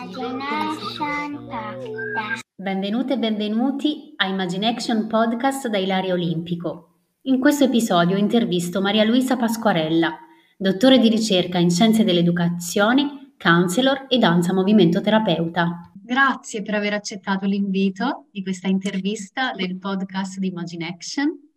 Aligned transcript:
Imagination 0.00 1.44
Podcast. 1.48 2.42
Benvenute 2.54 3.14
e 3.14 3.18
benvenuti 3.18 4.12
a 4.14 4.28
Imagination 4.28 5.08
Podcast 5.08 5.66
da 5.66 5.76
Ilaria 5.76 6.12
Olimpico. 6.12 7.00
In 7.22 7.40
questo 7.40 7.64
episodio 7.64 8.16
intervisto 8.16 8.80
Maria 8.80 9.02
Luisa 9.02 9.36
Pasquarella, 9.36 10.16
dottore 10.56 11.00
di 11.00 11.08
ricerca 11.08 11.58
in 11.58 11.72
scienze 11.72 12.04
dell'educazione, 12.04 13.32
counselor 13.36 14.06
e 14.08 14.18
danza 14.18 14.54
movimento 14.54 15.00
terapeuta. 15.00 15.90
Grazie 16.00 16.62
per 16.62 16.74
aver 16.74 16.92
accettato 16.92 17.46
l'invito 17.46 18.28
di 18.30 18.44
questa 18.44 18.68
intervista 18.68 19.50
del 19.50 19.78
podcast 19.78 20.38
di 20.38 20.46
Imagination. 20.46 21.47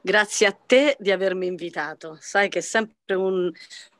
Grazie 0.00 0.46
a 0.46 0.52
te 0.52 0.96
di 0.98 1.10
avermi 1.10 1.46
invitato. 1.46 2.16
Sai 2.20 2.48
che 2.48 2.58
è 2.58 2.62
sempre 2.62 3.14
un, 3.14 3.50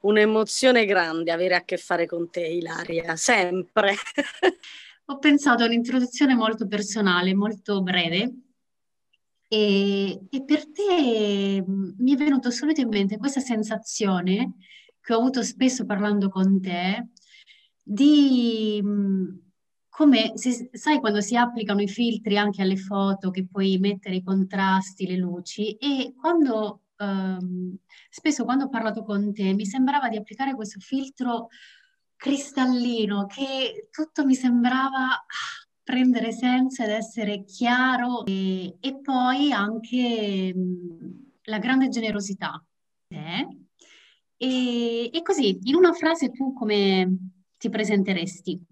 un'emozione 0.00 0.84
grande 0.84 1.30
avere 1.30 1.54
a 1.54 1.64
che 1.64 1.76
fare 1.76 2.06
con 2.06 2.30
te, 2.30 2.46
Ilaria, 2.46 3.16
sempre. 3.16 3.94
Ho 5.06 5.18
pensato 5.18 5.62
a 5.62 5.66
un'introduzione 5.66 6.34
molto 6.34 6.66
personale, 6.66 7.34
molto 7.34 7.82
breve. 7.82 8.32
E, 9.48 10.20
e 10.30 10.44
per 10.44 10.70
te 10.72 11.62
mi 11.66 12.12
è 12.12 12.16
venuto 12.16 12.50
subito 12.50 12.80
in 12.80 12.88
mente 12.88 13.18
questa 13.18 13.40
sensazione 13.40 14.54
che 14.98 15.12
ho 15.12 15.18
avuto 15.18 15.42
spesso 15.42 15.84
parlando 15.84 16.30
con 16.30 16.60
te 16.60 17.08
di 17.82 18.80
come 19.94 20.32
si, 20.36 20.70
sai 20.72 21.00
quando 21.00 21.20
si 21.20 21.36
applicano 21.36 21.82
i 21.82 21.86
filtri 21.86 22.38
anche 22.38 22.62
alle 22.62 22.78
foto 22.78 23.30
che 23.30 23.46
puoi 23.46 23.76
mettere 23.76 24.16
i 24.16 24.22
contrasti, 24.22 25.06
le 25.06 25.18
luci 25.18 25.72
e 25.72 26.14
quando 26.18 26.84
um, 26.96 27.76
spesso 28.08 28.44
quando 28.44 28.64
ho 28.64 28.68
parlato 28.70 29.04
con 29.04 29.34
te 29.34 29.52
mi 29.52 29.66
sembrava 29.66 30.08
di 30.08 30.16
applicare 30.16 30.54
questo 30.54 30.80
filtro 30.80 31.48
cristallino 32.16 33.26
che 33.26 33.88
tutto 33.90 34.24
mi 34.24 34.34
sembrava 34.34 35.10
ah, 35.10 35.68
prendere 35.82 36.32
senso 36.32 36.82
ed 36.84 36.88
essere 36.88 37.44
chiaro 37.44 38.24
e, 38.24 38.78
e 38.80 38.98
poi 38.98 39.52
anche 39.52 40.54
mh, 40.54 41.32
la 41.42 41.58
grande 41.58 41.88
generosità. 41.90 42.64
Eh? 43.08 43.46
E, 44.38 45.10
e 45.12 45.22
così, 45.22 45.58
in 45.64 45.74
una 45.74 45.92
frase 45.92 46.30
tu 46.30 46.54
come 46.54 47.14
ti 47.58 47.68
presenteresti? 47.68 48.71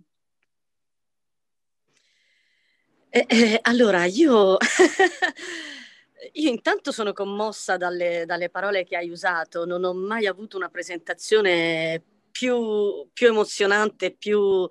Eh, 3.13 3.27
eh, 3.29 3.59
allora, 3.63 4.05
io, 4.05 4.57
io 6.33 6.49
intanto 6.49 6.93
sono 6.93 7.13
commossa 7.13 7.77
dalle, 7.77 8.25
dalle, 8.25 8.51
parole 8.51 8.85
che 8.85 8.97
hai 8.97 9.11
usato, 9.11 9.65
non 9.65 9.83
ho 9.83 9.93
mai 9.93 10.27
avuto 10.27 10.57
una 10.57 10.69
presentazione 10.69 12.01
più, 12.31 13.09
più 13.13 13.27
emozionante, 13.27 14.13
più 14.13 14.65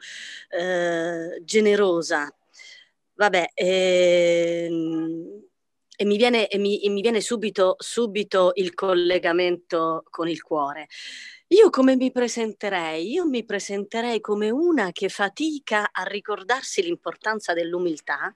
eh, 0.49 1.41
generosa. 1.43 2.33
Vabbè, 3.15 3.49
ehm, 3.53 5.43
e 5.97 6.05
mi 6.05 6.15
viene, 6.15 6.47
e 6.47 6.57
mi, 6.57 6.81
e 6.81 6.89
mi 6.89 7.01
viene 7.01 7.19
subito, 7.19 7.75
subito 7.77 8.51
il 8.55 8.73
collegamento 8.73 10.03
con 10.09 10.29
il 10.29 10.41
cuore. 10.41 10.87
Io 11.51 11.71
come 11.71 11.95
mi 11.95 12.11
presenterei? 12.11 13.11
Io 13.11 13.25
mi 13.25 13.43
presenterei 13.43 14.19
come 14.19 14.51
una 14.51 14.91
che 14.91 15.09
fatica 15.09 15.89
a 15.91 16.03
ricordarsi 16.03 16.83
l'importanza 16.83 17.53
dell'umiltà, 17.53 18.35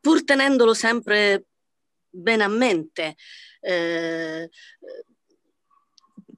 pur 0.00 0.22
tenendolo 0.22 0.74
sempre 0.74 1.46
bene 2.10 2.44
a 2.44 2.48
mente, 2.48 3.16
eh, 3.60 4.50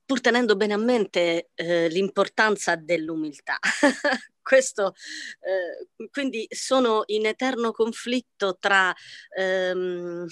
pur 0.06 0.20
tenendo 0.20 0.54
bene 0.54 0.74
a 0.74 0.78
mente 0.78 1.50
eh, 1.54 1.88
l'importanza 1.88 2.76
dell'umiltà. 2.76 3.58
Questo, 4.40 4.94
eh, 5.40 6.08
quindi 6.10 6.46
sono 6.48 7.02
in 7.06 7.26
eterno 7.26 7.72
conflitto 7.72 8.56
tra 8.58 8.94
ehm, 9.36 10.26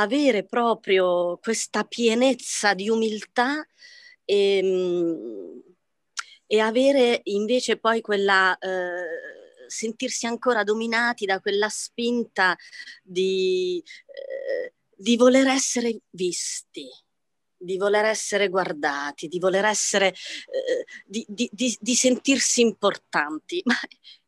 avere 0.00 0.44
proprio 0.44 1.38
questa 1.38 1.84
pienezza 1.84 2.74
di 2.74 2.88
umiltà 2.88 3.66
e, 4.24 4.58
ehm, 4.58 5.62
e 6.46 6.60
avere 6.60 7.20
invece 7.24 7.76
poi 7.78 8.00
quella... 8.00 8.56
Eh, 8.58 9.36
sentirsi 9.68 10.26
ancora 10.26 10.64
dominati 10.64 11.26
da 11.26 11.40
quella 11.40 11.68
spinta 11.68 12.56
di, 13.02 13.82
eh, 14.06 14.72
di 14.96 15.16
voler 15.16 15.46
essere 15.46 16.00
visti, 16.10 16.88
di 17.56 17.76
voler 17.76 18.04
essere 18.04 18.48
guardati, 18.48 19.28
di 19.28 19.38
voler 19.38 19.64
essere, 19.64 20.08
eh, 20.08 20.84
di, 21.04 21.24
di, 21.28 21.48
di, 21.52 21.76
di, 21.80 21.94
sentirsi 21.94 22.60
importanti. 22.60 23.60
Ma 23.64 23.76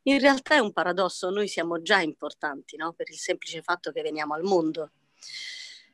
in 0.03 0.19
realtà 0.19 0.55
è 0.55 0.59
un 0.59 0.71
paradosso, 0.71 1.29
noi 1.29 1.47
siamo 1.47 1.81
già 1.81 2.01
importanti, 2.01 2.75
no? 2.77 2.93
Per 2.93 3.09
il 3.09 3.17
semplice 3.17 3.61
fatto 3.61 3.91
che 3.91 4.01
veniamo 4.01 4.33
al 4.33 4.43
mondo. 4.43 4.91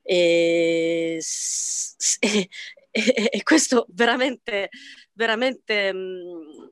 E, 2.90 3.09
e, 3.13 3.29
e, 3.31 3.44
questo 3.44 3.85
veramente, 3.90 4.69
veramente 5.13 5.94
mh, 5.94 5.97
mm, 5.97 6.63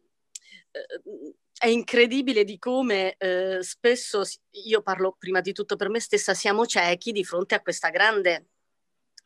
eh, 0.71 1.35
è 1.57 1.67
incredibile 1.67 2.43
di 2.43 2.57
come 2.57 3.15
eh, 3.17 3.59
spesso, 3.61 4.23
io 4.65 4.81
parlo 4.81 5.15
prima 5.17 5.41
di 5.41 5.53
tutto 5.53 5.75
per 5.75 5.89
me 5.89 5.99
stessa, 5.99 6.33
siamo 6.33 6.65
ciechi 6.65 7.11
di 7.11 7.23
fronte 7.23 7.55
a 7.55 7.61
questa 7.61 7.89
grande 7.89 8.47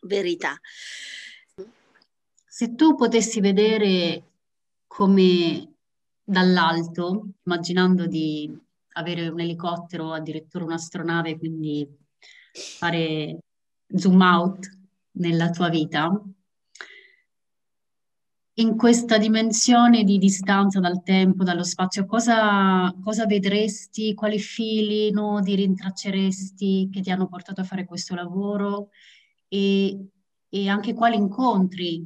verità. 0.02 0.60
Se 2.46 2.76
tu 2.76 2.96
potessi 2.96 3.40
vedere 3.40 4.24
come 4.88 5.74
dall'alto, 6.24 7.30
immaginando 7.44 8.06
di 8.08 8.56
avere 8.94 9.28
un 9.30 9.40
elicottero 9.40 10.08
o 10.08 10.14
addirittura 10.14 10.66
un'astronave, 10.66 11.38
quindi 11.38 11.88
fare 12.52 13.40
zoom 13.96 14.22
out 14.22 14.70
nella 15.12 15.50
tua 15.50 15.70
vita, 15.70 16.12
in 18.60 18.76
questa 18.76 19.18
dimensione 19.18 20.04
di 20.04 20.18
distanza 20.18 20.80
dal 20.82 21.02
tempo, 21.02 21.44
dallo 21.44 21.64
spazio, 21.64 22.06
cosa, 22.06 22.94
cosa 23.02 23.26
vedresti, 23.26 24.14
quali 24.14 24.38
fili, 24.38 25.12
nodi 25.12 25.56
rintracceresti 25.56 26.90
che 26.92 27.02
ti 27.02 27.10
hanno 27.10 27.28
portato 27.28 27.62
a 27.62 27.64
fare 27.64 27.86
questo 27.86 28.16
lavoro 28.16 28.90
e, 29.48 30.08
e 30.50 30.68
anche 30.68 30.94
quali 30.94 31.16
incontri 31.16 32.06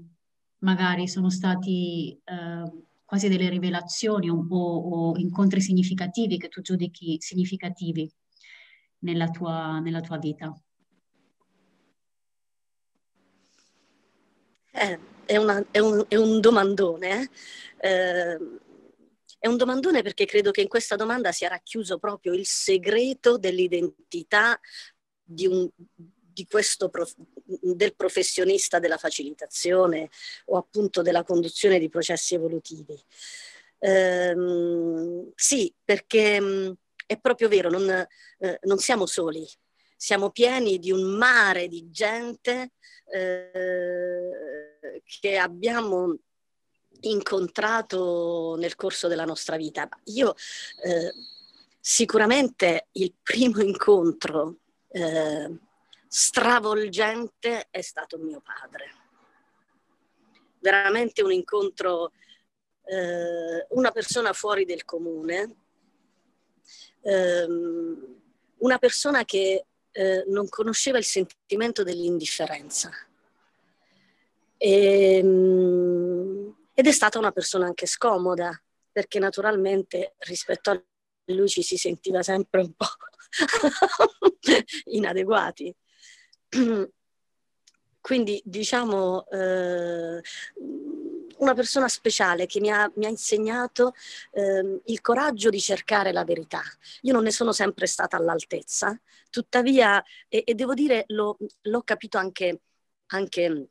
magari 0.59 1.07
sono 1.07 1.29
stati 1.31 2.11
eh, 2.23 2.71
quasi 3.03 3.29
delle 3.29 3.49
rivelazioni 3.49 4.29
o, 4.29 4.45
o, 4.47 5.17
incontri 5.17 5.59
significativi 5.59 6.37
che 6.37 6.49
tu 6.49 6.61
giudichi 6.61 7.17
significativi 7.19 8.09
nella 8.99 9.27
tua, 9.29 9.79
nella 9.79 10.01
tua 10.01 10.17
vita? 10.17 10.55
Eh, 14.75 14.99
è, 15.25 15.37
una, 15.37 15.63
è, 15.69 15.79
un, 15.79 16.03
è, 16.07 16.15
un, 16.15 16.39
domandone. 16.39 17.29
Eh? 17.79 17.89
Eh, 17.89 18.37
è 19.37 19.47
un 19.47 19.57
domandone 19.57 20.01
perché 20.01 20.25
credo 20.25 20.51
che 20.51 20.61
in 20.61 20.67
questa 20.67 20.95
domanda 20.95 21.31
sia 21.31 21.49
racchiuso 21.49 21.99
proprio 21.99 22.33
il 22.33 22.45
segreto 22.45 23.37
dell'identità 23.37 24.59
di 25.21 25.45
un, 25.45 25.69
di 26.33 26.47
prof, 26.47 27.13
del 27.45 27.95
professionista 27.95 28.79
della 28.79 28.97
facilitazione 28.97 30.09
o 30.45 30.57
appunto 30.57 31.01
della 31.01 31.23
conduzione 31.23 31.77
di 31.77 31.89
processi 31.89 32.33
evolutivi. 32.35 32.99
Eh, 33.79 34.33
sì, 35.35 35.73
perché 35.83 36.39
mh, 36.39 36.77
è 37.05 37.19
proprio 37.19 37.47
vero, 37.49 37.69
non, 37.69 37.89
eh, 38.39 38.59
non 38.63 38.77
siamo 38.79 39.05
soli, 39.05 39.47
siamo 40.03 40.31
pieni 40.31 40.79
di 40.79 40.91
un 40.91 41.15
mare 41.15 41.69
di 41.69 41.89
gente 41.89 42.73
eh, 43.09 45.01
che 45.05 45.37
abbiamo 45.37 46.17
incontrato 47.03 48.57
nel 48.57 48.75
corso 48.75 49.07
della 49.07 49.23
nostra 49.23 49.55
vita. 49.55 49.87
Io 50.07 50.35
eh, 50.83 51.13
sicuramente 51.79 52.87
il 52.91 53.13
primo 53.23 53.61
incontro 53.61 54.57
eh, 54.89 55.57
stravolgente 56.05 57.67
è 57.69 57.79
stato 57.79 58.17
mio 58.17 58.41
padre. 58.41 58.93
Veramente 60.59 61.23
un 61.23 61.31
incontro, 61.31 62.11
eh, 62.83 63.67
una 63.69 63.91
persona 63.91 64.33
fuori 64.33 64.65
del 64.65 64.83
comune, 64.83 65.55
ehm, 67.03 68.21
una 68.57 68.77
persona 68.77 69.23
che 69.23 69.65
eh, 69.93 70.25
non 70.27 70.49
conosceva 70.49 70.97
il 70.97 71.05
sentimento 71.05 71.83
dell'indifferenza. 71.83 72.91
E, 74.57 75.17
ehm, 75.17 76.55
ed 76.73 76.87
è 76.87 76.91
stata 76.91 77.19
una 77.19 77.31
persona 77.31 77.65
anche 77.65 77.85
scomoda, 77.85 78.51
perché 78.91 79.19
naturalmente 79.19 80.15
rispetto 80.19 80.71
a 80.71 80.83
lui 81.27 81.47
ci 81.47 81.61
si 81.61 81.77
sentiva 81.77 82.21
sempre 82.23 82.61
un 82.61 82.73
po' 82.73 82.87
inadeguati. 84.85 85.73
Quindi 88.01 88.41
diciamo 88.43 89.25
eh, 89.29 90.21
una 91.43 91.53
persona 91.53 91.87
speciale 91.87 92.45
che 92.45 92.59
mi 92.59 92.71
ha, 92.71 92.91
mi 92.95 93.05
ha 93.05 93.09
insegnato 93.09 93.93
eh, 94.31 94.81
il 94.85 95.01
coraggio 95.01 95.49
di 95.49 95.59
cercare 95.59 96.11
la 96.11 96.23
verità. 96.23 96.61
Io 97.01 97.13
non 97.13 97.23
ne 97.23 97.31
sono 97.31 97.51
sempre 97.51 97.85
stata 97.85 98.17
all'altezza, 98.17 98.99
tuttavia, 99.29 100.03
e, 100.27 100.43
e 100.45 100.55
devo 100.55 100.73
dire, 100.73 101.03
l'ho, 101.07 101.37
l'ho 101.61 101.81
capito 101.83 102.17
anche, 102.17 102.61
anche, 103.07 103.67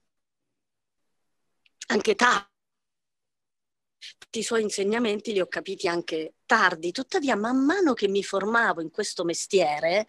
anche 1.88 2.14
tardi 2.14 2.51
i 4.32 4.42
suoi 4.42 4.62
insegnamenti 4.62 5.32
li 5.32 5.40
ho 5.40 5.46
capiti 5.46 5.88
anche 5.88 6.34
tardi, 6.46 6.92
tuttavia 6.92 7.36
man 7.36 7.64
mano 7.64 7.94
che 7.94 8.08
mi 8.08 8.22
formavo 8.22 8.80
in 8.80 8.90
questo 8.90 9.24
mestiere 9.24 10.06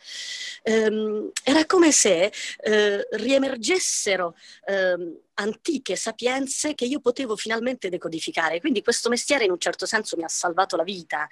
ehm, 0.63 1.31
era 1.43 1.65
come 1.65 1.91
se 1.91 2.31
eh, 2.57 3.07
riemergessero 3.11 4.35
ehm, 4.65 5.19
antiche 5.35 5.95
sapienze 5.95 6.73
che 6.73 6.85
io 6.85 6.99
potevo 6.99 7.35
finalmente 7.35 7.89
decodificare. 7.89 8.59
Quindi 8.59 8.81
questo 8.81 9.09
mestiere 9.09 9.45
in 9.45 9.51
un 9.51 9.59
certo 9.59 9.85
senso 9.85 10.17
mi 10.17 10.23
ha 10.23 10.29
salvato 10.29 10.75
la 10.75 10.83
vita 10.83 11.27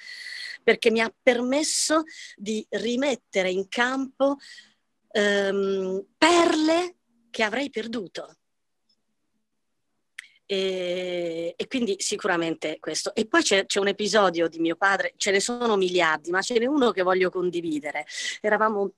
perché 0.63 0.91
mi 0.91 1.01
ha 1.01 1.13
permesso 1.21 2.03
di 2.35 2.65
rimettere 2.69 3.49
in 3.49 3.67
campo 3.67 4.37
ehm, 5.11 6.05
perle 6.17 6.95
che 7.29 7.43
avrei 7.43 7.69
perduto. 7.69 8.35
E, 10.51 11.53
e, 11.55 11.67
quindi 11.67 11.95
sicuramente 11.99 12.77
questo. 12.81 13.15
E 13.15 13.25
poi 13.25 13.41
c'è, 13.41 13.65
c'è, 13.65 13.79
un 13.79 13.87
episodio 13.87 14.49
di 14.49 14.59
mio 14.59 14.75
padre, 14.75 15.13
ce 15.15 15.31
ne 15.31 15.39
sono 15.39 15.77
miliardi, 15.77 16.29
ma 16.29 16.41
ce 16.41 16.59
n'è 16.59 16.65
uno 16.65 16.91
che 16.91 17.03
voglio 17.03 17.29
condividere. 17.29 18.05
Eravamo 18.41 18.91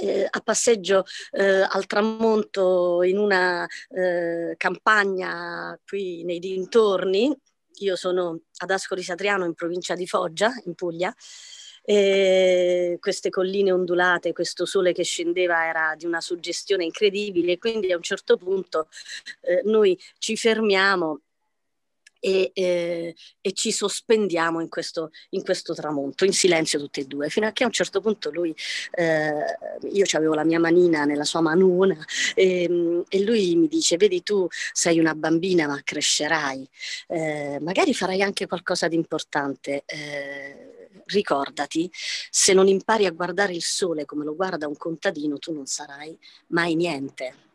eh, 0.00 0.26
a 0.28 0.40
passeggio 0.40 1.04
eh, 1.30 1.60
al 1.60 1.86
tramonto 1.86 3.04
in 3.04 3.18
una 3.18 3.68
eh, 3.90 4.54
campagna 4.56 5.78
qui 5.86 6.24
nei 6.24 6.40
dintorni. 6.40 7.32
Io 7.82 7.94
sono 7.94 8.40
ad 8.56 8.70
Ascoli 8.70 9.04
Satriano 9.04 9.44
in 9.44 9.54
provincia 9.54 9.94
di 9.94 10.08
Foggia, 10.08 10.52
in 10.64 10.74
Puglia, 10.74 11.14
e 11.82 12.98
queste 13.00 13.30
colline 13.30 13.72
ondulate, 13.72 14.32
questo 14.32 14.66
sole 14.66 14.92
che 14.92 15.04
scendeva 15.04 15.66
era 15.66 15.94
di 15.96 16.06
una 16.06 16.20
suggestione 16.20 16.84
incredibile, 16.84 17.58
quindi 17.58 17.92
a 17.92 17.96
un 17.96 18.02
certo 18.02 18.36
punto 18.36 18.88
eh, 19.42 19.62
noi 19.64 19.98
ci 20.18 20.36
fermiamo 20.36 21.20
e, 22.20 22.50
eh, 22.54 23.14
e, 23.40 23.52
ci 23.52 23.72
sospendiamo 23.72 24.60
in 24.60 24.68
questo, 24.68 25.10
in 25.30 25.42
questo, 25.42 25.74
tramonto, 25.74 26.24
in 26.24 26.32
silenzio 26.32 26.78
tutti 26.78 27.00
e 27.00 27.04
due, 27.06 27.30
fino 27.30 27.46
a 27.46 27.52
che 27.52 27.64
a 27.64 27.66
un 27.66 27.72
certo 27.72 28.00
punto 28.00 28.30
lui, 28.30 28.54
eh, 28.92 29.32
io 29.90 30.04
avevo 30.12 30.34
la 30.34 30.44
mia 30.44 30.60
manina 30.60 31.04
nella 31.04 31.24
sua 31.24 31.40
manuna 31.40 31.96
e, 32.34 33.04
e, 33.08 33.24
lui 33.24 33.56
mi 33.56 33.68
dice, 33.68 33.96
vedi 33.96 34.22
tu 34.22 34.46
sei 34.72 34.98
una 34.98 35.14
bambina 35.14 35.66
ma 35.66 35.80
crescerai, 35.82 36.68
eh, 37.08 37.58
magari 37.60 37.94
farai 37.94 38.22
anche 38.22 38.46
qualcosa 38.46 38.86
di 38.86 38.96
importante 38.96 39.82
eh, 39.86 40.69
ricordati, 41.10 41.90
se 42.30 42.52
non 42.52 42.68
impari 42.68 43.06
a 43.06 43.10
guardare 43.10 43.54
il 43.54 43.62
sole 43.62 44.04
come 44.04 44.24
lo 44.24 44.34
guarda 44.34 44.66
un 44.66 44.76
contadino, 44.76 45.38
tu 45.38 45.52
non 45.52 45.66
sarai 45.66 46.18
mai 46.48 46.74
niente. 46.74 47.48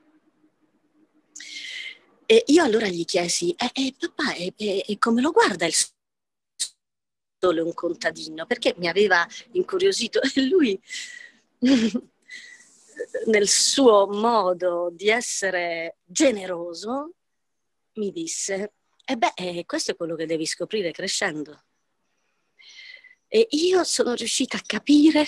E 2.26 2.44
io 2.48 2.64
allora 2.64 2.88
gli 2.88 3.06
chiesi, 3.06 3.52
eh, 3.52 3.70
eh, 3.74 3.96
papà, 3.98 4.34
e 4.34 4.54
eh, 4.58 4.84
eh, 4.88 4.98
come 4.98 5.22
lo 5.22 5.32
guarda 5.32 5.66
il 5.66 5.74
sole 7.40 7.62
un 7.62 7.74
contadino? 7.74 8.46
Perché 8.46 8.74
mi 8.78 8.88
aveva 8.88 9.28
incuriosito 9.52 10.22
e 10.22 10.42
lui 10.42 10.82
nel 13.28 13.48
suo 13.48 14.08
modo 14.08 14.90
di 14.92 15.10
essere 15.10 15.98
generoso 16.04 17.14
mi 17.94 18.12
disse, 18.12 18.74
e 19.06 19.14
eh 19.14 19.18
beh, 19.18 19.34
eh, 19.36 19.66
questo 19.66 19.92
è 19.92 19.96
quello 19.96 20.16
che 20.16 20.26
devi 20.26 20.46
scoprire 20.46 20.92
crescendo. 20.92 21.65
E 23.28 23.48
io 23.50 23.84
sono 23.84 24.14
riuscita 24.14 24.58
a 24.58 24.62
capire, 24.66 25.28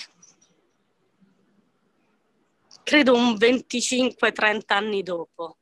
credo 2.82 3.14
un 3.14 3.36
25-30 3.36 4.76
anni 4.76 5.02
dopo, 5.02 5.58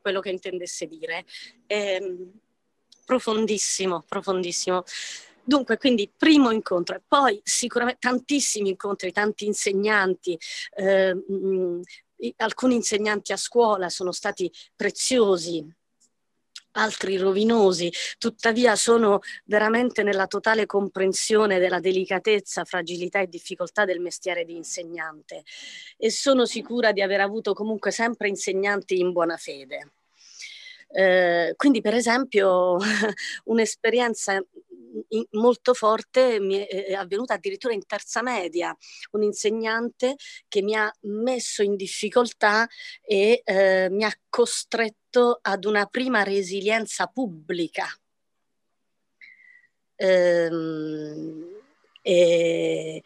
quello 0.00 0.20
che 0.20 0.30
intendesse 0.30 0.86
dire. 0.86 1.24
Ehm, 1.66 2.32
profondissimo, 3.04 4.04
profondissimo. 4.06 4.84
Dunque, 5.42 5.78
quindi 5.78 6.12
primo 6.16 6.50
incontro 6.50 6.96
e 6.96 7.02
poi 7.06 7.40
sicuramente 7.42 8.00
tantissimi 8.00 8.68
incontri, 8.68 9.10
tanti 9.10 9.46
insegnanti, 9.46 10.38
eh, 10.76 11.16
alcuni 12.36 12.74
insegnanti 12.76 13.32
a 13.32 13.36
scuola 13.36 13.88
sono 13.88 14.12
stati 14.12 14.52
preziosi, 14.76 15.66
altri 16.72 17.16
rovinosi, 17.16 17.92
tuttavia 18.18 18.76
sono 18.76 19.20
veramente 19.44 20.02
nella 20.02 20.26
totale 20.26 20.66
comprensione 20.66 21.58
della 21.58 21.80
delicatezza, 21.80 22.64
fragilità 22.64 23.20
e 23.20 23.26
difficoltà 23.28 23.84
del 23.84 24.00
mestiere 24.00 24.44
di 24.44 24.56
insegnante 24.56 25.42
e 25.96 26.10
sono 26.10 26.46
sicura 26.46 26.92
di 26.92 27.02
aver 27.02 27.20
avuto 27.20 27.54
comunque 27.54 27.90
sempre 27.90 28.28
insegnanti 28.28 28.98
in 28.98 29.12
buona 29.12 29.36
fede. 29.36 29.92
Eh, 30.92 31.54
quindi 31.56 31.80
per 31.80 31.94
esempio 31.94 32.76
un'esperienza 33.44 34.42
molto 35.32 35.74
forte 35.74 36.40
mi 36.40 36.56
è 36.56 36.92
avvenuta 36.94 37.34
addirittura 37.34 37.72
in 37.74 37.86
terza 37.86 38.22
media, 38.22 38.76
un 39.12 39.22
insegnante 39.22 40.16
che 40.48 40.62
mi 40.62 40.74
ha 40.74 40.90
messo 41.02 41.62
in 41.62 41.76
difficoltà 41.76 42.66
e 43.02 43.40
eh, 43.44 43.88
mi 43.90 44.04
ha 44.04 44.12
costretto 44.28 45.38
ad 45.42 45.64
una 45.64 45.86
prima 45.86 46.22
resilienza 46.22 47.06
pubblica. 47.06 47.86
Ehm, 49.96 51.44
e, 52.02 53.02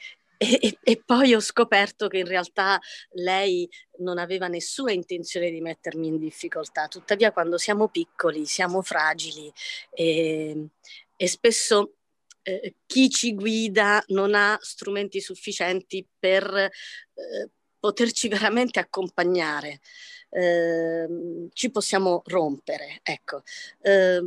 e, 0.61 0.79
e, 0.83 1.03
poi 1.05 1.35
ho 1.35 1.41
scoperto 1.41 2.09
che 2.09 2.19
in 2.19 2.27
realtà 2.27 2.81
lei 3.13 3.69
non 3.99 4.19
aveva 4.19 4.49
nessuna 4.49 4.93
intenzione 4.93 5.51
di 5.51 5.61
mettermi 5.61 6.07
in 6.07 6.19
difficoltà, 6.19 6.89
tuttavia 6.89 7.33
quando 7.33 7.59
siamo 7.59 7.89
piccoli, 7.89 8.47
siamo 8.47 8.83
fragili 8.83 9.53
e, 9.91 10.69
e 11.17 11.27
spesso 11.29 11.97
eh, 12.43 12.75
chi 12.87 13.09
ci 13.11 13.35
guida 13.35 14.03
non 14.09 14.35
ha 14.35 14.59
strumenti 14.61 15.21
sufficienti 15.21 16.07
per 16.19 16.45
eh, 16.55 17.51
poterci 17.79 18.29
veramente 18.29 18.81
accompagnare. 18.81 19.81
Eh, 20.37 21.07
ci 21.53 21.71
possiamo 21.71 22.23
rompere, 22.27 22.99
ecco. 23.05 23.43
Eh, 23.81 24.21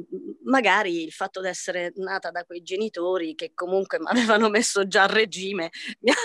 magari 0.46 1.04
il 1.04 1.12
fatto 1.12 1.42
di 1.42 1.50
essere 1.50 1.92
nata 1.98 2.32
da 2.32 2.46
quei 2.46 2.62
genitori 2.62 3.36
che 3.36 3.52
comunque 3.54 4.00
mi 4.00 4.08
avevano 4.08 4.48
messo 4.50 4.88
già 4.88 5.04
a 5.04 5.08
regime 5.08 5.70
mi 6.00 6.12
ha, 6.12 6.16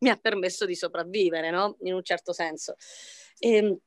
mi 0.00 0.08
ha 0.08 0.16
permesso 0.16 0.64
di 0.64 0.74
sopravvivere, 0.74 1.50
no? 1.50 1.76
In 1.82 1.92
un 1.94 2.02
certo 2.02 2.32
senso. 2.32 2.76
E, 3.38 3.56
ehm, 3.56 3.78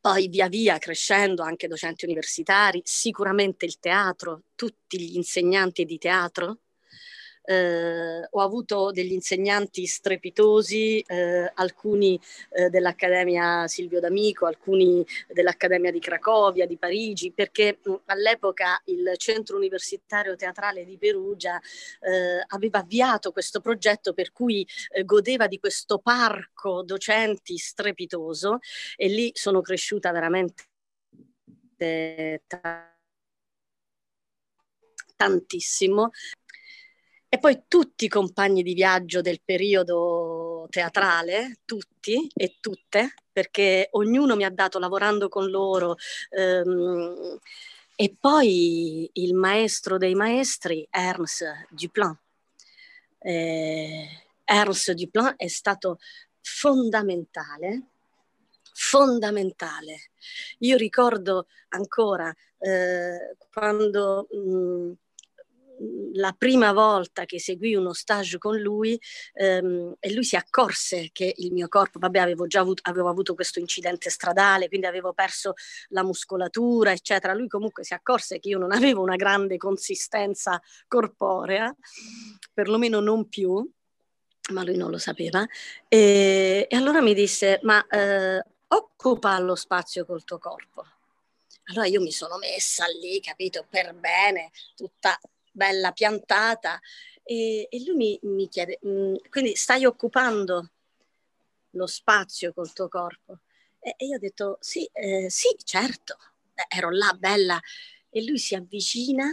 poi 0.00 0.28
via 0.28 0.48
via 0.48 0.76
crescendo 0.78 1.42
anche 1.42 1.68
docenti 1.68 2.04
universitari, 2.04 2.82
sicuramente 2.84 3.64
il 3.64 3.78
teatro, 3.78 4.42
tutti 4.54 5.00
gli 5.00 5.16
insegnanti 5.16 5.84
di 5.84 5.98
teatro 5.98 6.58
eh, 7.44 8.26
ho 8.30 8.40
avuto 8.40 8.90
degli 8.90 9.12
insegnanti 9.12 9.86
strepitosi, 9.86 11.00
eh, 11.00 11.50
alcuni 11.54 12.18
eh, 12.50 12.70
dell'Accademia 12.70 13.66
Silvio 13.68 14.00
D'Amico, 14.00 14.46
alcuni 14.46 15.04
dell'Accademia 15.28 15.90
di 15.90 16.00
Cracovia, 16.00 16.66
di 16.66 16.78
Parigi, 16.78 17.32
perché 17.32 17.78
mh, 17.82 17.94
all'epoca 18.06 18.80
il 18.86 19.12
Centro 19.16 19.56
Universitario 19.56 20.36
Teatrale 20.36 20.84
di 20.84 20.96
Perugia 20.98 21.60
eh, 22.00 22.44
aveva 22.48 22.78
avviato 22.78 23.32
questo 23.32 23.60
progetto 23.60 24.14
per 24.14 24.32
cui 24.32 24.66
eh, 24.90 25.04
godeva 25.04 25.46
di 25.46 25.58
questo 25.58 25.98
parco 25.98 26.82
docenti 26.82 27.56
strepitoso 27.58 28.58
e 28.96 29.08
lì 29.08 29.30
sono 29.34 29.60
cresciuta 29.60 30.10
veramente 30.12 30.64
tantissimo 35.16 36.10
e 37.34 37.38
poi 37.40 37.64
tutti 37.66 38.04
i 38.04 38.08
compagni 38.08 38.62
di 38.62 38.74
viaggio 38.74 39.20
del 39.20 39.40
periodo 39.44 40.68
teatrale, 40.70 41.58
tutti 41.64 42.30
e 42.32 42.58
tutte, 42.60 43.14
perché 43.32 43.88
ognuno 43.90 44.36
mi 44.36 44.44
ha 44.44 44.50
dato 44.50 44.78
lavorando 44.78 45.28
con 45.28 45.50
loro. 45.50 45.96
Ehm, 46.30 47.36
e 47.96 48.16
poi 48.20 49.10
il 49.14 49.34
maestro 49.34 49.98
dei 49.98 50.14
maestri, 50.14 50.86
Ernst 50.88 51.66
Duplan. 51.70 52.16
Eh, 53.18 54.08
Ernst 54.44 54.92
Duplan 54.92 55.34
è 55.36 55.48
stato 55.48 55.98
fondamentale, 56.40 57.82
fondamentale. 58.74 60.10
Io 60.58 60.76
ricordo 60.76 61.48
ancora 61.70 62.32
eh, 62.58 63.36
quando 63.52 64.28
mh, 64.30 65.03
la 66.14 66.32
prima 66.36 66.72
volta 66.72 67.24
che 67.24 67.40
seguì 67.40 67.74
uno 67.74 67.92
stage 67.92 68.38
con 68.38 68.56
lui 68.58 68.98
ehm, 69.34 69.94
e 69.98 70.12
lui 70.12 70.24
si 70.24 70.36
accorse 70.36 71.10
che 71.12 71.32
il 71.36 71.52
mio 71.52 71.68
corpo, 71.68 71.98
vabbè 71.98 72.18
avevo 72.18 72.46
già 72.46 72.60
avuto, 72.60 72.82
avevo 72.86 73.08
avuto 73.08 73.34
questo 73.34 73.58
incidente 73.58 74.10
stradale, 74.10 74.68
quindi 74.68 74.86
avevo 74.86 75.12
perso 75.12 75.54
la 75.88 76.04
muscolatura, 76.04 76.92
eccetera. 76.92 77.34
Lui 77.34 77.48
comunque 77.48 77.84
si 77.84 77.94
accorse 77.94 78.38
che 78.38 78.48
io 78.48 78.58
non 78.58 78.72
avevo 78.72 79.02
una 79.02 79.16
grande 79.16 79.56
consistenza 79.56 80.60
corporea, 80.86 81.74
perlomeno 82.52 83.00
non 83.00 83.28
più, 83.28 83.68
ma 84.52 84.62
lui 84.62 84.76
non 84.76 84.90
lo 84.90 84.98
sapeva. 84.98 85.44
E, 85.88 86.66
e 86.68 86.76
allora 86.76 87.00
mi 87.00 87.14
disse, 87.14 87.58
ma 87.62 87.84
eh, 87.86 88.44
occupa 88.68 89.38
lo 89.38 89.54
spazio 89.54 90.04
col 90.04 90.24
tuo 90.24 90.38
corpo. 90.38 90.84
Allora 91.66 91.86
io 91.86 92.02
mi 92.02 92.12
sono 92.12 92.36
messa 92.36 92.84
lì, 93.00 93.20
capito, 93.20 93.66
per 93.68 93.94
bene, 93.94 94.50
tutta 94.76 95.18
bella 95.54 95.92
piantata. 95.92 96.80
E, 97.22 97.68
e 97.70 97.84
lui 97.84 97.96
mi, 97.96 98.18
mi 98.22 98.48
chiede, 98.48 98.78
mm, 98.86 99.14
quindi 99.30 99.54
stai 99.54 99.84
occupando 99.86 100.70
lo 101.70 101.86
spazio 101.86 102.52
col 102.52 102.72
tuo 102.72 102.88
corpo? 102.88 103.40
E, 103.78 103.94
e 103.96 104.06
io 104.06 104.16
ho 104.16 104.18
detto, 104.18 104.58
sì, 104.60 104.88
eh, 104.92 105.30
sì, 105.30 105.48
certo. 105.62 106.16
Eh, 106.54 106.76
ero 106.76 106.90
là 106.90 107.14
bella. 107.18 107.60
E 108.10 108.24
lui 108.24 108.38
si 108.38 108.54
avvicina 108.54 109.26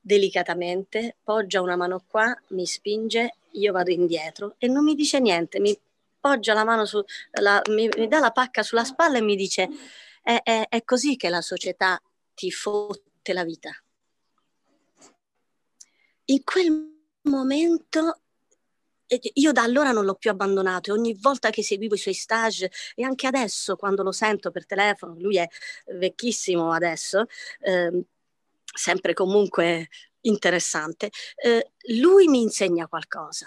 delicatamente, 0.00 1.16
poggia 1.22 1.60
una 1.60 1.76
mano 1.76 2.04
qua, 2.06 2.36
mi 2.48 2.66
spinge, 2.66 3.36
io 3.52 3.72
vado 3.72 3.90
indietro 3.90 4.54
e 4.58 4.68
non 4.68 4.84
mi 4.84 4.94
dice 4.94 5.18
niente, 5.18 5.58
mi 5.58 5.76
poggia 6.20 6.54
la 6.54 6.64
mano 6.64 6.84
su, 6.84 7.02
la, 7.40 7.60
mi, 7.70 7.88
mi 7.96 8.06
dà 8.06 8.20
la 8.20 8.30
pacca 8.30 8.62
sulla 8.62 8.84
spalla 8.84 9.18
e 9.18 9.22
mi 9.22 9.36
dice 9.36 9.68
è, 10.22 10.40
è, 10.42 10.66
è 10.68 10.84
così 10.84 11.16
che 11.16 11.28
la 11.28 11.40
società 11.40 12.00
ti 12.34 12.50
fotte 12.50 13.32
la 13.32 13.44
vita. 13.44 13.70
In 16.28 16.42
quel 16.42 16.92
momento 17.22 18.20
io 19.34 19.52
da 19.52 19.62
allora 19.62 19.92
non 19.92 20.04
l'ho 20.04 20.16
più 20.16 20.30
abbandonato 20.30 20.90
e 20.90 20.98
ogni 20.98 21.14
volta 21.14 21.50
che 21.50 21.62
seguivo 21.62 21.94
i 21.94 21.98
suoi 21.98 22.14
stage 22.14 22.70
e 22.96 23.04
anche 23.04 23.28
adesso 23.28 23.76
quando 23.76 24.02
lo 24.02 24.10
sento 24.10 24.50
per 24.50 24.66
telefono, 24.66 25.14
lui 25.18 25.36
è 25.36 25.46
vecchissimo 25.94 26.72
adesso, 26.72 27.26
eh, 27.60 28.04
sempre 28.74 29.14
comunque 29.14 29.88
interessante, 30.22 31.10
eh, 31.36 31.72
lui 31.94 32.26
mi 32.26 32.42
insegna 32.42 32.88
qualcosa. 32.88 33.46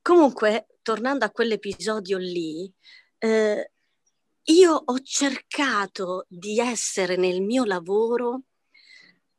Comunque, 0.00 0.68
tornando 0.80 1.26
a 1.26 1.30
quell'episodio 1.30 2.16
lì, 2.16 2.72
eh, 3.18 3.70
io 4.44 4.72
ho 4.72 4.98
cercato 5.00 6.24
di 6.28 6.58
essere 6.58 7.16
nel 7.16 7.42
mio 7.42 7.64
lavoro, 7.64 8.40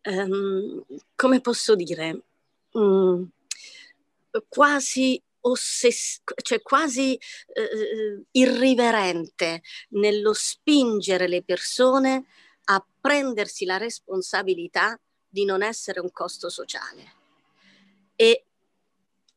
um, 0.03 0.85
come 1.15 1.41
posso 1.41 1.75
dire, 1.75 2.25
um, 2.73 3.29
quasi 4.47 5.21
ossess- 5.41 6.21
cioè 6.41 6.61
quasi 6.61 7.17
uh, 7.17 8.25
irriverente 8.31 9.61
nello 9.89 10.33
spingere 10.33 11.27
le 11.27 11.43
persone 11.43 12.25
a 12.65 12.85
prendersi 12.99 13.65
la 13.65 13.77
responsabilità 13.77 14.99
di 15.27 15.45
non 15.45 15.63
essere 15.63 15.99
un 15.99 16.11
costo 16.11 16.49
sociale. 16.49 17.19
E, 18.15 18.45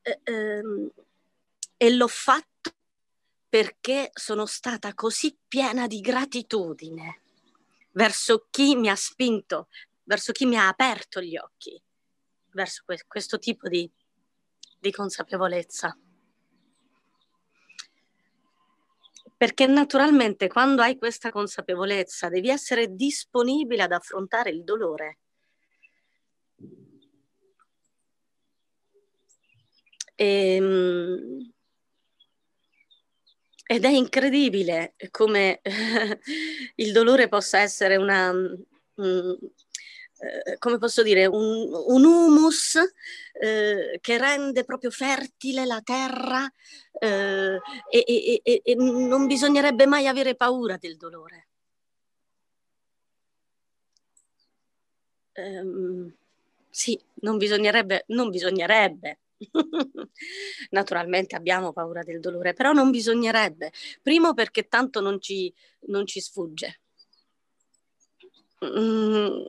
uh, 0.03 0.31
um, 0.31 0.91
e 1.77 1.91
l'ho 1.91 2.09
fatto 2.09 2.73
perché 3.49 4.11
sono 4.13 4.47
stata 4.47 4.95
così 4.95 5.37
piena 5.47 5.87
di 5.87 6.01
gratitudine 6.01 7.21
verso 7.93 8.49
chi 8.51 8.75
mi 8.75 8.89
ha 8.89 8.97
spinto, 8.97 9.69
verso 10.05 10.33
chi 10.33 10.45
mi 10.45 10.57
ha 10.57 10.67
aperto 10.67 11.21
gli 11.21 11.37
occhi, 11.37 11.81
verso 12.55 12.83
que- 12.87 13.05
questo 13.07 13.39
tipo 13.39 13.69
di, 13.69 13.91
di 14.81 14.91
consapevolezza. 14.91 15.97
Perché 19.37 19.67
naturalmente 19.67 20.49
quando 20.49 20.81
hai 20.81 20.97
questa 20.97 21.31
consapevolezza 21.31 22.29
devi 22.29 22.49
essere 22.49 22.95
disponibile 22.95 23.83
ad 23.83 23.93
affrontare 23.93 24.51
il 24.51 24.65
dolore. 24.65 25.19
E, 30.17 30.55
ehm, 30.55 31.53
ed 33.67 33.85
è 33.85 33.89
incredibile 33.89 34.95
come 35.11 35.61
il 36.77 36.93
dolore 36.93 37.29
possa 37.29 37.61
essere 37.61 37.97
una, 37.97 38.31
um, 38.31 39.39
eh, 40.45 40.59
come 40.59 40.79
posso 40.79 41.03
dire, 41.03 41.27
un, 41.27 41.71
un 41.87 42.05
humus 42.05 42.79
eh, 43.41 43.99
che 44.01 44.19
rende 44.19 44.65
proprio 44.65 44.91
fertile 44.91 45.65
la 45.67 45.81
terra 45.83 46.51
eh, 46.99 47.59
e, 47.91 48.05
e, 48.07 48.41
e, 48.43 48.61
e 48.65 48.75
non 48.75 49.27
bisognerebbe 49.27 49.87
mai 49.87 50.07
avere 50.07 50.35
paura 50.35 50.77
del 50.77 50.97
dolore. 50.97 51.49
Um, 55.37 56.13
sì, 56.71 56.99
non 57.23 57.39
bisognerebbe, 57.39 58.05
non 58.09 58.31
bisognerebbe 58.31 59.19
Naturalmente 60.71 61.37
abbiamo 61.37 61.73
paura 61.73 62.03
del 62.03 62.21
dolore, 62.21 62.53
però 62.53 62.73
non 62.73 62.91
bisognerebbe. 62.91 63.73
Primo 64.03 64.35
perché 64.35 64.69
tanto 64.69 65.01
non 65.01 65.21
ci, 65.21 65.53
non 65.89 66.07
ci 66.07 66.21
sfugge. 66.21 66.81
Mm, 68.65 69.45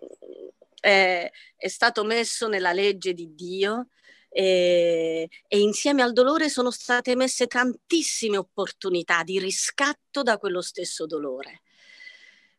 è, 0.86 1.32
è, 1.56 1.68
stato 1.68 2.04
messo 2.04 2.48
nella 2.48 2.72
legge 2.72 3.16
di 3.16 3.34
Dio 3.34 3.88
e, 4.30 5.28
e 5.48 5.60
insieme 5.60 6.04
al 6.04 6.14
dolore 6.14 6.48
sono 6.48 6.70
state 6.70 7.16
messe 7.16 7.48
tantissime 7.48 8.38
opportunità 8.38 9.24
di 9.24 9.40
riscatto 9.40 10.22
da 10.22 10.38
quello 10.38 10.62
stesso 10.62 11.08
dolore. 11.08 11.64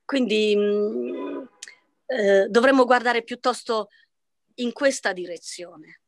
Quindi 0.04 0.56
mh, 0.56 0.60
mm, 0.60 1.44
eh, 2.06 2.46
dovremmo 2.48 2.84
guardare 2.84 3.22
piuttosto 3.22 3.90
in 4.54 4.72
questa 4.72 5.12
direzione. 5.12 6.00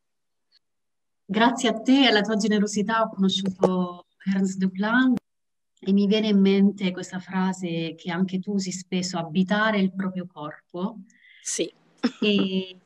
Grazie 1.24 1.68
a 1.68 1.80
te 1.80 2.02
e 2.02 2.06
alla 2.06 2.22
tua 2.22 2.36
generosità 2.36 3.02
ho 3.02 3.10
conosciuto 3.10 4.06
Ernst 4.24 4.56
Duplan 4.56 5.14
e 5.80 5.92
mi 5.92 6.08
viene 6.08 6.28
in 6.28 6.40
mente 6.40 6.90
questa 6.90 7.20
frase 7.20 7.94
che 7.96 8.10
anche 8.10 8.40
tu 8.40 8.54
usi 8.54 8.72
spesso, 8.72 9.18
abitare 9.18 9.78
il 9.78 9.94
proprio 9.94 10.26
corpo. 10.26 10.98
Sì. 11.42 11.72
E, 12.20 12.78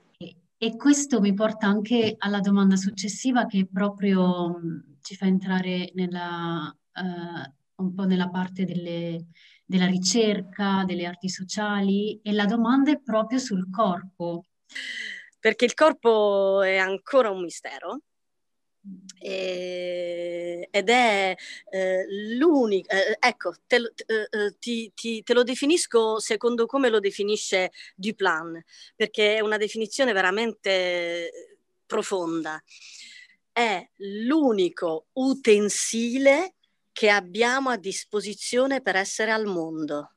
e 0.57 0.77
questo 0.77 1.21
mi 1.21 1.35
porta 1.35 1.67
anche 1.67 2.15
alla 2.19 2.41
domanda 2.41 2.77
successiva 2.77 3.47
che 3.47 3.67
proprio 3.71 4.61
ci 5.01 5.17
fa 5.17 5.27
entrare 5.27 5.91
nella, 5.95 6.75
uh, 6.95 7.83
un 7.83 7.95
po' 7.95 8.05
nella 8.05 8.29
parte 8.29 8.65
delle, 8.65 9.27
della 9.65 9.87
ricerca, 9.87 10.85
delle 10.87 11.07
arti 11.07 11.29
sociali 11.29 12.21
e 12.23 12.33
la 12.33 12.47
domanda 12.47 12.91
è 12.93 13.01
proprio 13.01 13.39
sul 13.39 13.69
corpo. 13.71 14.45
Perché 15.39 15.65
il 15.65 15.75
corpo 15.75 16.63
è 16.63 16.77
ancora 16.77 17.31
un 17.31 17.43
mistero 17.43 18.03
e, 19.19 20.69
ed 20.71 20.89
è 20.89 21.35
eh, 21.71 22.05
l'unico, 22.37 22.89
eh, 22.91 23.17
ecco, 23.19 23.55
te, 23.67 23.77
eh, 23.77 24.29
eh, 24.31 24.57
ti, 24.59 24.93
ti, 24.95 25.23
te, 25.23 25.35
lo 25.35 25.45
definisco 25.45 26.19
secondo 26.19 26.67
come 26.67 26.89
lo 26.89 26.99
definisce 26.99 27.71
Duplan, 27.95 28.63
perché 28.97 29.37
è 29.37 29.41
una 29.41 29.57
definizione 29.57 30.13
veramente 30.13 31.57
profonda. 31.87 32.63
È 33.53 33.89
l'unico 33.97 35.09
utensile 35.13 36.55
che 36.91 37.11
abbiamo 37.11 37.71
a 37.71 37.77
disposizione 37.77 38.81
per 38.81 38.97
essere 38.97 39.31
al 39.31 39.47
mondo. 39.47 40.15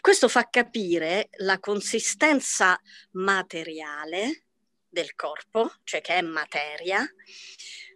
Questo 0.00 0.28
fa 0.28 0.48
capire 0.50 1.28
la 1.38 1.58
consistenza 1.60 2.78
materiale 3.12 4.46
del 4.92 5.14
corpo, 5.14 5.72
cioè 5.84 6.02
che 6.02 6.16
è 6.16 6.20
materia, 6.20 7.02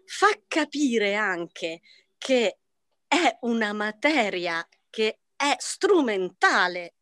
fa 0.07 0.29
capire 0.49 1.15
anche 1.15 1.83
che 2.17 2.59
è 3.07 3.37
una 3.43 3.73
materia 3.75 4.67
che 4.89 5.19
è 5.37 5.55
strumentale 5.59 6.95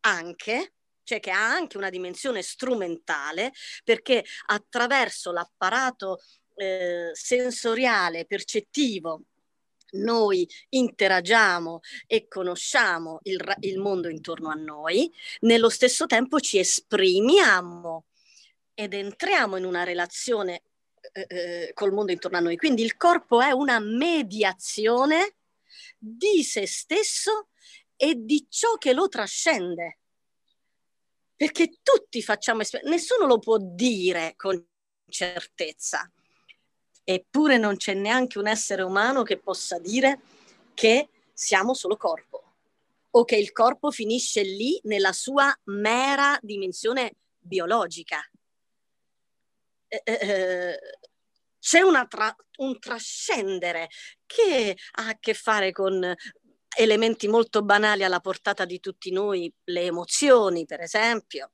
anche, 0.00 0.74
cioè 1.02 1.20
che 1.20 1.30
ha 1.30 1.52
anche 1.52 1.78
una 1.78 1.88
dimensione 1.88 2.42
strumentale, 2.42 3.52
perché 3.82 4.24
attraverso 4.46 5.32
l'apparato 5.32 6.20
eh, 6.56 7.10
sensoriale, 7.14 8.26
percettivo, 8.26 9.22
noi 9.92 10.48
interagiamo 10.68 11.80
e 12.06 12.28
conosciamo 12.28 13.20
il, 13.22 13.42
il, 13.60 13.78
mondo 13.78 14.08
intorno 14.08 14.50
a 14.50 14.54
noi, 14.54 15.12
nello 15.40 15.68
stesso 15.70 16.06
tempo 16.06 16.38
ci 16.38 16.58
esprimiamo 16.58 18.04
ed 18.80 18.94
entriamo 18.94 19.58
in 19.58 19.66
una 19.66 19.84
relazione 19.84 20.62
eh, 21.12 21.26
eh, 21.28 21.70
col 21.74 21.92
mondo 21.92 22.12
intorno 22.12 22.38
a 22.38 22.40
noi. 22.40 22.56
Quindi 22.56 22.82
il 22.82 22.96
corpo 22.96 23.42
è 23.42 23.50
una 23.50 23.78
mediazione 23.78 25.34
di 25.98 26.42
se 26.42 26.66
stesso 26.66 27.48
e 27.94 28.14
di 28.16 28.46
ciò 28.48 28.76
che 28.76 28.94
lo 28.94 29.06
trascende. 29.08 29.98
perché 31.36 31.78
tutti 31.82 32.22
facciamo 32.22 32.60
esperienze, 32.60 32.94
nessuno 32.94 33.26
lo 33.26 33.38
può 33.38 33.56
dire 33.58 34.34
con 34.36 34.62
certezza. 35.08 36.10
Eppure 37.02 37.56
non 37.58 37.76
c'è 37.76 37.94
neanche 37.94 38.38
un 38.38 38.46
essere 38.46 38.82
umano 38.82 39.22
che 39.22 39.38
possa 39.38 39.78
dire 39.78 40.20
che 40.74 41.08
siamo 41.32 41.74
solo 41.74 41.96
corpo 41.96 42.42
o 43.10 43.24
che 43.24 43.36
il 43.36 43.52
corpo 43.52 43.90
finisce 43.90 44.42
lì 44.42 44.78
nella 44.84 45.12
sua 45.12 45.54
mera 45.64 46.38
dimensione 46.42 47.14
biologica. 47.38 48.22
Eh, 49.92 50.02
eh, 50.04 50.18
eh 50.28 50.78
c'è 51.60 51.80
tra- 52.08 52.34
un 52.58 52.78
trascendere 52.78 53.88
che 54.24 54.76
ha 54.92 55.08
a 55.08 55.18
che 55.20 55.34
fare 55.34 55.72
con 55.72 56.14
elementi 56.76 57.28
molto 57.28 57.62
banali 57.62 58.02
alla 58.02 58.20
portata 58.20 58.64
di 58.64 58.80
tutti 58.80 59.12
noi, 59.12 59.52
le 59.64 59.82
emozioni 59.82 60.64
per 60.64 60.80
esempio, 60.80 61.52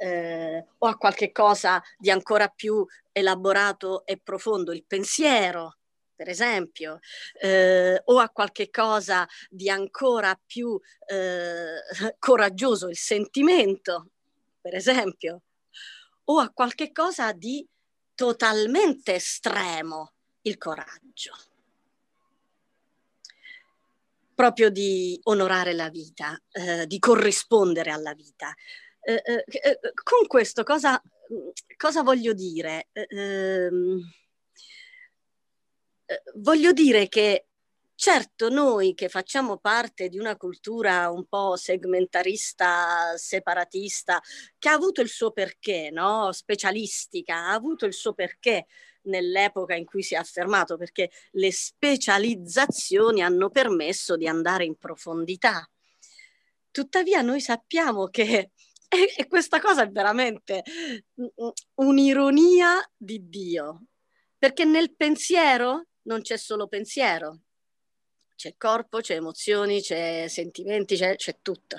eh, 0.00 0.66
o 0.78 0.86
a 0.88 0.96
qualche 0.96 1.30
cosa 1.30 1.80
di 1.96 2.10
ancora 2.10 2.48
più 2.48 2.84
elaborato 3.12 4.04
e 4.04 4.18
profondo, 4.18 4.72
il 4.72 4.84
pensiero 4.84 5.76
per 6.14 6.28
esempio, 6.28 7.00
eh, 7.40 8.00
o 8.04 8.18
a 8.20 8.28
qualche 8.28 8.70
cosa 8.70 9.26
di 9.48 9.68
ancora 9.68 10.38
più 10.46 10.78
eh, 11.06 11.80
coraggioso, 12.18 12.88
il 12.88 12.96
sentimento, 12.96 14.10
per 14.60 14.74
esempio, 14.76 15.42
o 16.24 16.38
a 16.38 16.50
qualche 16.50 16.92
cosa 16.92 17.32
di 17.32 17.66
totalmente 18.14 19.14
estremo, 19.14 20.12
il 20.42 20.58
coraggio. 20.58 21.32
Proprio 24.34 24.70
di 24.70 25.18
onorare 25.24 25.72
la 25.72 25.88
vita, 25.88 26.40
eh, 26.50 26.86
di 26.86 26.98
corrispondere 26.98 27.90
alla 27.90 28.14
vita. 28.14 28.54
Eh, 29.00 29.22
eh, 29.24 29.44
eh 29.46 29.78
con 30.02 30.26
questo 30.26 30.62
cosa, 30.62 31.00
cosa 31.76 32.02
voglio 32.02 32.32
dire? 32.32 32.88
Ehm, 32.92 34.00
eh, 36.06 36.22
voglio 36.36 36.72
dire 36.72 37.08
che 37.08 37.46
Certo, 38.04 38.48
noi 38.48 38.94
che 38.94 39.08
facciamo 39.08 39.58
parte 39.58 40.08
di 40.08 40.18
una 40.18 40.36
cultura 40.36 41.08
un 41.08 41.24
po' 41.28 41.54
segmentarista, 41.54 43.16
separatista, 43.16 44.20
che 44.58 44.68
ha 44.68 44.72
avuto 44.72 45.02
il 45.02 45.08
suo 45.08 45.30
perché, 45.30 45.90
no? 45.92 46.32
specialistica, 46.32 47.36
ha 47.36 47.52
avuto 47.52 47.86
il 47.86 47.92
suo 47.92 48.12
perché 48.12 48.66
nell'epoca 49.02 49.76
in 49.76 49.84
cui 49.84 50.02
si 50.02 50.14
è 50.14 50.16
affermato, 50.16 50.76
perché 50.76 51.12
le 51.34 51.52
specializzazioni 51.52 53.22
hanno 53.22 53.50
permesso 53.50 54.16
di 54.16 54.26
andare 54.26 54.64
in 54.64 54.74
profondità. 54.74 55.64
Tuttavia 56.72 57.20
noi 57.22 57.40
sappiamo 57.40 58.08
che 58.08 58.50
e, 59.16 59.26
questa 59.28 59.60
cosa 59.60 59.84
è 59.84 59.88
veramente 59.88 60.64
un'ironia 61.74 62.84
di 62.96 63.28
Dio, 63.28 63.84
perché 64.36 64.64
nel 64.64 64.92
pensiero 64.96 65.86
non 66.06 66.22
c'è 66.22 66.36
solo 66.36 66.66
pensiero, 66.66 67.42
c'è 68.36 68.54
corpo, 68.56 69.00
c'è 69.00 69.14
emozioni, 69.14 69.80
c'è 69.80 70.26
sentimenti, 70.28 70.96
c'è, 70.96 71.16
c'è, 71.16 71.38
tutto. 71.42 71.78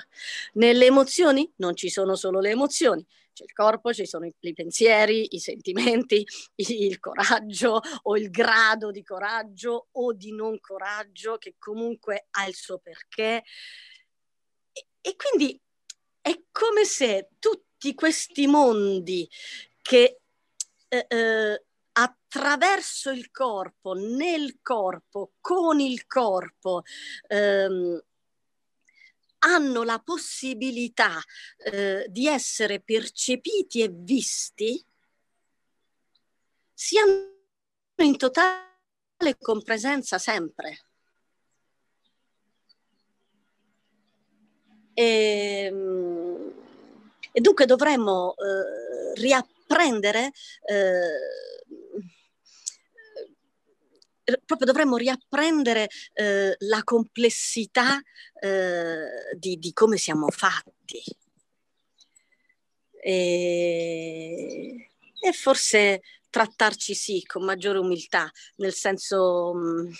Nelle 0.54 0.86
emozioni 0.86 1.50
non 1.56 1.74
ci 1.76 1.88
sono 1.90 2.16
solo 2.16 2.40
le 2.40 2.50
emozioni, 2.50 3.04
c'è 3.32 3.44
il 3.44 3.52
corpo, 3.52 3.92
ci 3.92 4.06
sono 4.06 4.26
i, 4.26 4.34
i 4.38 4.52
pensieri, 4.52 5.34
i 5.34 5.40
sentimenti, 5.40 6.24
il 6.56 6.98
coraggio 7.00 7.80
o 8.02 8.16
il 8.16 8.30
grado 8.30 8.90
di 8.90 9.02
coraggio 9.02 9.88
o 9.92 10.12
di 10.12 10.32
non 10.32 10.58
coraggio 10.60 11.36
che 11.36 11.54
comunque 11.58 12.28
ha 12.30 12.46
il 12.46 12.54
suo 12.54 12.78
perché. 12.78 13.42
E, 14.72 14.86
e 15.00 15.16
quindi 15.16 15.60
è 16.20 16.40
come 16.50 16.84
se 16.84 17.28
tutti 17.38 17.94
questi 17.94 18.46
mondi 18.46 19.28
che 19.82 20.20
eh, 20.88 21.06
eh, 21.08 21.64
attraverso 22.34 23.10
il 23.10 23.30
corpo, 23.30 23.92
nel 23.92 24.58
corpo, 24.60 25.34
con 25.40 25.78
il 25.78 26.04
corpo, 26.06 26.82
ehm, 27.28 28.02
hanno 29.38 29.82
la 29.84 30.00
possibilità 30.00 31.20
eh, 31.58 32.06
di 32.08 32.26
essere 32.26 32.80
percepiti 32.80 33.82
e 33.82 33.90
visti, 33.92 34.84
siano 36.72 37.32
in 37.96 38.16
totale 38.16 39.36
compresenza 39.38 40.18
sempre. 40.18 40.86
E, 44.92 45.66
ehm, 45.66 46.52
e 47.30 47.40
dunque 47.40 47.66
dovremmo 47.66 48.34
eh, 48.36 49.20
riapprendere 49.20 50.32
eh, 50.66 51.54
proprio 54.44 54.66
dovremmo 54.66 54.96
riapprendere 54.96 55.88
eh, 56.14 56.54
la 56.58 56.82
complessità 56.82 58.00
eh, 58.40 59.36
di, 59.36 59.58
di, 59.58 59.72
come 59.72 59.96
siamo 59.96 60.28
fatti. 60.30 61.02
E, 63.02 64.90
e, 65.20 65.32
forse 65.32 66.02
trattarci 66.30 66.94
sì 66.94 67.22
con 67.24 67.44
maggiore 67.44 67.78
umiltà, 67.78 68.30
nel 68.56 68.72
senso... 68.72 69.52
Mh, 69.54 69.82
mm, 69.82 69.92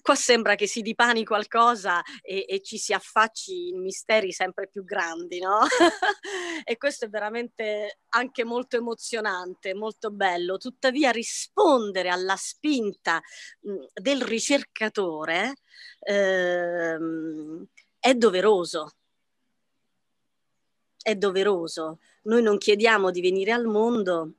Qua 0.00 0.14
sembra 0.14 0.54
che 0.54 0.68
si 0.68 0.82
dipani 0.82 1.24
qualcosa 1.24 2.02
e, 2.22 2.46
e 2.48 2.62
ci 2.62 2.78
si 2.78 2.92
affacci 2.92 3.68
in 3.68 3.82
misteri 3.82 4.32
sempre 4.32 4.68
più 4.68 4.84
grandi, 4.84 5.40
no? 5.40 5.60
e 6.64 6.76
questo 6.76 7.06
è 7.06 7.08
veramente 7.08 7.98
anche 8.10 8.44
molto 8.44 8.76
emozionante, 8.76 9.74
molto 9.74 10.10
bello. 10.10 10.58
Tuttavia 10.58 11.10
rispondere 11.10 12.08
alla 12.08 12.36
spinta 12.36 13.20
mh, 13.60 14.00
del 14.00 14.22
ricercatore 14.22 15.54
ehm, 16.00 17.66
è 17.98 18.14
doveroso. 18.14 18.92
È 21.02 21.14
doveroso. 21.16 21.98
Noi 22.22 22.42
non 22.42 22.58
chiediamo 22.58 23.10
di 23.10 23.20
venire 23.20 23.52
al 23.52 23.66
mondo, 23.66 24.34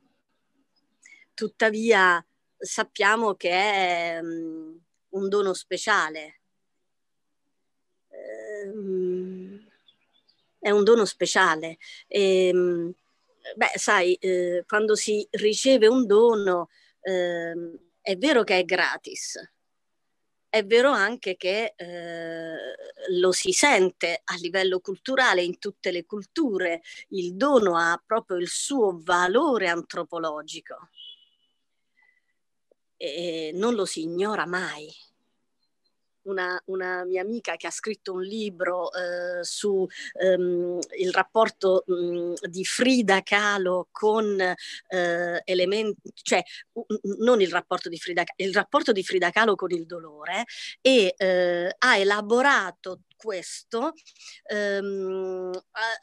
tuttavia 1.34 2.24
sappiamo 2.56 3.34
che 3.34 3.50
è... 3.50 4.22
Mh, 4.22 4.88
un 5.10 5.28
dono 5.28 5.54
speciale. 5.54 6.40
Ehm, 8.08 9.66
è 10.58 10.70
un 10.70 10.84
dono 10.84 11.04
speciale. 11.04 11.78
E, 12.06 12.48
ehm, 12.48 12.92
beh, 13.56 13.72
sai, 13.76 14.14
eh, 14.14 14.64
quando 14.66 14.94
si 14.94 15.26
riceve 15.32 15.86
un 15.86 16.06
dono, 16.06 16.68
eh, 17.00 17.52
è 18.00 18.16
vero 18.16 18.44
che 18.44 18.58
è 18.58 18.64
gratis, 18.64 19.38
è 20.48 20.64
vero 20.64 20.90
anche 20.90 21.36
che 21.36 21.74
eh, 21.76 22.56
lo 23.10 23.30
si 23.32 23.52
sente 23.52 24.20
a 24.24 24.34
livello 24.36 24.80
culturale 24.80 25.42
in 25.42 25.58
tutte 25.58 25.92
le 25.92 26.04
culture, 26.04 26.82
il 27.10 27.36
dono 27.36 27.76
ha 27.76 28.02
proprio 28.04 28.36
il 28.36 28.48
suo 28.48 28.98
valore 29.02 29.68
antropologico 29.68 30.88
e 33.02 33.50
non 33.54 33.74
lo 33.74 33.86
si 33.86 34.02
ignora 34.02 34.44
mai. 34.46 34.86
Una, 36.22 36.60
una, 36.66 37.02
mia 37.06 37.22
amica 37.22 37.56
che 37.56 37.66
ha 37.66 37.70
scritto 37.70 38.12
un 38.12 38.20
libro 38.20 38.92
eh, 38.92 39.42
su 39.42 39.86
ehm, 40.20 40.78
il 40.98 41.12
rapporto 41.12 41.82
mh, 41.86 42.34
di 42.46 42.62
Frida 42.62 43.22
Kahlo 43.22 43.88
con 43.90 44.38
eh, 44.38 45.42
elementi, 45.42 46.12
cioè 46.22 46.42
non 47.20 47.40
il 47.40 47.50
rapporto 47.50 47.88
di 47.88 47.96
Frida 47.96 48.22
il 48.36 48.52
rapporto 48.52 48.92
di 48.92 49.02
Frida 49.02 49.30
Kahlo 49.30 49.54
con 49.54 49.70
il 49.70 49.86
dolore 49.86 50.44
e 50.82 51.14
eh, 51.16 51.74
ha 51.78 51.96
elaborato 51.96 53.04
questo 53.16 53.94
ehm, 54.44 55.50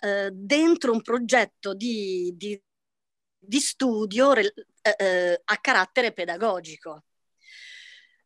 eh, 0.01 0.29
dentro 0.33 0.91
un 0.93 1.01
progetto 1.03 1.75
di, 1.75 2.33
di 2.36 2.60
di 3.47 3.60
studio 3.60 4.33
eh, 4.95 5.06
eh, 5.06 5.41
a 5.43 5.58
carattere 5.58 6.13
pedagogico. 6.13 7.04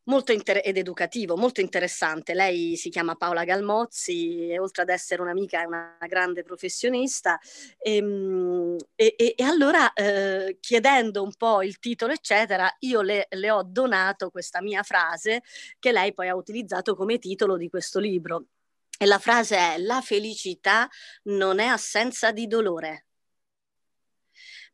Molto 0.06 0.32
inter- 0.32 0.62
ed 0.64 0.78
educativo, 0.78 1.38
molto 1.38 1.62
interessante. 1.62 2.34
Lei 2.34 2.76
si 2.76 2.90
chiama 2.90 3.16
Paola 3.16 3.44
Galmozzi 3.44 4.50
e 4.50 4.60
oltre 4.60 4.82
ad 4.82 4.90
essere 4.90 5.22
un'amica 5.22 5.62
è 5.62 5.66
una 5.66 5.96
grande 6.08 6.42
professionista. 6.42 7.40
Ehm, 7.78 8.76
e, 8.96 9.14
e, 9.16 9.36
e 9.38 9.44
allora 9.44 9.94
eh, 9.94 10.58
chiedendo 10.60 11.22
un 11.22 11.34
po' 11.36 11.62
il 11.62 11.78
titolo, 11.78 12.14
eccetera, 12.14 12.74
io 12.80 13.02
le, 13.02 13.28
le 13.30 13.52
ho 13.52 13.64
donato 13.64 14.32
questa 14.32 14.60
mia 14.62 14.82
frase 14.82 15.44
che 15.78 15.92
lei 15.92 16.14
poi 16.14 16.30
ha 16.30 16.36
utilizzato 16.36 16.96
come 16.96 17.20
titolo 17.20 17.56
di 17.56 17.70
questo 17.70 18.00
libro. 18.00 18.48
E 18.98 19.06
la 19.06 19.20
frase 19.20 19.56
è: 19.58 19.78
La 19.78 20.02
felicità 20.02 20.90
non 21.26 21.60
è 21.60 21.66
assenza 21.66 22.32
di 22.32 22.48
dolore 22.48 23.06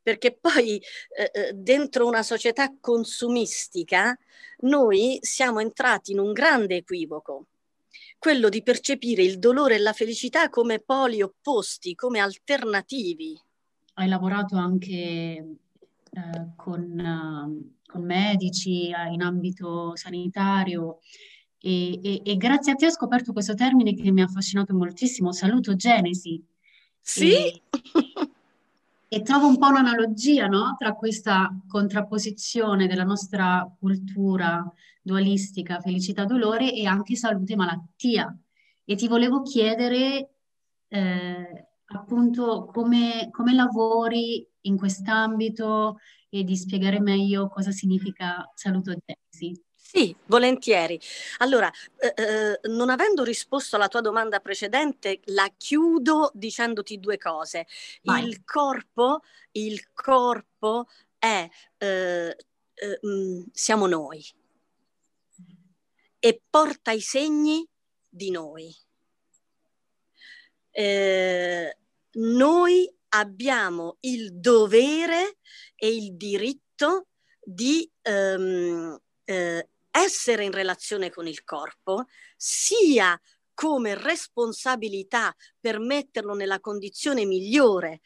perché 0.08 0.38
poi 0.40 0.78
eh, 1.18 1.32
eh, 1.34 1.54
dentro 1.54 2.08
una 2.08 2.24
società 2.24 2.74
consumistica 2.80 4.18
noi 4.60 5.18
siamo 5.20 5.60
entrati 5.60 6.14
in 6.14 6.20
un 6.20 6.32
grande 6.32 6.78
equivoco. 6.78 7.48
quello 8.18 8.48
di 8.48 8.64
percepire 8.64 9.22
il 9.22 9.38
dolore 9.38 9.76
e 9.76 9.80
la 9.80 9.92
felicità 9.92 10.50
come 10.50 10.80
poli 10.80 11.22
opposti, 11.22 11.94
come 11.94 12.20
alternativi. 12.20 13.38
Hai 13.96 14.08
lavorato 14.08 14.56
anche 14.56 14.96
eh, 14.96 15.46
con, 16.56 16.82
uh, 16.82 17.76
con, 17.86 18.04
medici 18.06 18.90
eh, 18.90 19.12
in 19.12 19.22
ambito 19.22 19.94
sanitario 19.98 21.00
e, 21.60 22.00
e, 22.02 22.22
e, 22.24 22.38
grazie 22.38 22.72
a 22.72 22.76
te 22.76 22.86
ho 22.86 22.92
scoperto 22.92 23.34
questo 23.34 23.56
termine 23.56 23.94
che 23.94 24.10
mi 24.12 24.22
ha 24.22 24.26
affascinato 24.26 24.74
moltissimo, 24.74 25.34
salutogenesi. 25.34 26.42
Sì? 27.00 27.34
E, 27.34 27.62
e 29.10 29.22
trovo 29.22 29.48
un 29.48 29.58
po' 29.58 29.68
un'analogia 29.68 30.48
no? 30.48 30.76
tra 30.78 30.94
questa 30.94 31.50
contrapposizione 31.68 32.88
della 32.88 33.04
nostra 33.04 33.70
cultura 33.80 34.70
dualistica, 35.02 35.80
felicità-dolore 35.80 36.74
e 36.74 36.86
anche 36.86 37.16
salute-malattia. 37.16 38.38
E 38.84 38.96
ti 38.96 39.08
volevo 39.08 39.42
chiedere 39.42 40.30
eh, 40.88 41.68
appunto 41.86 42.66
come, 42.66 43.30
come 43.32 43.54
lavori 43.54 44.46
in 44.62 44.78
quest'ambito 44.78 46.00
e 46.30 46.44
di 46.44 46.58
spiegare 46.58 47.00
meglio 47.00 47.48
cosa 47.48 47.72
significa 47.72 48.50
salutogenesi. 48.54 49.67
Sì, 49.90 50.14
volentieri. 50.26 51.00
Allora, 51.38 51.72
eh, 51.98 52.14
eh, 52.18 52.60
non 52.68 52.90
avendo 52.90 53.24
risposto 53.24 53.78
alla 53.78 53.88
tua 53.88 54.02
domanda 54.02 54.42
precedente, 54.42 55.22
la 55.28 55.50
chiudo 55.56 56.30
dicendoti 56.34 57.00
due 57.00 57.18
cose. 57.18 57.66
Vai. 58.04 58.28
Il 58.28 58.44
corpo, 58.44 59.22
il 59.52 59.94
corpo 59.94 60.90
è, 61.18 61.50
eh, 61.78 62.36
eh 62.74 63.00
mm, 63.08 63.44
siamo 63.54 63.88
noi 63.88 64.26
e 66.20 66.42
porta 66.50 66.92
i 66.92 67.00
segni 67.00 67.66
di 68.10 68.30
noi. 68.30 68.76
Eh, 70.72 71.78
noi 72.12 72.94
abbiamo 73.10 73.96
il 74.02 74.34
dovere 74.34 75.38
e 75.78 75.96
il 75.96 76.18
diritto 76.18 77.08
di 77.42 77.90
ehm, 78.02 79.00
eh, 79.24 79.70
essere 80.02 80.44
in 80.44 80.52
relazione 80.52 81.10
con 81.10 81.28
il 81.28 81.44
corpo, 81.44 82.06
sia 82.36 83.20
come 83.54 83.96
responsabilità 83.96 85.36
per 85.60 85.80
metterlo 85.80 86.34
nella 86.34 86.60
condizione 86.60 87.26
migliore 87.26 88.02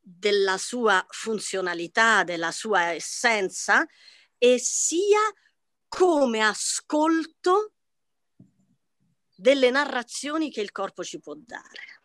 della 0.00 0.58
sua 0.58 1.04
funzionalità, 1.08 2.24
della 2.24 2.50
sua 2.50 2.92
essenza, 2.92 3.86
e 4.36 4.58
sia 4.58 5.20
come 5.88 6.40
ascolto 6.42 7.72
delle 9.34 9.70
narrazioni 9.70 10.50
che 10.50 10.60
il 10.60 10.70
corpo 10.72 11.02
ci 11.02 11.18
può 11.18 11.34
dare. 11.34 12.02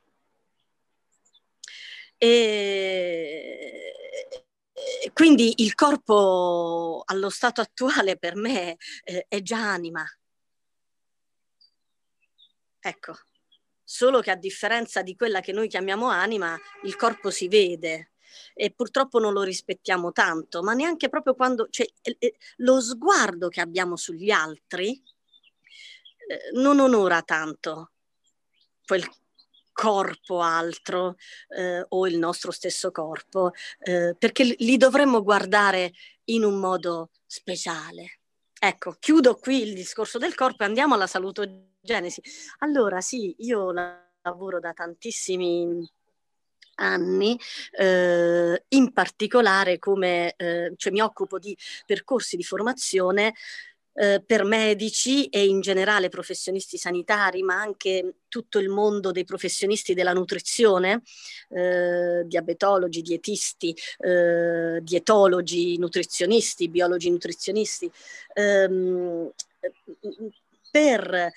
E 2.17 3.93
quindi 5.13 5.53
il 5.57 5.75
corpo 5.75 7.03
allo 7.05 7.29
stato 7.29 7.61
attuale 7.61 8.17
per 8.17 8.35
me 8.35 8.77
eh, 9.03 9.25
è 9.27 9.41
già 9.41 9.71
anima. 9.71 10.03
Ecco, 12.79 13.13
solo 13.83 14.19
che 14.19 14.31
a 14.31 14.35
differenza 14.35 15.01
di 15.01 15.15
quella 15.15 15.39
che 15.39 15.51
noi 15.51 15.67
chiamiamo 15.67 16.09
anima, 16.09 16.59
il 16.83 16.95
corpo 16.95 17.29
si 17.29 17.47
vede 17.47 18.11
e 18.53 18.71
purtroppo 18.71 19.19
non 19.19 19.33
lo 19.33 19.43
rispettiamo 19.43 20.11
tanto, 20.11 20.63
ma 20.63 20.73
neanche 20.73 21.07
proprio 21.07 21.35
quando, 21.35 21.67
cioè, 21.69 21.87
eh, 22.01 22.35
lo 22.57 22.81
sguardo 22.81 23.47
che 23.47 23.61
abbiamo 23.61 23.95
sugli 23.95 24.31
altri 24.31 25.01
eh, 26.27 26.51
non 26.53 26.79
onora 26.79 27.21
tanto 27.21 27.91
quel, 28.85 29.03
corpo 29.73 30.39
altro 30.39 31.15
eh, 31.49 31.83
o 31.87 32.07
il 32.07 32.17
nostro 32.17 32.51
stesso 32.51 32.91
corpo, 32.91 33.51
eh, 33.79 34.15
perché 34.17 34.55
li 34.59 34.77
dovremmo 34.77 35.21
guardare 35.21 35.91
in 36.25 36.43
un 36.43 36.59
modo 36.59 37.09
speciale. 37.25 38.19
Ecco, 38.57 38.95
chiudo 38.97 39.35
qui 39.35 39.61
il 39.61 39.73
discorso 39.73 40.17
del 40.17 40.35
corpo 40.35 40.63
e 40.63 40.67
andiamo 40.67 40.93
alla 40.93 41.07
salutogenesi. 41.07 42.21
Allora, 42.59 43.01
sì, 43.01 43.35
io 43.39 43.73
lavoro 44.21 44.59
da 44.61 44.71
tantissimi 44.71 45.85
anni, 46.75 47.37
eh, 47.71 48.63
in 48.69 48.93
particolare 48.93 49.79
come, 49.79 50.33
eh, 50.37 50.73
cioè 50.77 50.91
mi 50.91 51.01
occupo 51.01 51.39
di 51.39 51.55
percorsi 51.85 52.37
di 52.37 52.43
formazione 52.43 53.33
eh, 53.93 54.21
per 54.25 54.43
medici 54.43 55.25
e 55.27 55.45
in 55.45 55.61
generale 55.61 56.09
professionisti 56.09 56.77
sanitari, 56.77 57.43
ma 57.43 57.55
anche 57.55 58.15
tutto 58.27 58.59
il 58.59 58.69
mondo 58.69 59.11
dei 59.11 59.25
professionisti 59.25 59.93
della 59.93 60.13
nutrizione, 60.13 61.01
eh, 61.49 62.23
diabetologi, 62.25 63.01
dietisti, 63.01 63.75
eh, 63.99 64.79
dietologi, 64.81 65.77
nutrizionisti, 65.77 66.69
biologi 66.69 67.09
nutrizionisti. 67.09 67.91
Ehm, 68.33 69.31
per 70.73 71.13
eh, 71.13 71.31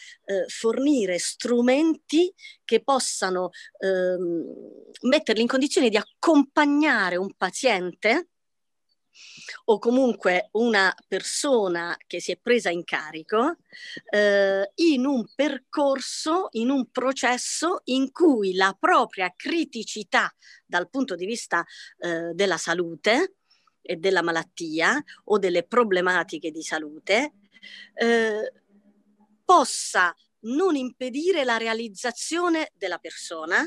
fornire 0.49 1.19
strumenti 1.19 2.33
che 2.65 2.83
possano 2.83 3.51
ehm, 3.81 4.45
metterli 5.03 5.43
in 5.43 5.47
condizione 5.47 5.91
di 5.91 5.99
accompagnare 5.99 7.17
un 7.17 7.31
paziente 7.37 8.29
o 9.67 9.79
comunque 9.79 10.49
una 10.53 10.95
persona 11.07 11.97
che 12.07 12.21
si 12.21 12.33
è 12.33 12.39
presa 12.39 12.71
in 12.71 12.85
carico 12.85 13.57
eh, 14.11 14.71
in 14.77 15.07
un 15.07 15.25
percorso, 15.35 16.49
in 16.53 16.71
un 16.71 16.91
processo 16.91 17.81
in 17.85 18.11
cui 18.13 18.55
la 18.55 18.77
propria 18.79 19.33
criticità 19.35 20.33
dal 20.65 20.89
punto 20.91 21.15
di 21.15 21.27
vista 21.27 21.65
eh, 21.99 22.33
della 22.35 22.57
salute 22.57 23.37
e 23.83 23.97
della 23.97 24.23
malattia 24.23 25.03
o 25.25 25.39
delle 25.39 25.65
problematiche 25.65 26.51
di 26.51 26.63
salute 26.63 27.35
eh, 27.95 28.53
possa 29.45 30.15
non 30.41 30.77
impedire 30.77 31.45
la 31.45 31.57
realizzazione 31.57 32.73
della 32.75 32.99
persona 32.99 33.65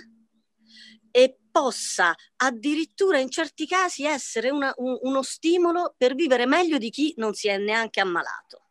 e 1.11 1.37
possa 1.51 2.15
addirittura 2.37 3.19
in 3.19 3.29
certi 3.29 3.65
casi 3.67 4.05
essere 4.05 4.49
una, 4.49 4.73
un, 4.77 4.97
uno 5.01 5.21
stimolo 5.21 5.93
per 5.97 6.15
vivere 6.15 6.45
meglio 6.45 6.77
di 6.77 6.89
chi 6.89 7.13
non 7.17 7.33
si 7.33 7.47
è 7.47 7.57
neanche 7.57 7.99
ammalato. 7.99 8.63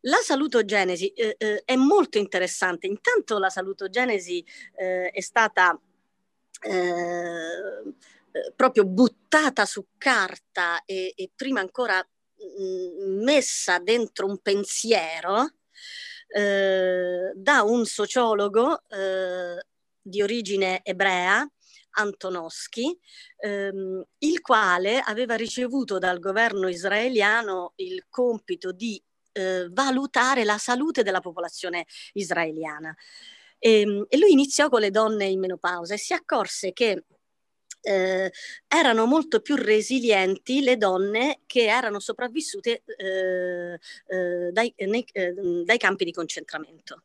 La 0.00 0.18
salutogenesi 0.22 1.08
eh, 1.08 1.34
eh, 1.36 1.62
è 1.64 1.74
molto 1.74 2.18
interessante. 2.18 2.86
Intanto 2.86 3.38
la 3.38 3.50
salutogenesi 3.50 4.44
eh, 4.76 5.10
è 5.10 5.20
stata 5.20 5.78
eh, 6.60 7.94
proprio 8.54 8.84
buttata 8.84 9.64
su 9.64 9.86
carta 9.98 10.84
e, 10.84 11.12
e 11.16 11.30
prima 11.34 11.60
ancora 11.60 11.98
mh, 11.98 13.04
mm, 13.04 13.22
messa 13.24 13.78
dentro 13.78 14.26
un 14.26 14.38
pensiero 14.38 15.50
eh, 16.28 17.32
da 17.34 17.62
un 17.62 17.84
sociologo 17.84 18.82
eh, 18.88 19.64
di 20.06 20.22
origine 20.22 20.80
ebrea, 20.84 21.48
Antonoschi, 21.98 22.96
ehm, 23.38 24.04
il 24.18 24.40
quale 24.40 25.00
aveva 25.00 25.34
ricevuto 25.34 25.98
dal 25.98 26.18
governo 26.18 26.68
israeliano 26.68 27.72
il 27.76 28.04
compito 28.08 28.70
di 28.70 29.02
eh, 29.32 29.68
valutare 29.70 30.44
la 30.44 30.58
salute 30.58 31.02
della 31.02 31.20
popolazione 31.20 31.86
israeliana. 32.12 32.94
E, 33.58 33.80
ehm, 33.80 34.06
e, 34.08 34.18
lui 34.18 34.32
iniziò 34.32 34.68
con 34.68 34.80
le 34.80 34.90
donne 34.90 35.24
in 35.24 35.40
menopausa 35.40 35.94
e 35.94 35.98
si 35.98 36.12
accorse 36.12 36.72
che 36.72 37.04
eh, 37.80 38.30
erano 38.66 39.06
molto 39.06 39.40
più 39.40 39.54
resilienti 39.54 40.60
le 40.60 40.76
donne 40.76 41.40
che 41.46 41.66
erano 41.66 42.00
sopravvissute 42.00 42.82
eh, 42.84 43.78
eh, 44.06 44.50
dai, 44.50 44.74
nei, 44.78 45.06
eh, 45.12 45.32
dai 45.64 45.78
campi 45.78 46.04
di 46.04 46.12
concentramento. 46.12 47.04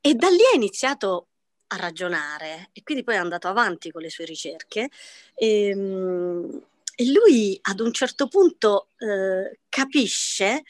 E 0.00 0.14
da 0.14 0.28
lì 0.28 0.42
è 0.52 0.56
iniziato 0.56 1.28
a 1.72 1.76
ragionare. 1.76 2.68
E 2.72 2.82
quindi 2.82 3.04
poi 3.04 3.14
è 3.14 3.18
andato 3.18 3.48
avanti 3.48 3.90
con 3.90 4.02
le 4.02 4.10
sue 4.10 4.24
ricerche. 4.24 4.90
E, 5.34 5.66
ehm, 5.68 6.62
e 6.94 7.10
lui 7.10 7.58
ad 7.62 7.80
un 7.80 7.92
certo 7.92 8.28
punto 8.28 8.88
eh, 8.98 9.58
capisce 9.68 10.62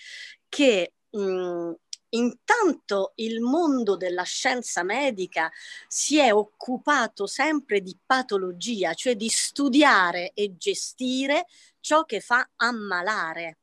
che 0.49 0.93
mh, 1.11 1.73
intanto 2.11 3.13
il 3.17 3.41
mondo 3.41 3.97
della 3.97 4.23
scienza 4.23 4.83
medica 4.83 5.51
si 5.89 6.19
è 6.19 6.33
occupato 6.33 7.27
sempre 7.27 7.81
di 7.81 7.97
patologia, 8.05 8.95
cioè 8.95 9.17
di 9.17 9.29
studiare 9.29 10.33
e 10.35 10.57
gestire 10.57 11.47
ciò 11.81 12.05
che 12.05 12.21
fa 12.21 12.49
ammalare, 12.57 13.59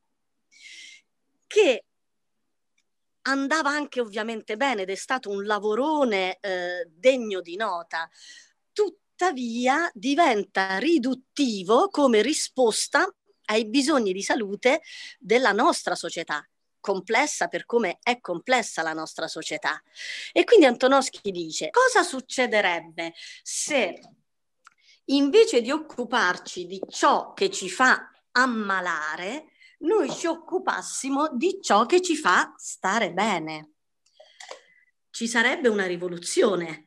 che 1.47 1.86
andava 3.30 3.70
anche 3.70 4.02
ovviamente 4.02 4.58
bene 4.58 4.82
ed 4.82 4.89
è 4.89 4.96
stato 4.96 5.30
un 5.30 5.46
lavorone 5.46 6.38
eh, 6.39 6.88
degno 6.89 7.42
di 7.42 7.56
nota. 7.56 8.10
Tuttavia 8.72 9.89
diventa 9.94 10.78
riduttivo 10.78 11.89
come 11.89 12.22
risposta 12.22 13.08
ai 13.46 13.68
bisogni 13.68 14.13
di 14.13 14.22
salute 14.22 14.82
della 15.18 15.52
nostra 15.52 15.96
società 15.96 16.48
complessa 16.82 17.48
per 17.48 17.65
come 17.65 18.00
è 18.02 18.20
complessa 18.20 18.82
la 18.82 18.94
nostra 18.94 19.28
società. 19.28 19.82
E 20.32 20.44
quindi 20.44 20.65
Antonoschi 20.65 21.32
dice, 21.32 21.70
cosa 21.70 22.04
succederebbe 22.04 23.13
se 23.44 24.00
invece 25.06 25.62
di 25.62 25.72
occuparci 25.72 26.65
di 26.65 26.82
ciò 26.89 27.34
che 27.34 27.50
ci 27.50 27.70
fa 27.70 28.10
ammalare, 28.32 29.48
noi 29.80 30.10
ci 30.12 30.28
occupassimo 30.28 31.36
di 31.36 31.60
ciò 31.62 31.86
che 31.86 32.02
ci 32.02 32.15
fa 32.15 32.54
stare 32.58 33.12
bene? 33.13 33.74
Ci 35.10 35.28
sarebbe 35.28 35.68
una 35.68 35.86
rivoluzione 35.86 36.86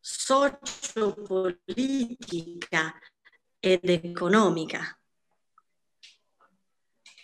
sociopolitica 0.00 2.96
ed 3.58 3.88
economica. 3.88 4.96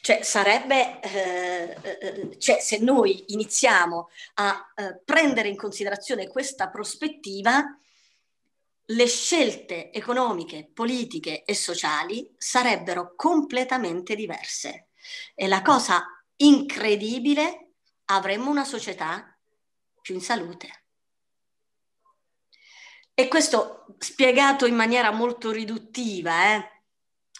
Cioè, 0.02 0.22
sarebbe, 0.22 0.98
eh, 1.00 1.76
eh, 1.82 2.38
cioè, 2.38 2.58
se 2.58 2.78
noi 2.78 3.22
iniziamo 3.28 4.08
a 4.34 4.72
eh, 4.74 4.98
prendere 5.04 5.48
in 5.48 5.56
considerazione 5.56 6.28
questa 6.28 6.70
prospettiva, 6.70 7.62
le 8.86 9.06
scelte 9.06 9.92
economiche, 9.92 10.70
politiche 10.72 11.44
e 11.44 11.54
sociali 11.54 12.34
sarebbero 12.38 13.12
completamente 13.14 14.14
diverse. 14.14 14.89
E 15.34 15.46
la 15.46 15.62
cosa 15.62 16.04
incredibile, 16.36 17.72
avremmo 18.06 18.50
una 18.50 18.64
società 18.64 19.36
più 20.00 20.14
in 20.14 20.20
salute. 20.20 20.84
E 23.14 23.28
questo 23.28 23.86
spiegato 23.98 24.66
in 24.66 24.74
maniera 24.74 25.10
molto 25.10 25.50
riduttiva, 25.50 26.54
eh? 26.54 26.80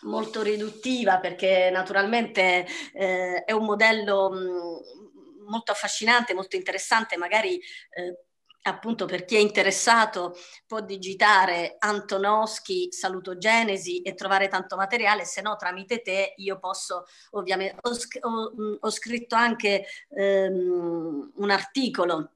molto 0.03 0.43
riduttiva 0.43 1.19
perché 1.19 1.71
naturalmente 1.71 2.67
eh, 2.93 3.45
è 3.45 3.53
un 3.53 3.65
modello 3.65 4.31
mh, 4.31 4.37
mm, 4.37 5.49
molto 5.49 5.73
affascinante, 5.73 6.35
molto 6.35 6.57
interessante, 6.57 7.17
magari 7.17 7.57
eh, 7.57 8.27
appunto 8.63 9.07
per 9.07 9.25
chi 9.25 9.37
è 9.37 9.39
interessato 9.39 10.37
può 10.67 10.81
digitare 10.81 11.77
Antonoschi 11.79 12.89
salutogenesi 12.91 14.03
e 14.03 14.15
trovare 14.15 14.49
tanto 14.49 14.77
materiale, 14.77 15.25
se 15.25 15.41
no 15.41 15.57
tramite 15.57 16.03
te 16.03 16.35
io 16.37 16.59
posso 16.59 17.07
ovviamente, 17.31 17.77
ho, 17.81 18.29
ho, 18.29 18.77
ho 18.81 18.91
scritto 18.91 19.35
anche 19.35 19.87
ehm, 20.11 21.33
un 21.37 21.51
articolo 21.51 22.33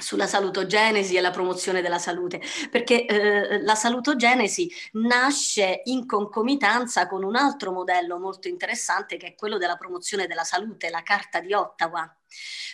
sulla 0.00 0.26
salutogenesi 0.26 1.16
e 1.16 1.20
la 1.20 1.30
promozione 1.30 1.82
della 1.82 1.98
salute, 1.98 2.40
perché 2.70 3.04
eh, 3.04 3.62
la 3.62 3.74
salutogenesi 3.74 4.70
nasce 4.92 5.82
in 5.84 6.06
concomitanza 6.06 7.06
con 7.06 7.22
un 7.22 7.36
altro 7.36 7.70
modello 7.72 8.18
molto 8.18 8.48
interessante 8.48 9.16
che 9.16 9.28
è 9.28 9.34
quello 9.34 9.58
della 9.58 9.76
promozione 9.76 10.26
della 10.26 10.44
salute, 10.44 10.90
la 10.90 11.02
Carta 11.02 11.40
di 11.40 11.52
Ottawa 11.52 12.10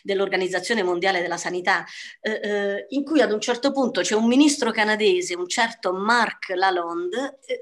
dell'Organizzazione 0.03 0.83
Mondiale 0.83 1.21
della 1.21 1.37
Sanità, 1.37 1.85
eh, 2.21 2.41
eh, 2.43 2.87
in 2.91 3.05
cui 3.05 3.21
ad 3.21 3.33
un 3.33 3.41
certo 3.41 3.73
punto 3.73 4.01
c'è 4.01 4.15
un 4.15 4.27
ministro 4.27 4.71
canadese, 4.71 5.37
un 5.37 5.49
certo 5.49 5.93
Marc 5.93 6.51
Lalonde, 6.51 7.39
eh, 7.47 7.61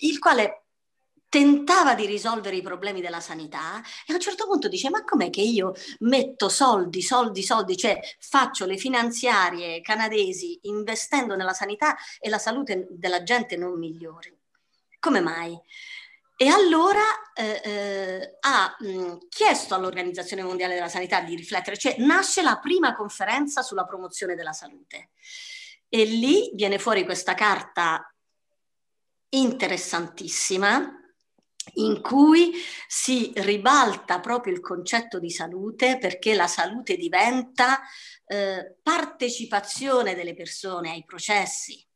il 0.00 0.18
quale 0.18 0.62
tentava 1.32 1.94
di 1.94 2.04
risolvere 2.04 2.56
i 2.56 2.60
problemi 2.60 3.00
della 3.00 3.20
sanità 3.20 3.80
e 4.06 4.12
a 4.12 4.16
un 4.16 4.20
certo 4.20 4.46
punto 4.46 4.68
dice 4.68 4.90
ma 4.90 5.02
com'è 5.02 5.30
che 5.30 5.40
io 5.40 5.72
metto 6.00 6.50
soldi, 6.50 7.00
soldi, 7.00 7.42
soldi, 7.42 7.74
cioè 7.74 7.98
faccio 8.18 8.66
le 8.66 8.76
finanziarie 8.76 9.80
canadesi 9.80 10.58
investendo 10.64 11.34
nella 11.34 11.54
sanità 11.54 11.96
e 12.20 12.28
la 12.28 12.36
salute 12.36 12.86
della 12.90 13.22
gente 13.22 13.56
non 13.56 13.78
migliori? 13.78 14.30
Come 14.98 15.20
mai? 15.20 15.58
E 16.42 16.48
allora 16.48 17.04
eh, 17.34 17.60
eh, 17.62 18.36
ha 18.40 18.74
mh, 18.76 19.28
chiesto 19.28 19.76
all'Organizzazione 19.76 20.42
Mondiale 20.42 20.74
della 20.74 20.88
Sanità 20.88 21.20
di 21.20 21.36
riflettere, 21.36 21.78
cioè 21.78 21.94
nasce 21.98 22.42
la 22.42 22.58
prima 22.58 22.96
conferenza 22.96 23.62
sulla 23.62 23.84
promozione 23.84 24.34
della 24.34 24.52
salute. 24.52 25.10
E 25.88 26.02
lì 26.02 26.50
viene 26.54 26.80
fuori 26.80 27.04
questa 27.04 27.34
carta 27.34 28.12
interessantissima 29.28 31.00
in 31.74 32.00
cui 32.00 32.54
si 32.88 33.30
ribalta 33.36 34.18
proprio 34.18 34.52
il 34.52 34.58
concetto 34.58 35.20
di 35.20 35.30
salute 35.30 35.96
perché 35.98 36.34
la 36.34 36.48
salute 36.48 36.96
diventa 36.96 37.82
eh, 38.26 38.78
partecipazione 38.82 40.16
delle 40.16 40.34
persone 40.34 40.90
ai 40.90 41.04
processi. 41.04 41.86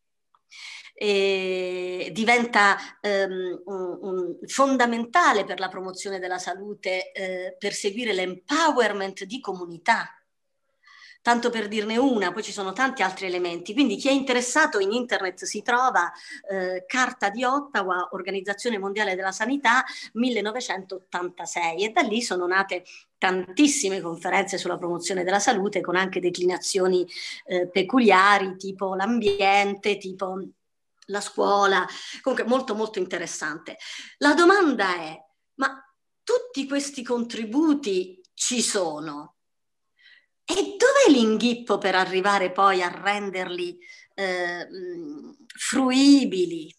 E 0.99 2.11
diventa 2.13 2.77
um, 3.03 3.63
un, 3.67 3.99
un, 4.01 4.39
fondamentale 4.47 5.45
per 5.45 5.59
la 5.61 5.69
promozione 5.69 6.19
della 6.19 6.39
salute 6.39 7.13
eh, 7.13 7.55
perseguire 7.59 8.15
l'empowerment 8.15 9.25
di 9.25 9.39
comunità 9.41 10.17
tanto 11.27 11.51
per 11.51 11.67
dirne 11.67 11.97
una, 11.97 12.31
poi 12.31 12.45
ci 12.45 12.53
sono 12.53 12.73
tanti 12.73 13.03
altri 13.03 13.27
elementi. 13.27 13.73
Quindi 13.73 13.97
chi 13.97 14.07
è 14.07 14.13
interessato 14.13 14.79
in 14.79 14.93
internet 14.93 15.43
si 15.43 15.61
trova 15.61 16.13
eh, 16.49 16.85
Carta 16.87 17.31
di 17.31 17.43
Ottawa, 17.43 18.11
Organizzazione 18.13 18.79
Mondiale 18.79 19.17
della 19.17 19.33
Sanità 19.33 19.85
1986 20.13 21.83
e 21.85 21.91
da 21.91 22.03
lì 22.03 22.23
sono 22.23 22.47
nate 22.47 22.85
tantissime 23.19 24.01
conferenze 24.01 24.57
sulla 24.57 24.77
promozione 24.77 25.25
della 25.25 25.41
salute 25.41 25.81
con 25.81 25.97
anche 25.97 26.21
declinazioni 26.21 27.05
eh, 27.47 27.67
peculiari 27.67 28.57
tipo 28.57 28.95
l'ambiente, 28.95 29.97
tipo 29.97 30.39
la 31.07 31.21
scuola, 31.21 31.87
comunque 32.21 32.49
molto 32.49 32.75
molto 32.75 32.99
interessante. 32.99 33.77
La 34.19 34.35
domanda 34.35 34.97
è, 34.97 35.17
ma 35.55 35.81
tutti 36.23 36.67
questi 36.67 37.03
contributi 37.03 38.21
ci 38.35 38.63
sono? 38.63 39.37
E 40.45 40.55
dov'è 40.55 41.11
l'inghippo 41.11 41.79
per 41.79 41.95
arrivare 41.95 42.53
poi 42.53 42.83
a 42.83 42.89
renderli 42.89 43.79
eh, 44.15 44.69
fruibili? 45.57 46.75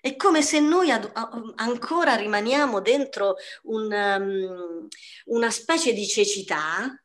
È 0.00 0.14
come 0.16 0.42
se 0.42 0.60
noi 0.60 0.90
ad, 0.90 1.10
ancora 1.56 2.14
rimaniamo 2.14 2.80
dentro 2.80 3.36
un, 3.64 3.90
um, 3.92 4.88
una 5.26 5.50
specie 5.50 5.92
di 5.92 6.06
cecità 6.06 6.96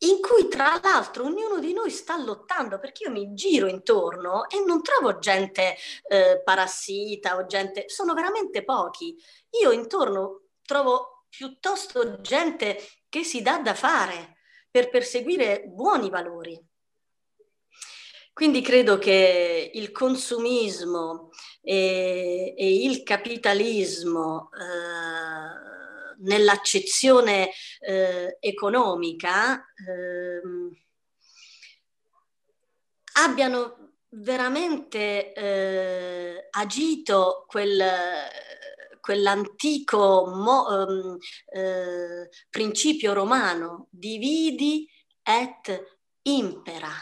in 0.00 0.20
cui 0.20 0.48
tra 0.48 0.78
l'altro 0.82 1.24
ognuno 1.24 1.58
di 1.58 1.72
noi 1.72 1.90
sta 1.90 2.16
lottando 2.16 2.78
perché 2.78 3.04
io 3.04 3.10
mi 3.10 3.34
giro 3.34 3.66
intorno 3.66 4.48
e 4.48 4.62
non 4.64 4.82
trovo 4.82 5.18
gente 5.18 5.76
eh, 6.08 6.40
parassita 6.44 7.36
o 7.36 7.46
gente, 7.46 7.88
sono 7.88 8.14
veramente 8.14 8.62
pochi. 8.64 9.16
Io 9.62 9.72
intorno 9.72 10.42
trovo 10.62 11.24
piuttosto 11.28 12.20
gente 12.20 12.78
che 13.08 13.24
si 13.24 13.42
dà 13.42 13.58
da 13.58 13.74
fare 13.74 14.36
per 14.70 14.90
perseguire 14.90 15.64
buoni 15.66 16.10
valori. 16.10 16.66
Quindi 18.32 18.60
credo 18.60 18.98
che 18.98 19.72
il 19.74 19.90
consumismo 19.90 21.30
e, 21.60 22.54
e 22.56 22.84
il 22.84 23.02
capitalismo 23.02 24.50
eh, 24.52 25.57
nell'accezione 26.20 27.50
eh, 27.80 28.36
economica 28.40 29.56
eh, 29.56 30.40
abbiano 33.14 33.92
veramente 34.10 35.32
eh, 35.32 36.48
agito 36.50 37.44
quel 37.46 37.82
quell'antico 39.08 40.26
mo, 40.26 40.66
um, 40.68 41.16
eh, 41.46 42.28
principio 42.50 43.14
romano, 43.14 43.86
dividi 43.90 44.86
et 45.22 45.98
impera. 46.24 46.92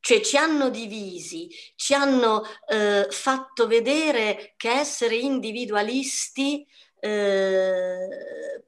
Cioè 0.00 0.20
ci 0.20 0.36
hanno 0.36 0.68
divisi, 0.68 1.48
ci 1.76 1.94
hanno 1.94 2.42
eh, 2.68 3.06
fatto 3.08 3.66
vedere 3.66 4.52
che 4.58 4.70
essere 4.70 5.16
individualisti 5.16 6.66
eh, 7.00 8.64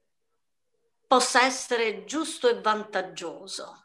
possa 1.07 1.43
essere 1.43 2.05
giusto 2.05 2.47
e 2.49 2.61
vantaggioso. 2.61 3.83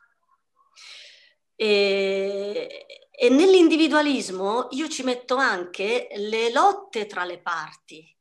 E, 1.57 2.87
e 3.11 3.29
nell'individualismo 3.31 4.69
io 4.71 4.89
ci 4.89 5.03
metto 5.03 5.37
anche 5.37 6.09
le 6.17 6.53
lotte 6.53 7.07
tra 7.07 7.25
le 7.25 7.41
parti. 7.41 8.15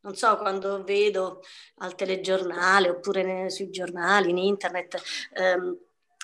Non 0.00 0.16
so, 0.16 0.36
quando 0.36 0.82
vedo 0.82 1.42
al 1.76 1.94
telegiornale 1.94 2.90
oppure 2.90 3.48
sui 3.50 3.70
giornali, 3.70 4.30
in 4.30 4.38
internet, 4.38 5.00
ehm, 5.34 5.78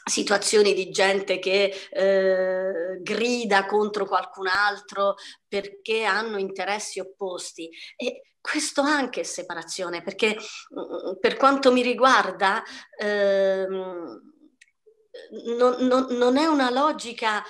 situazioni 0.09 0.75
di 0.75 0.91
gente 0.91 1.39
che 1.39 1.73
eh, 1.91 3.01
grida 3.01 3.67
contro 3.67 4.07
qualcun 4.07 4.47
altro 4.49 5.15
perché 5.47 6.05
hanno 6.05 6.39
interessi 6.39 7.01
opposti. 7.01 7.71
E 7.97 8.35
questo 8.41 8.81
anche 8.83 9.21
è 9.21 9.25
separazione, 9.25 10.03
perché 10.03 10.37
mm, 10.37 11.19
per 11.21 11.37
quanto 11.37 11.73
mi 11.73 11.83
riguarda... 11.83 12.63
Ehm, 12.99 14.35
non, 15.57 15.75
non, 15.81 16.07
non, 16.11 16.37
è 16.37 16.47
una 16.47 16.71
logica 16.71 17.43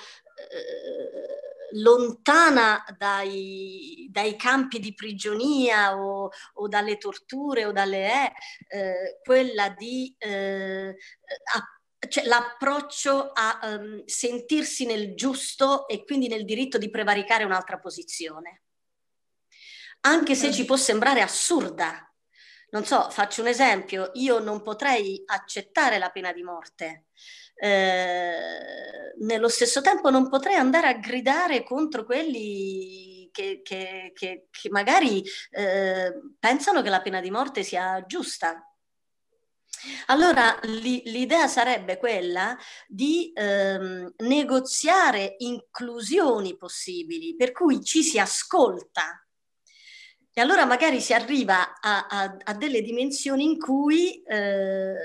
lontana 1.71 2.83
dai, 2.97 4.07
dai, 4.11 4.35
campi 4.35 4.79
di 4.79 4.93
prigionia 4.93 5.97
o, 5.97 6.29
o, 6.53 6.67
dalle 6.67 6.97
torture 6.97 7.65
o 7.65 7.71
dalle 7.71 8.31
eh, 8.67 9.19
quella 9.23 9.69
di 9.69 10.13
eh, 10.17 10.95
cioè, 12.07 12.23
l'approccio 12.25 13.31
a 13.33 13.59
um, 13.63 14.03
sentirsi 14.05 14.85
nel 14.85 15.15
giusto 15.15 15.87
e 15.87 16.05
quindi 16.05 16.27
nel 16.27 16.45
diritto 16.45 16.77
di 16.77 16.89
prevaricare 16.89 17.43
un'altra 17.43 17.79
posizione. 17.79 18.63
Anche 20.01 20.35
se 20.35 20.51
ci 20.51 20.63
può 20.63 20.77
sembrare 20.77 21.21
assurda. 21.21 22.03
Non 22.71 22.85
so, 22.85 23.09
faccio 23.09 23.41
un 23.41 23.47
esempio, 23.47 24.11
io 24.13 24.39
non 24.39 24.61
potrei 24.61 25.23
accettare 25.25 25.97
la 25.97 26.09
pena 26.09 26.31
di 26.31 26.43
morte. 26.43 27.07
Eh, 27.55 29.15
nello 29.19 29.49
stesso 29.49 29.81
tempo 29.81 30.09
non 30.09 30.29
potrei 30.29 30.55
andare 30.55 30.87
a 30.87 30.93
gridare 30.93 31.63
contro 31.63 32.05
quelli 32.05 33.27
che, 33.33 33.61
che, 33.63 34.11
che, 34.13 34.47
che 34.49 34.69
magari 34.69 35.23
eh, 35.51 36.13
pensano 36.37 36.81
che 36.81 36.89
la 36.89 37.01
pena 37.01 37.19
di 37.19 37.31
morte 37.31 37.63
sia 37.63 38.05
giusta. 38.05 38.68
Allora 40.07 40.59
l'idea 40.63 41.47
sarebbe 41.47 41.97
quella 41.97 42.57
di 42.87 43.31
ehm, 43.33 44.13
negoziare 44.17 45.35
inclusioni 45.39 46.57
possibili, 46.57 47.35
per 47.35 47.51
cui 47.51 47.83
ci 47.83 48.03
si 48.03 48.19
ascolta. 48.19 49.23
E 50.31 50.41
allora 50.41 50.65
magari 50.65 51.01
si 51.01 51.13
arriva 51.13 51.79
a, 51.79 52.07
a, 52.07 52.37
a 52.43 52.53
delle 52.53 52.81
dimensioni 52.81 53.43
in 53.43 53.59
cui, 53.59 54.21
eh, 54.23 54.95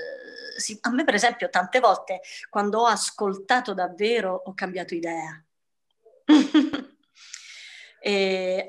si, 0.57 0.77
a 0.81 0.89
me 0.91 1.03
per 1.03 1.15
esempio 1.15 1.49
tante 1.49 1.79
volte 1.79 2.21
quando 2.49 2.81
ho 2.81 2.85
ascoltato 2.85 3.73
davvero 3.73 4.41
ho 4.45 4.53
cambiato 4.53 4.93
idea. 4.93 5.43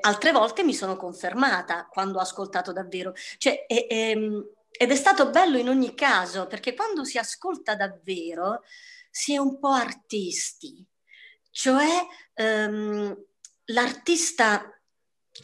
altre 0.01 0.31
volte 0.31 0.63
mi 0.63 0.73
sono 0.73 0.95
confermata 0.95 1.87
quando 1.89 2.17
ho 2.17 2.21
ascoltato 2.21 2.71
davvero. 2.71 3.13
Cioè, 3.37 3.65
e, 3.67 3.87
e, 3.89 4.09
ehm, 4.09 4.49
ed 4.77 4.91
è 4.91 4.95
stato 4.95 5.29
bello 5.29 5.57
in 5.57 5.69
ogni 5.69 5.95
caso, 5.95 6.47
perché 6.47 6.73
quando 6.73 7.03
si 7.03 7.17
ascolta 7.17 7.75
davvero 7.75 8.61
si 9.09 9.33
è 9.33 9.37
un 9.37 9.57
po' 9.59 9.71
artisti, 9.71 10.85
cioè 11.49 12.05
ehm, 12.33 13.25
l'artista 13.65 14.71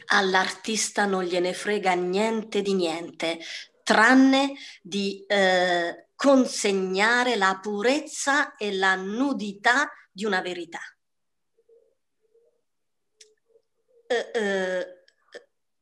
all'artista 0.06 1.04
non 1.06 1.24
gliene 1.24 1.52
frega 1.52 1.94
niente 1.94 2.62
di 2.62 2.74
niente, 2.74 3.38
tranne 3.82 4.54
di 4.82 5.24
eh, 5.26 6.08
consegnare 6.14 7.36
la 7.36 7.58
purezza 7.60 8.56
e 8.56 8.72
la 8.72 8.94
nudità 8.94 9.90
di 10.10 10.24
una 10.24 10.40
verità. 10.40 10.80
Eh, 14.06 14.30
eh, 14.32 15.04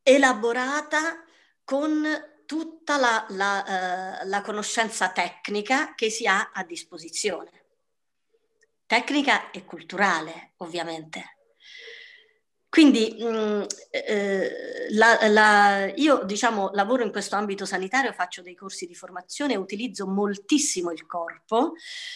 elaborata 0.01 1.23
con 1.63 2.05
tutta 2.53 2.97
la, 2.97 3.25
la, 3.29 4.21
uh, 4.21 4.27
la 4.27 4.41
conoscenza 4.41 5.11
tecnica 5.11 5.95
che 5.95 6.11
si 6.11 6.27
ha 6.27 6.51
a 6.53 6.63
disposizione. 6.63 7.49
Tecnica 8.85 9.49
e 9.49 9.65
culturale, 9.65 10.53
ovviamente. 10.57 11.37
Quindi 12.73 13.15
mh, 13.19 13.25
mm, 13.27 13.61
eh, 13.91 14.87
la, 14.93 15.19
la, 15.29 15.91
io 15.93 16.23
diciamo 16.23 16.71
lavoro 16.73 17.03
in 17.03 17.11
questo 17.11 17.35
ambito 17.35 17.65
sanitario, 17.65 18.11
faccio 18.13 18.41
dei 18.41 18.55
corsi 18.55 18.87
di 18.87 18.95
formazione, 18.95 19.55
utilizzo 19.55 20.07
moltissimo 20.07 20.89
il 20.89 21.05
corpo. 21.05 21.73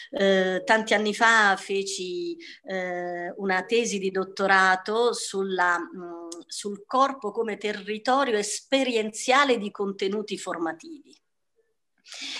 Eh, 0.09 0.63
tanti 0.65 0.95
anni 0.95 1.13
fa 1.13 1.55
feci 1.57 2.35
eh, 2.63 3.31
una 3.37 3.65
tesi 3.65 3.99
di 3.99 4.09
dottorato 4.09 5.13
sulla, 5.13 5.77
mh, 5.77 5.95
mm, 5.95 6.29
sul 6.47 6.85
corpo 6.87 7.29
come 7.29 7.57
territorio 7.57 8.35
esperienziale 8.35 9.59
di 9.59 9.69
contenuti 9.69 10.39
formativi. 10.39 11.15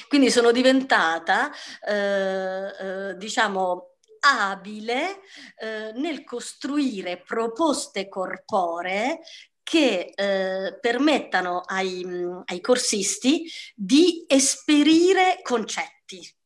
Quindi 0.08 0.32
sono 0.32 0.52
diventata, 0.52 1.52
eh, 1.88 3.10
eh, 3.12 3.16
diciamo, 3.16 3.97
abile 4.28 5.22
eh, 5.58 5.92
nel 5.94 6.24
costruire 6.24 7.22
proposte 7.22 8.08
corporee 8.08 9.20
che 9.64 10.14
eh, 10.16 10.78
permettano 10.80 11.60
ai, 11.60 12.06
ai 12.46 12.62
corsisti 12.62 13.50
di 13.76 14.24
esperire 14.28 15.40
concetti. 15.44 16.37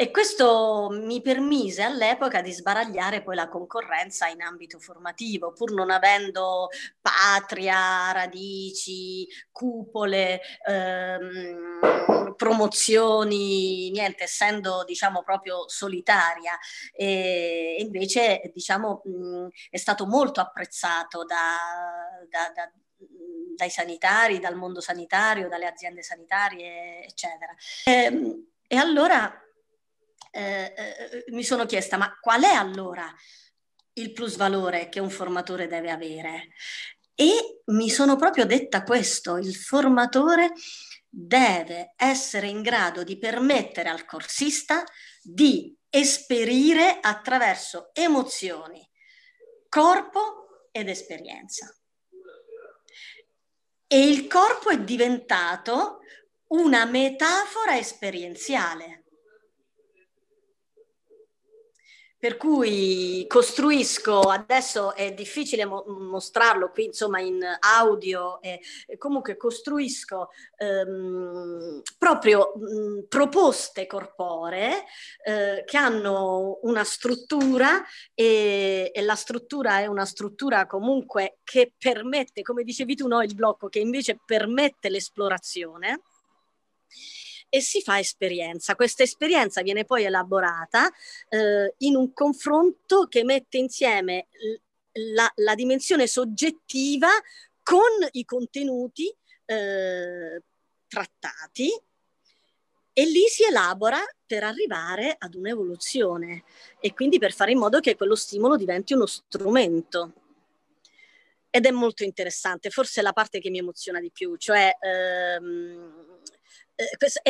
E 0.00 0.12
questo 0.12 0.90
mi 0.92 1.20
permise 1.20 1.82
all'epoca 1.82 2.40
di 2.40 2.52
sbaragliare 2.52 3.20
poi 3.20 3.34
la 3.34 3.48
concorrenza 3.48 4.28
in 4.28 4.42
ambito 4.42 4.78
formativo, 4.78 5.50
pur 5.52 5.72
non 5.72 5.90
avendo 5.90 6.68
patria, 7.00 8.12
radici, 8.12 9.26
cupole, 9.50 10.40
ehm, 10.64 12.32
promozioni, 12.36 13.90
niente, 13.90 14.22
essendo 14.22 14.84
diciamo 14.84 15.24
proprio 15.24 15.68
solitaria. 15.68 16.56
E 16.92 17.78
invece 17.80 18.52
diciamo 18.54 19.02
mh, 19.02 19.48
è 19.68 19.78
stato 19.78 20.06
molto 20.06 20.40
apprezzato 20.40 21.24
da, 21.24 21.56
da, 22.30 22.52
da 22.54 22.72
dai 23.56 23.70
sanitari, 23.70 24.38
dal 24.38 24.54
mondo 24.54 24.80
sanitario, 24.80 25.48
dalle 25.48 25.66
aziende 25.66 26.04
sanitarie, 26.04 27.02
eccetera. 27.02 27.52
E, 27.84 27.92
ehm, 27.92 28.46
e 28.68 28.76
allora 28.76 29.42
eh, 30.30 30.74
eh, 30.76 31.24
mi 31.28 31.44
sono 31.44 31.66
chiesta, 31.66 31.96
ma 31.96 32.16
qual 32.20 32.42
è 32.42 32.54
allora 32.54 33.12
il 33.94 34.12
plus 34.12 34.36
valore 34.36 34.88
che 34.88 35.00
un 35.00 35.10
formatore 35.10 35.66
deve 35.66 35.90
avere? 35.90 36.48
E 37.14 37.62
mi 37.66 37.90
sono 37.90 38.16
proprio 38.16 38.46
detta 38.46 38.84
questo, 38.84 39.36
il 39.36 39.54
formatore 39.54 40.52
deve 41.08 41.94
essere 41.96 42.48
in 42.48 42.62
grado 42.62 43.02
di 43.02 43.18
permettere 43.18 43.88
al 43.88 44.04
corsista 44.04 44.84
di 45.22 45.76
esperire 45.90 46.98
attraverso 47.00 47.90
emozioni, 47.92 48.88
corpo 49.68 50.68
ed 50.70 50.88
esperienza. 50.88 51.72
E 53.86 54.06
il 54.06 54.26
corpo 54.26 54.68
è 54.68 54.78
diventato 54.80 56.00
una 56.48 56.84
metafora 56.84 57.76
esperienziale. 57.76 59.04
Per 62.20 62.36
cui 62.36 63.24
costruisco, 63.28 64.18
adesso 64.22 64.92
è 64.96 65.12
difficile 65.14 65.64
mo- 65.64 65.84
mostrarlo 65.86 66.70
qui 66.70 66.86
insomma 66.86 67.20
in 67.20 67.40
audio, 67.60 68.42
e, 68.42 68.60
e 68.88 68.96
comunque 68.96 69.36
costruisco 69.36 70.30
ehm, 70.56 71.80
proprio 71.96 72.54
mh, 72.56 73.06
proposte 73.06 73.86
corporee 73.86 74.84
eh, 75.24 75.62
che 75.64 75.76
hanno 75.76 76.58
una 76.62 76.82
struttura 76.82 77.84
e, 78.14 78.90
e, 78.92 79.02
la 79.02 79.14
struttura 79.14 79.78
è 79.78 79.86
una 79.86 80.04
struttura 80.04 80.66
comunque 80.66 81.38
che 81.44 81.72
permette, 81.78 82.42
come 82.42 82.64
dicevi 82.64 82.96
tu, 82.96 83.06
no, 83.06 83.22
il 83.22 83.36
blocco 83.36 83.68
che 83.68 83.78
invece 83.78 84.18
permette 84.26 84.88
l'esplorazione 84.88 86.00
e 87.48 87.60
si 87.60 87.80
fa 87.82 87.98
esperienza. 87.98 88.74
Questa 88.74 89.02
esperienza 89.02 89.62
viene 89.62 89.84
poi 89.84 90.04
elaborata 90.04 90.90
eh, 91.28 91.74
in 91.78 91.96
un 91.96 92.12
confronto 92.12 93.06
che 93.06 93.24
mette 93.24 93.58
insieme 93.58 94.26
la, 95.14 95.30
la 95.36 95.54
dimensione 95.54 96.06
soggettiva 96.06 97.08
con 97.62 98.08
i 98.12 98.24
contenuti 98.24 99.14
eh, 99.44 100.42
trattati 100.86 101.70
e 102.92 103.04
lì 103.04 103.26
si 103.28 103.44
elabora 103.44 103.98
per 104.26 104.42
arrivare 104.42 105.14
ad 105.16 105.34
un'evoluzione 105.34 106.42
e 106.80 106.92
quindi 106.94 107.18
per 107.18 107.32
fare 107.32 107.52
in 107.52 107.58
modo 107.58 107.80
che 107.80 107.94
quello 107.94 108.16
stimolo 108.16 108.56
diventi 108.56 108.92
uno 108.92 109.06
strumento. 109.06 110.12
Ed 111.50 111.64
è 111.64 111.70
molto 111.70 112.04
interessante, 112.04 112.70
forse 112.70 113.00
è 113.00 113.02
la 113.02 113.12
parte 113.12 113.38
che 113.38 113.50
mi 113.50 113.58
emoziona 113.58 114.00
di 114.00 114.10
più, 114.10 114.36
cioè 114.36 114.76
ehm, 114.80 116.07
eh, 116.78 116.96
questo, 116.96 117.20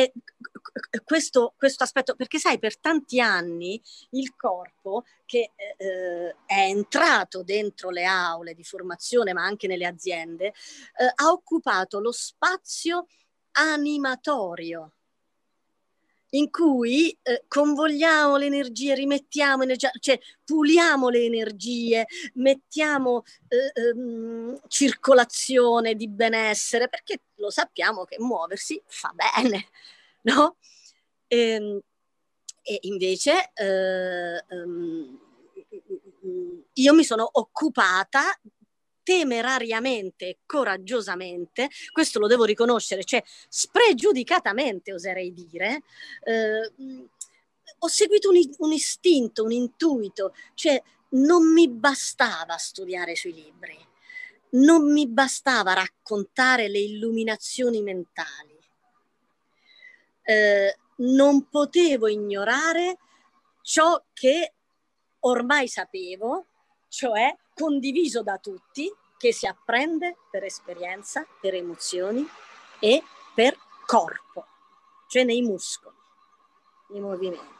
questo, 1.03 1.53
questo, 1.57 1.83
aspetto, 1.83 2.15
perché 2.15 2.37
sai, 2.37 2.59
per 2.59 2.77
tanti 2.77 3.19
anni 3.19 3.81
il 4.11 4.35
corpo 4.35 5.05
che 5.25 5.53
eh, 5.55 6.35
è 6.45 6.59
entrato 6.67 7.41
dentro 7.41 7.89
le 7.89 8.05
aule 8.05 8.53
di 8.53 8.63
formazione, 8.63 9.33
ma 9.33 9.43
anche 9.43 9.65
nelle 9.65 9.87
aziende, 9.87 10.47
eh, 10.47 10.53
ha 11.15 11.31
occupato 11.31 11.99
lo 11.99 12.11
spazio 12.11 13.07
animatorio 13.53 14.91
in 16.31 16.49
cui 16.51 17.17
eh, 17.21 17.43
convogliamo 17.47 18.37
le 18.37 18.45
energie, 18.45 18.93
rimettiamo 18.93 19.63
energia, 19.63 19.91
cioè 19.99 20.19
puliamo 20.43 21.09
le 21.09 21.23
energie, 21.23 22.05
mettiamo 22.35 23.23
eh, 23.47 23.71
ehm, 23.73 24.59
circolazione 24.67 25.95
di 25.95 26.07
benessere, 26.07 26.89
perché 26.89 27.21
lo 27.35 27.49
sappiamo 27.49 28.03
che 28.05 28.17
muoversi 28.19 28.81
fa 28.85 29.13
bene, 29.13 29.67
no? 30.23 30.57
E, 31.27 31.37
ehm, 31.37 31.79
e 32.61 32.79
invece 32.81 33.51
eh, 33.55 34.43
ehm, 34.47 35.19
io 36.73 36.93
mi 36.93 37.03
sono 37.03 37.27
occupata 37.31 38.39
temerariamente, 39.09 40.37
coraggiosamente, 40.45 41.67
questo 41.91 42.19
lo 42.19 42.27
devo 42.27 42.43
riconoscere, 42.43 43.03
cioè 43.03 43.23
spregiudicatamente 43.47 44.93
oserei 44.93 45.33
dire, 45.33 45.81
eh, 46.25 46.71
ho 47.79 47.87
seguito 47.87 48.29
un, 48.29 48.39
un 48.59 48.71
istinto, 48.71 49.43
un 49.43 49.51
intuito, 49.51 50.35
cioè 50.53 50.79
non 51.13 51.51
mi 51.51 51.67
bastava 51.67 52.55
studiare 52.57 53.15
sui 53.15 53.33
libri, 53.33 53.75
non 54.51 54.91
mi 54.91 55.07
bastava 55.07 55.73
raccontare 55.73 56.67
le 56.67 56.77
illuminazioni 56.77 57.81
mentali, 57.81 58.59
eh, 60.21 60.77
non 60.97 61.49
potevo 61.49 62.07
ignorare 62.07 62.99
ciò 63.63 64.03
che 64.13 64.53
ormai 65.21 65.67
sapevo, 65.67 66.48
cioè 66.89 67.33
condiviso 67.53 68.21
da 68.23 68.37
tutti, 68.37 68.91
che 69.17 69.33
si 69.33 69.45
apprende 69.45 70.17
per 70.29 70.43
esperienza, 70.43 71.25
per 71.41 71.53
emozioni 71.53 72.25
e 72.79 73.03
per 73.33 73.57
corpo, 73.85 74.45
cioè 75.07 75.23
nei 75.23 75.41
muscoli, 75.41 75.95
nei 76.89 77.01
movimenti. 77.01 77.57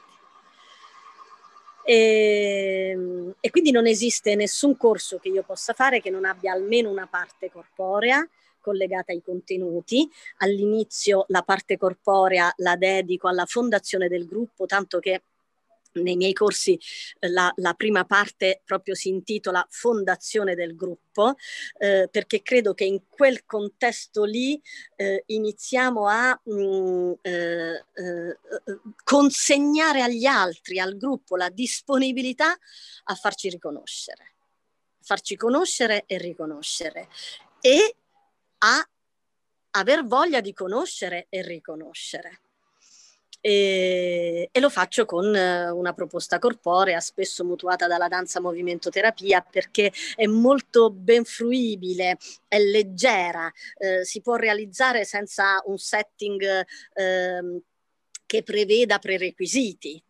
E, 1.83 2.91
ehm, 2.91 3.35
e, 3.39 3.49
quindi 3.49 3.71
non 3.71 3.87
esiste 3.87 4.35
nessun 4.35 4.77
corso 4.77 5.17
che 5.17 5.29
io 5.29 5.43
possa 5.43 5.73
fare 5.73 6.01
che 6.01 6.09
non 6.09 6.23
abbia 6.23 6.53
almeno 6.53 6.89
una 6.89 7.07
parte 7.07 7.49
corporea 7.51 8.27
collegata 8.59 9.11
ai 9.11 9.23
contenuti. 9.23 10.09
All'inizio 10.37 11.25
la 11.29 11.41
parte 11.41 11.77
corporea 11.77 12.53
la 12.57 12.75
dedico 12.75 13.27
alla 13.27 13.45
fondazione 13.45 14.07
del 14.07 14.27
gruppo, 14.27 14.65
tanto 14.65 14.99
che 14.99 15.23
nei 15.93 16.15
miei 16.15 16.33
corsi 16.33 16.79
eh, 17.19 17.29
la, 17.29 17.51
la, 17.57 17.73
prima 17.73 18.05
parte 18.05 18.61
proprio 18.63 18.95
si 18.95 19.09
intitola 19.09 19.65
Fondazione 19.69 20.55
del 20.55 20.75
gruppo, 20.75 21.35
eh, 21.77 22.07
perché 22.11 22.41
credo 22.41 22.73
che 22.73 22.85
in 22.85 23.07
quel 23.07 23.45
contesto 23.45 24.23
lì 24.23 24.61
eh, 24.95 25.23
iniziamo 25.27 26.07
a 26.07 26.39
mh, 26.43 26.53
mm, 26.53 27.11
eh, 27.21 27.85
eh, 27.93 28.37
consegnare 29.03 30.01
agli 30.01 30.25
altri, 30.25 30.79
al 30.79 30.97
gruppo, 30.97 31.35
la 31.35 31.49
disponibilità 31.49 32.55
a 33.05 33.15
farci 33.15 33.49
riconoscere, 33.49 34.35
farci 35.01 35.35
conoscere 35.35 36.03
e 36.05 36.17
riconoscere 36.17 37.07
e 37.61 37.95
a 38.59 38.89
aver 39.71 40.05
voglia 40.05 40.41
di 40.41 40.53
conoscere 40.53 41.27
e 41.29 41.41
riconoscere 41.41 42.41
e, 43.41 44.49
e, 44.51 44.59
lo 44.59 44.69
faccio 44.69 45.05
con 45.05 45.33
eh, 45.35 45.69
una 45.69 45.93
proposta 45.93 46.39
corporea 46.39 46.99
spesso 46.99 47.45
mutuata 47.45 47.87
dalla 47.87 48.07
danza 48.07 48.41
movimento 48.41 48.89
terapia 48.89 49.41
perché 49.41 49.91
è 50.15 50.25
molto 50.25 50.89
ben 50.89 51.23
fruibile, 51.23 52.17
è 52.47 52.59
leggera, 52.59 53.51
eh, 53.77 54.03
si 54.03 54.21
può 54.21 54.35
realizzare 54.35 55.05
senza 55.05 55.61
un 55.65 55.77
setting 55.77 56.65
eh, 56.93 57.61
che 58.25 58.43
preveda 58.43 58.99
prerequisiti 58.99 60.03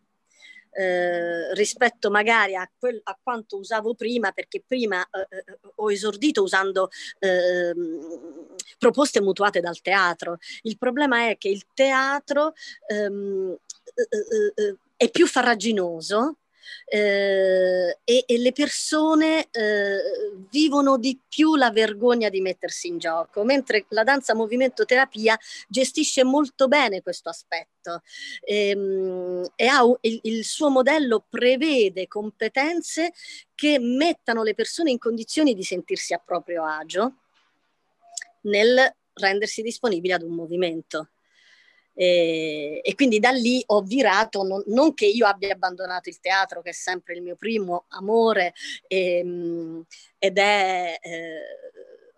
eh, 0.72 1.52
rispetto 1.54 2.10
magari 2.10 2.54
a, 2.54 2.70
quel, 2.78 3.00
a, 3.02 3.18
quanto 3.22 3.58
usavo 3.58 3.94
prima, 3.94 4.32
perché 4.32 4.62
prima 4.66 5.00
eh, 5.02 5.36
eh, 5.36 5.58
ho 5.76 5.90
esordito 5.90 6.42
usando 6.42 6.88
eh, 7.18 7.72
proposte 8.78 9.20
mutuate 9.20 9.60
dal 9.60 9.80
teatro. 9.80 10.38
Il 10.62 10.78
problema 10.78 11.28
è 11.28 11.38
che 11.38 11.48
il 11.48 11.64
teatro 11.74 12.54
ehm, 12.86 13.56
eh, 13.94 14.62
eh, 14.62 14.76
è 14.96 15.10
più 15.10 15.26
farraginoso 15.26 16.36
eh, 16.86 17.98
e, 18.04 18.24
e, 18.26 18.38
le 18.38 18.52
persone 18.52 19.48
eh, 19.50 19.98
vivono 20.50 20.98
di 20.98 21.18
più 21.28 21.56
la 21.56 21.70
vergogna 21.70 22.28
di 22.28 22.40
mettersi 22.40 22.88
in 22.88 22.98
gioco, 22.98 23.44
mentre 23.44 23.86
la 23.88 24.04
danza 24.04 24.34
movimento 24.34 24.84
terapia 24.84 25.38
gestisce 25.68 26.24
molto 26.24 26.68
bene 26.68 27.02
questo 27.02 27.28
aspetto 27.28 28.02
ehm, 28.44 29.50
e 29.54 29.66
ha, 29.66 29.82
il, 30.02 30.20
il 30.22 30.44
suo 30.44 30.70
modello 30.70 31.24
prevede 31.28 32.08
competenze 32.08 33.12
che 33.54 33.78
mettano 33.78 34.42
le 34.42 34.54
persone 34.54 34.90
in 34.90 34.98
condizioni 34.98 35.54
di 35.54 35.62
sentirsi 35.62 36.14
a 36.14 36.18
proprio 36.18 36.64
agio 36.64 37.16
nel 38.42 38.94
rendersi 39.14 39.62
disponibili 39.62 40.12
ad 40.12 40.22
un 40.22 40.34
movimento. 40.34 41.10
E, 41.92 42.80
e, 42.82 42.94
quindi 42.94 43.18
da 43.18 43.30
lì 43.30 43.62
ho 43.66 43.82
virato, 43.82 44.42
non, 44.42 44.62
non, 44.66 44.94
che 44.94 45.06
io 45.06 45.26
abbia 45.26 45.52
abbandonato 45.52 46.08
il 46.08 46.20
teatro, 46.20 46.62
che 46.62 46.70
è 46.70 46.72
sempre 46.72 47.14
il 47.14 47.22
mio 47.22 47.36
primo 47.36 47.84
amore, 47.88 48.54
e, 48.86 49.18
ehm, 49.18 49.84
ed 50.18 50.38
è 50.38 50.98
eh, 51.00 51.40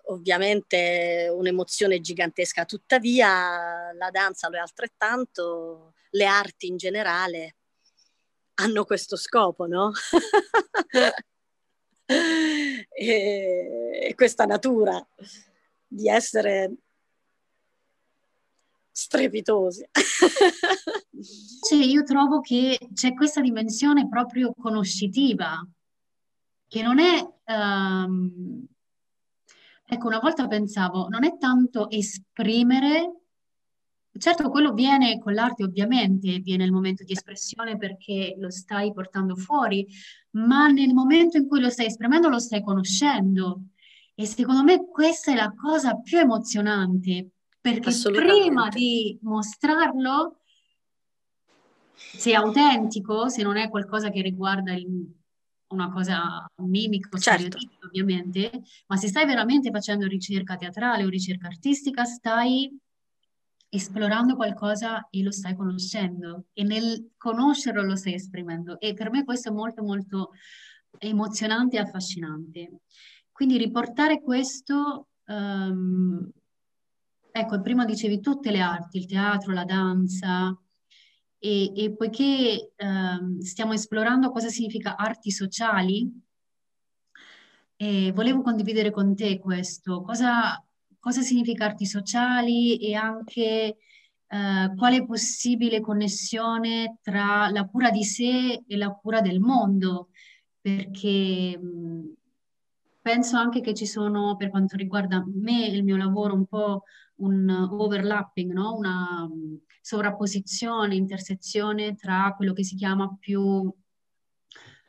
ovviamente 0.07 1.29
un'emozione 1.33 2.01
gigantesca, 2.01 2.65
tuttavia 2.65 3.93
la 3.93 4.11
danza 4.11 4.49
lo 4.49 4.57
è 4.57 4.61
altrettanto, 4.61 5.95
le 6.11 6.27
arti 6.27 6.67
in 6.67 6.77
generale 6.77 7.57
hanno 8.55 8.85
questo 8.85 9.17
scopo, 9.17 9.67
no? 9.67 9.93
e, 12.07 12.89
e 14.03 14.15
questa 14.15 14.45
natura 14.45 15.05
di 15.87 16.09
essere 16.09 16.75
strepitosi. 18.93 19.89
cioè, 21.69 21.85
io 21.85 22.03
trovo 22.05 22.41
che 22.41 22.79
c'è 22.93 23.15
questa 23.15 23.41
dimensione 23.41 24.09
proprio 24.09 24.53
conoscitiva, 24.53 25.67
che 26.69 26.83
non 26.83 26.99
è... 26.99 27.27
Um, 27.47 28.67
ecco, 29.85 30.07
una 30.07 30.21
volta 30.21 30.47
pensavo, 30.47 31.09
non 31.09 31.25
è 31.25 31.37
tanto 31.39 31.91
esprimere, 31.91 33.23
certo 34.19 34.51
quello 34.51 34.73
viene 34.73 35.19
con 35.19 35.35
l'arte 35.35 35.65
ovviamente, 35.65 36.39
viene 36.41 36.65
il 36.65 36.73
momento 36.73 37.05
di 37.05 37.13
espressione 37.13 37.77
perché 37.77 38.35
lo 38.39 38.51
stai 38.51 38.93
portando 38.93 39.37
fuori, 39.37 39.87
ma 40.33 40.69
nel 40.69 40.93
momento 40.93 41.37
in 41.37 41.47
cui 41.49 41.61
lo 41.61 41.71
stai 41.71 41.87
esprimendo 41.87 42.29
lo 42.29 42.39
stai 42.39 42.63
conoscendo. 42.63 43.63
E 44.15 44.27
secondo 44.27 44.63
me 44.63 44.87
questa 44.91 45.33
è 45.33 45.35
la 45.35 45.53
cosa 45.55 45.97
più 45.97 46.19
emozionante, 46.19 47.32
perché 47.63 47.93
prima 48.11 48.69
di 48.69 49.17
mostrarlo, 49.23 50.41
se 51.95 52.33
è 52.33 52.35
autentico, 52.35 53.29
se 53.29 53.45
non 53.45 53.57
è 53.57 53.71
qualcosa 53.71 54.11
che 54.11 54.21
riguarda 54.21 54.73
il, 54.73 54.89
una 55.69 55.91
cosa 55.93 56.45
mimico, 56.57 57.17
certo. 57.19 57.59
ovviamente, 57.87 58.65
ma 58.89 58.97
se 58.97 59.07
stai 59.07 59.27
veramente 59.27 59.71
facendo 59.71 60.09
ricerca 60.09 60.57
teatrale 60.57 61.05
o 61.05 61.09
ricerca 61.09 61.47
artistica, 61.47 62.05
stai 62.05 62.77
esplorando 63.69 64.35
qualcosa 64.35 65.09
e 65.09 65.23
lo 65.23 65.31
stai 65.31 65.55
conoscendo 65.55 66.47
e 66.53 66.65
nel 66.65 67.13
conoscerlo 67.17 67.83
lo 67.83 67.97
stai 67.97 68.15
esprimendo 68.15 68.79
e 68.79 68.93
per 68.93 69.11
me 69.11 69.25
questo 69.25 69.49
è 69.49 69.53
molto 69.53 69.83
molto 69.83 70.31
emozionante 70.99 71.77
e 71.77 71.81
affascinante. 71.81 72.81
Quindi 73.31 73.57
riportare 73.57 74.21
questo 74.21 75.09
um, 75.27 76.31
ecco, 77.33 77.61
prima 77.61 77.85
dicevi 77.85 78.21
tutte 78.21 78.51
le 78.51 78.61
arti, 78.61 78.99
il 78.99 79.07
teatro, 79.07 79.53
la 79.53 79.65
danza, 79.65 80.57
e, 81.39 81.73
e 81.75 81.93
poiché 81.95 82.73
ehm, 82.77 83.41
stiamo 83.41 83.73
esplorando 83.73 84.31
cosa 84.31 84.49
significa 84.49 84.97
arti 84.97 85.31
sociali, 85.31 86.09
eh, 87.77 88.13
volevo 88.13 88.43
condividere 88.43 88.91
con 88.93 89.17
te 89.17 89.39
questo, 89.41 90.03
cosa, 90.03 90.65
cosa 91.01 91.21
significa 91.23 91.65
arti 91.65 91.85
sociali 91.85 92.77
e 92.79 92.95
anche 92.95 93.77
eh, 94.27 94.73
quale 94.77 95.05
possibile 95.05 95.81
connessione 95.81 96.99
tra 97.03 97.49
la 97.51 97.67
cura 97.67 97.91
di 97.91 98.05
sé 98.05 98.63
e 98.67 98.77
la 98.77 98.91
cura 98.91 99.21
del 99.21 99.41
mondo, 99.41 100.11
perché 100.61 101.59
mh, 101.59 102.13
penso 103.03 103.37
anche 103.37 103.61
che 103.61 103.75
ci 103.75 103.87
sono, 103.87 104.37
per 104.37 104.49
quanto 104.51 104.77
riguarda 104.77 105.25
me 105.27 105.67
e 105.67 105.75
il 105.75 105.83
mio 105.83 105.97
lavoro, 105.97 106.35
un 106.35 106.47
po' 106.47 106.85
un 107.23 107.49
overlapping, 107.49 108.53
no? 108.53 108.75
una 108.77 109.27
mm, 109.27 109.55
sovrapposizione, 109.81 110.95
intersezione 110.95 111.95
tra 111.95 112.35
quello 112.37 112.53
che 112.53 112.65
si 112.65 112.77
chiama 112.77 113.17
più 113.19 113.73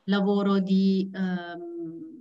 lavoro 0.05 0.59
di 0.59 1.09
ehm, 1.13 2.13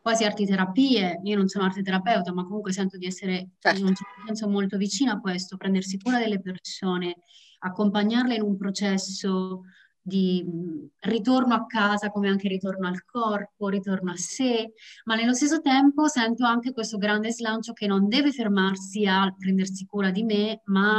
quasi 0.00 0.24
artiterapie. 0.24 1.20
Io 1.24 1.36
non 1.36 1.48
sono 1.48 1.64
arteterapeuta, 1.64 2.32
ma 2.32 2.44
comunque 2.44 2.72
sento 2.72 2.96
di 2.96 3.06
essere 3.06 3.50
certo. 3.58 3.80
in 3.80 3.86
un 3.86 3.94
certo 3.94 4.22
senso 4.26 4.48
molto 4.48 4.76
vicina 4.76 5.12
a 5.12 5.20
questo, 5.20 5.56
prendersi 5.56 5.98
cura 5.98 6.18
delle 6.18 6.40
persone, 6.40 7.16
accompagnarle 7.60 8.34
in 8.34 8.42
un 8.42 8.56
processo 8.56 9.62
di 10.10 10.44
ritorno 11.00 11.54
a 11.54 11.66
casa 11.66 12.10
come 12.10 12.28
anche 12.28 12.48
ritorno 12.48 12.88
al 12.88 13.04
corpo, 13.04 13.68
ritorno 13.68 14.10
a 14.10 14.16
sé, 14.16 14.72
ma 15.04 15.14
nello 15.14 15.32
stesso 15.32 15.60
tempo 15.60 16.08
sento 16.08 16.44
anche 16.44 16.72
questo 16.72 16.98
grande 16.98 17.32
slancio 17.32 17.72
che 17.72 17.86
non 17.86 18.08
deve 18.08 18.32
fermarsi 18.32 19.06
a 19.06 19.32
prendersi 19.38 19.86
cura 19.86 20.10
di 20.10 20.24
me, 20.24 20.62
ma 20.64 20.98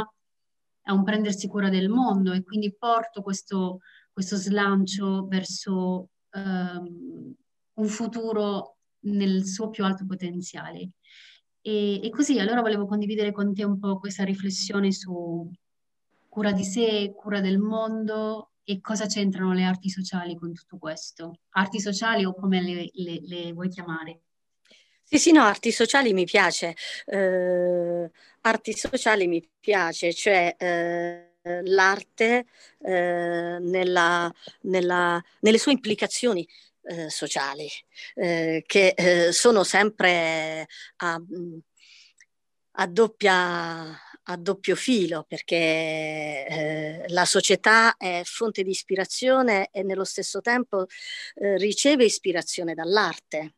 a 0.84 0.92
un 0.92 1.04
prendersi 1.04 1.46
cura 1.46 1.68
del 1.68 1.88
mondo 1.88 2.32
e 2.32 2.42
quindi 2.42 2.74
porto 2.74 3.22
questo, 3.22 3.80
questo 4.12 4.36
slancio 4.36 5.26
verso, 5.28 6.08
um, 6.32 7.34
un 7.74 7.86
futuro 7.86 8.78
nel 9.00 9.44
suo 9.44 9.68
più 9.68 9.84
alto 9.84 10.06
potenziale. 10.06 10.94
E, 11.60 12.04
e, 12.04 12.10
così 12.10 12.40
allora 12.40 12.60
volevo 12.60 12.86
condividere 12.86 13.30
con 13.30 13.54
te 13.54 13.64
un 13.64 13.78
po' 13.78 13.98
questa 13.98 14.24
riflessione 14.24 14.90
su 14.90 15.48
cura 16.28 16.52
di 16.52 16.64
sé, 16.64 17.12
cura 17.14 17.40
del 17.40 17.58
mondo 17.58 18.51
e 18.64 18.80
cosa 18.80 19.06
c'entrano 19.06 19.52
le 19.52 19.64
arti 19.64 19.88
sociali 19.88 20.36
con 20.36 20.52
tutto 20.52 20.78
questo. 20.78 21.38
Arti 21.50 21.80
sociali 21.80 22.24
o 22.24 22.34
come 22.34 22.60
le, 22.60 22.90
le, 22.92 23.20
le 23.22 23.52
vuoi 23.52 23.68
chiamare? 23.68 24.20
Sì, 25.02 25.18
sì, 25.18 25.32
no, 25.32 25.42
arti 25.42 25.72
sociali 25.72 26.12
mi 26.14 26.24
piace. 26.24 26.74
Eh, 27.04 28.10
arti 28.40 28.72
sociali 28.72 29.26
mi 29.26 29.46
piace, 29.60 30.14
cioè 30.14 30.54
eh, 30.58 31.32
l'arte 31.64 32.46
eh, 32.78 33.58
nella, 33.60 34.32
nella, 34.62 35.22
nelle 35.40 35.58
sue 35.58 35.72
implicazioni 35.72 36.48
eh, 36.84 37.10
sociali, 37.10 37.68
eh, 38.14 38.62
che 38.66 38.94
eh, 38.96 39.32
sono 39.32 39.64
sempre 39.64 40.66
a, 40.96 41.20
a, 42.72 42.86
doppia, 42.86 43.98
a 44.24 44.36
doppio 44.36 44.76
filo, 44.76 45.24
perché 45.26 45.56
eh, 46.46 47.04
la 47.08 47.24
società 47.24 47.96
è 47.96 48.22
fonte 48.24 48.62
di 48.62 48.70
ispirazione 48.70 49.68
e 49.72 49.82
nello 49.82 50.04
stesso 50.04 50.40
tempo 50.40 50.86
eh, 51.34 51.56
riceve 51.56 52.04
ispirazione 52.04 52.74
dall'arte. 52.74 53.54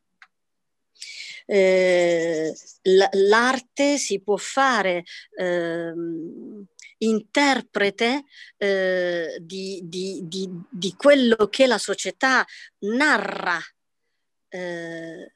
Eh, 1.47 2.51
l'arte 2.81 3.97
si 3.99 4.19
può 4.19 4.35
fare 4.35 5.03
ehm, 5.37 6.65
interprete 6.99 8.23
eh, 8.57 9.37
di, 9.41 9.81
di, 9.83 10.21
di, 10.23 10.49
di, 10.69 10.93
quello 10.95 11.47
che 11.49 11.67
la 11.67 11.77
società 11.77 12.43
narra, 12.79 13.59
eh, 14.49 15.31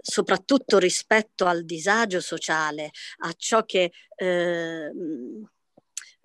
soprattutto 0.00 0.78
rispetto 0.78 1.46
al 1.46 1.64
disagio 1.64 2.20
sociale, 2.20 2.90
a 3.18 3.32
ciò 3.36 3.64
che, 3.64 3.92
eh, 4.16 4.90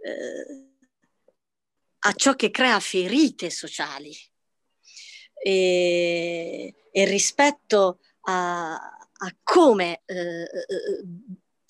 eh 0.02 0.70
a 2.08 2.14
ciò 2.14 2.36
che 2.36 2.52
crea 2.52 2.80
ferite 2.80 3.50
sociali. 3.50 4.16
E, 5.38 6.74
e 6.92 7.06
rispetto 7.06 8.00
a, 8.22 8.74
a 8.74 9.38
come 9.44 10.02
eh, 10.06 10.42
eh 10.44 11.04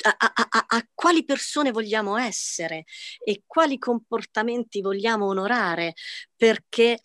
a, 0.06 0.34
a, 0.36 0.66
a, 0.68 0.88
quali 0.94 1.26
persone 1.26 1.72
vogliamo 1.72 2.18
essere 2.18 2.86
e 3.24 3.44
quali 3.48 3.80
comportamenti 3.80 4.82
vogliamo 4.82 5.26
onorare 5.26 5.96
perché 6.36 7.00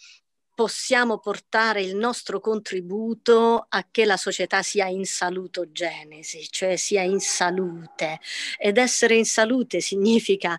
possiamo 0.60 1.16
portare 1.16 1.80
il 1.80 1.96
nostro 1.96 2.38
contributo 2.38 3.64
a 3.66 3.86
che 3.90 4.04
la 4.04 4.18
società 4.18 4.60
sia 4.60 4.88
in 4.88 5.06
salutogenesi, 5.06 6.46
cioè 6.50 6.76
sia 6.76 7.00
in 7.00 7.18
salute. 7.18 8.20
Ed 8.58 8.76
essere 8.76 9.16
in 9.16 9.24
salute 9.24 9.80
significa 9.80 10.58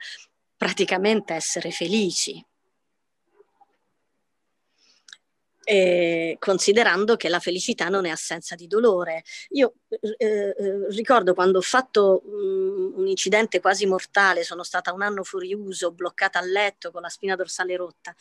praticamente 0.57 1.35
essere 1.35 1.69
felici. 1.69 2.43
Eh, 5.63 6.37
considerando 6.39 7.15
che 7.15 7.29
la 7.29 7.39
felicità 7.39 7.87
non 7.89 8.05
è 8.05 8.09
assenza 8.09 8.55
di 8.55 8.67
dolore. 8.67 9.23
Io 9.49 9.75
eh, 9.89 10.15
eh, 10.17 10.55
ricordo 10.89 11.33
quando 11.33 11.59
ho 11.59 11.61
fatto 11.61 12.21
um, 12.25 12.93
un 12.95 13.07
incidente 13.07 13.59
quasi 13.59 13.85
mortale, 13.85 14.43
sono 14.43 14.63
stata 14.63 14.93
un 14.93 15.01
anno 15.01 15.23
fuori 15.23 15.53
uso, 15.53 15.91
bloccata 15.91 16.39
a 16.39 16.43
letto 16.43 16.91
con 16.91 17.01
la 17.01 17.09
spina 17.09 17.35
dorsale 17.35 17.75
rotta. 17.75 18.15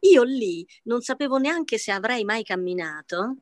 Io 0.00 0.22
lì 0.22 0.66
non 0.84 1.00
sapevo 1.00 1.38
neanche 1.38 1.78
se 1.78 1.90
avrei 1.90 2.24
mai 2.24 2.44
camminato, 2.44 3.36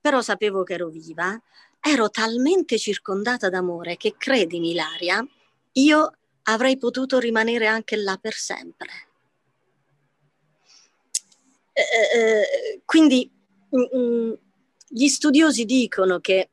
però 0.00 0.22
sapevo 0.22 0.62
che 0.62 0.74
ero 0.74 0.88
viva, 0.88 1.38
ero 1.80 2.08
talmente 2.10 2.78
circondata 2.78 3.50
d'amore 3.50 3.96
che 3.96 4.14
credimi, 4.16 4.70
Ilaria, 4.70 5.26
io 5.72 6.12
avrei 6.44 6.78
potuto 6.78 7.18
rimanere 7.18 7.66
anche 7.66 7.96
là 7.96 8.16
per 8.16 8.32
sempre 8.32 9.09
eh, 11.80 12.18
eh, 12.18 12.82
quindi 12.84 13.30
mh, 13.70 13.78
mm, 13.78 14.00
mm, 14.00 14.32
gli 14.88 15.08
studiosi 15.08 15.64
dicono 15.64 16.20
che 16.20 16.50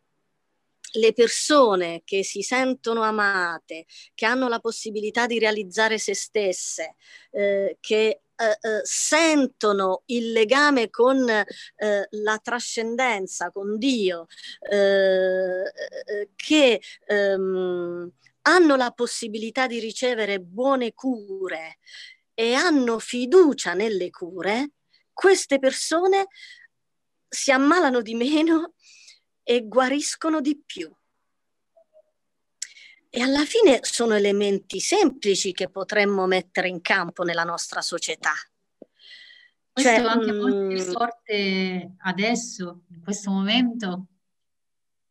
le 0.93 1.13
persone 1.13 2.01
che 2.05 2.23
si 2.23 2.41
sentono 2.41 3.01
amate, 3.01 3.85
che 4.13 4.25
hanno 4.25 4.47
la 4.47 4.59
possibilità 4.59 5.25
di 5.25 5.39
realizzare 5.39 5.97
se 5.97 6.15
stesse, 6.15 6.95
eh, 7.31 7.77
che 7.79 8.21
eh, 8.39 8.57
eh 8.61 8.81
sentono 8.83 10.03
il 10.07 10.31
legame 10.31 10.89
con 10.89 11.27
eh, 11.27 12.07
la 12.09 12.39
trascendenza, 12.41 13.51
con 13.51 13.77
Dio, 13.77 14.27
che 16.35 16.81
ehm, 17.05 18.11
hanno 18.43 18.75
la 18.75 18.91
possibilità 18.91 19.67
di 19.67 19.79
ricevere 19.79 20.39
buone 20.39 20.93
cure 20.93 21.79
e 22.33 22.53
hanno 22.53 22.99
fiducia 22.99 23.73
nelle 23.73 24.09
cure, 24.09 24.73
queste 25.17 25.57
persone 25.57 26.27
si 27.27 27.51
ammalano 27.51 28.03
di 28.03 28.13
meno 28.13 28.75
e 29.41 29.67
guariscono 29.67 30.41
di 30.41 30.61
più. 30.63 30.87
E 33.09 33.21
alla 33.21 33.43
fine 33.43 33.79
sono 33.81 34.13
elementi 34.13 34.79
semplici 34.79 35.53
che 35.53 35.71
potremmo 35.71 36.27
mettere 36.27 36.67
in 36.67 36.81
campo 36.81 37.23
nella 37.23 37.43
nostra 37.43 37.81
società. 37.81 38.33
Questo 39.71 39.91
cioè, 39.91 40.01
anche 40.01 40.31
molto 40.33 40.67
più 40.67 40.83
mm, 40.83 40.91
forte 40.91 41.95
adesso, 41.97 42.83
in 42.91 43.01
questo 43.01 43.31
momento, 43.31 44.05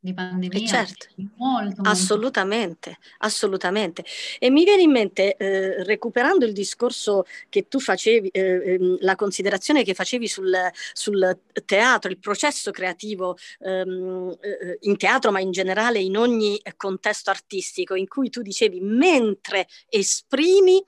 di 0.07 0.15
pandemia. 0.15 0.63
Eh 0.63 0.67
certo, 0.67 1.07
molto, 1.37 1.75
molto. 1.77 1.83
Assolutamente, 1.83 2.99
assolutamente. 3.19 4.05
E 4.39 4.51
mi 4.51 4.65
viene 4.65 4.83
in 4.83 4.93
mente, 4.93 5.37
eh, 5.37 5.83
recuperando 5.83 6.45
il 6.45 6.53
discorso 6.53 7.25
che 7.49 7.67
tu 7.67 7.81
facevi, 7.81 8.29
eh, 8.29 8.75
ehm, 8.75 8.99
la 9.01 9.17
considerazione 9.17 9.83
che 9.83 9.95
facevi 9.95 10.29
sul, 10.29 10.57
sul 10.93 11.39
teatro, 11.65 12.11
il 12.11 12.19
processo 12.19 12.71
creativo 12.71 13.37
ehm, 13.59 14.37
eh, 14.41 14.79
in 14.83 14.97
teatro, 14.97 15.33
ma 15.33 15.41
in 15.41 15.51
generale 15.51 15.99
in 15.99 16.17
ogni 16.17 16.61
contesto 16.77 17.31
artistico, 17.31 17.97
in 17.97 18.07
cui 18.07 18.31
tu 18.31 18.43
dicevi 18.43 18.81
mentre 18.81 19.67
esprimi, 19.89 20.83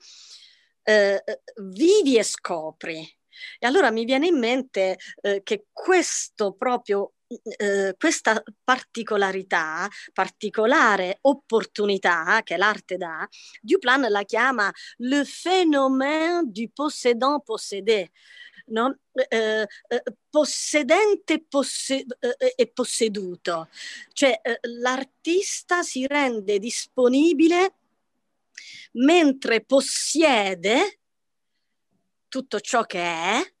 eh, 0.83 1.21
vivi 1.57 2.17
e 2.17 2.23
scopri. 2.23 3.17
E 3.57 3.67
allora 3.67 3.91
mi 3.91 4.05
viene 4.05 4.27
in 4.27 4.37
mente 4.37 4.97
eh, 5.21 5.41
che 5.43 5.65
questo 5.71 6.53
proprio 6.53 7.13
eh, 7.57 7.95
questa 7.97 8.41
particolarità, 8.63 9.87
particolare 10.13 11.19
opportunità 11.21 12.41
che 12.43 12.57
l'arte 12.57 12.97
dà, 12.97 13.27
Duplan 13.61 14.07
la 14.09 14.23
chiama 14.23 14.71
le 14.97 15.23
phénomène 15.23 16.51
du 16.51 16.69
possédant 16.69 17.39
possédé. 17.43 18.11
No? 18.71 18.95
Eh, 19.13 19.65
eh, 19.87 20.03
possedente 20.29 21.43
posse- 21.49 22.05
eh, 22.19 22.53
e 22.55 22.67
posseduto, 22.67 23.67
cioè 24.13 24.39
eh, 24.43 24.59
l'artista 24.61 25.81
si 25.81 26.05
rende 26.05 26.59
disponibile 26.59 27.73
mentre 28.91 29.61
possiede 29.65 30.99
tutto 32.27 32.59
ciò 32.59 32.83
che 32.83 33.01
è, 33.01 33.53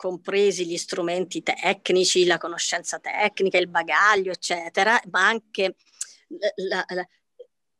compresi 0.00 0.64
gli 0.64 0.78
strumenti 0.78 1.42
tecnici, 1.42 2.24
la 2.24 2.38
conoscenza 2.38 2.98
tecnica, 2.98 3.58
il 3.58 3.68
bagaglio, 3.68 4.32
eccetera, 4.32 4.98
ma 5.10 5.26
anche 5.26 5.74
la, 6.54 6.82
la, 6.88 7.06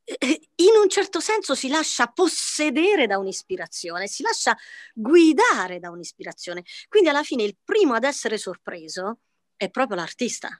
in 0.56 0.76
un 0.82 0.90
certo 0.90 1.18
senso 1.18 1.54
si 1.54 1.68
lascia 1.68 2.08
possedere 2.08 3.06
da 3.06 3.16
un'ispirazione, 3.16 4.06
si 4.06 4.22
lascia 4.22 4.54
guidare 4.92 5.78
da 5.78 5.88
un'ispirazione. 5.88 6.62
Quindi 6.90 7.08
alla 7.08 7.22
fine 7.22 7.42
il 7.42 7.56
primo 7.64 7.94
ad 7.94 8.04
essere 8.04 8.36
sorpreso 8.36 9.20
è 9.56 9.70
proprio 9.70 9.96
l'artista. 9.96 10.50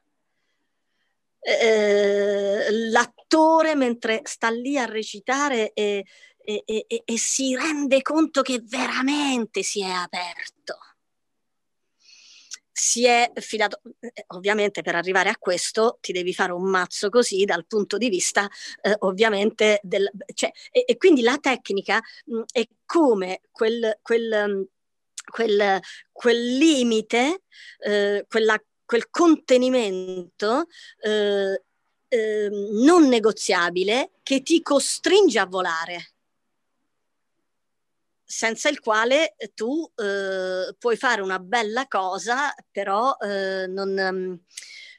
Eh, 1.41 2.69
l'attore 2.89 3.75
mentre 3.75 4.23
sta 4.25 4.49
lì 4.49 4.79
a 4.79 4.87
recitare 4.87 5.75
e, 5.75 6.07
e, 6.39 6.63
e, 6.65 7.03
e 7.05 7.19
si 7.19 7.55
rende 7.55 8.01
conto 8.01 8.41
che 8.41 8.63
veramente 8.65 9.63
si 9.63 9.83
è 9.83 9.91
aperto 9.91 10.79
si 12.81 13.05
è 13.05 13.31
fidato, 13.35 13.83
eh, 14.01 14.25
ovviamente 14.29 14.81
per 14.81 14.95
arrivare 14.95 15.29
a 15.29 15.37
questo 15.39 15.99
ti 16.01 16.13
devi 16.13 16.33
fare 16.33 16.53
un 16.53 16.63
mazzo 16.63 17.11
così 17.11 17.45
dal 17.45 17.67
punto 17.67 17.99
di 17.99 18.09
vista 18.09 18.49
eh, 18.81 18.97
ovviamente 19.01 19.81
del, 19.83 20.11
cioè, 20.33 20.51
e, 20.71 20.85
e, 20.87 20.97
quindi 20.97 21.21
la 21.21 21.37
tecnica 21.39 22.01
mh, 22.25 22.37
mm, 22.39 22.43
è 22.51 22.67
come 22.87 23.43
quel, 23.51 23.99
quel, 24.01 24.45
mm, 24.49 24.63
quel, 25.31 25.81
quel 26.11 26.57
limite, 26.57 27.43
eh, 27.81 28.25
quella, 28.27 28.59
quel 28.87 29.11
contenimento 29.11 30.67
eh, 31.03 31.63
ehm, 32.09 32.83
non 32.83 33.09
negoziabile 33.09 34.13
che 34.23 34.41
ti 34.41 34.63
costringe 34.63 35.39
a 35.39 35.45
volare 35.47 36.13
senza 38.31 38.69
il 38.69 38.79
quale 38.79 39.35
tu 39.55 39.91
eh, 39.97 40.73
puoi 40.79 40.97
fare 40.97 41.21
una 41.21 41.41
bella 41.41 41.87
cosa, 41.89 42.55
però 42.71 43.17
eh, 43.21 43.67
non... 43.67 44.41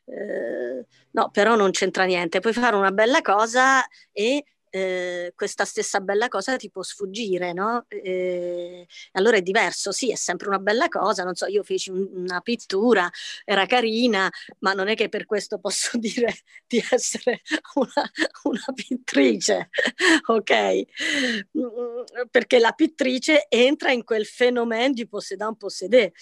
Eh, 0.04 0.86
no, 1.12 1.30
però 1.32 1.56
non 1.56 1.72
c'entra 1.72 2.04
niente. 2.04 2.42
Puoi 2.42 2.52
fare 2.52 2.76
una 2.76 2.92
bella 2.92 3.22
cosa 3.22 3.86
e 4.12 4.44
eh, 4.72 5.34
questa 5.36 5.66
stessa 5.66 6.00
bella 6.00 6.30
cosa 6.30 6.56
ti 6.56 6.72
può 6.72 6.82
sfuggire, 6.82 7.54
no? 7.54 7.86
Eh, 7.90 8.88
allora 9.12 9.38
è 9.38 9.42
diverso, 9.42 9.92
sì, 9.92 10.12
è 10.12 10.16
sempre 10.16 10.48
una 10.48 10.60
bella 10.60 10.88
cosa, 10.88 11.24
non 11.24 11.36
so, 11.36 11.46
io 11.46 11.62
feci 11.62 11.92
un, 11.92 12.10
una 12.14 12.40
pittura, 12.42 13.10
era 13.44 13.66
carina, 13.66 14.30
ma 14.60 14.74
non 14.74 14.88
è 14.88 14.96
che 14.96 15.10
per 15.10 15.26
questo 15.26 15.60
posso 15.60 15.98
dire 16.00 16.34
di 16.66 16.84
essere 16.90 17.42
una, 17.76 18.12
una 18.44 18.66
pittrice, 18.74 19.70
ok? 20.28 20.84
Perché 22.32 22.60
la 22.60 22.72
pittrice 22.72 23.46
entra 23.50 23.92
in 23.92 24.04
quel 24.04 24.26
fenomeno 24.26 24.94
di 24.94 25.08
possédant 25.08 25.58
possédé, 25.58 26.14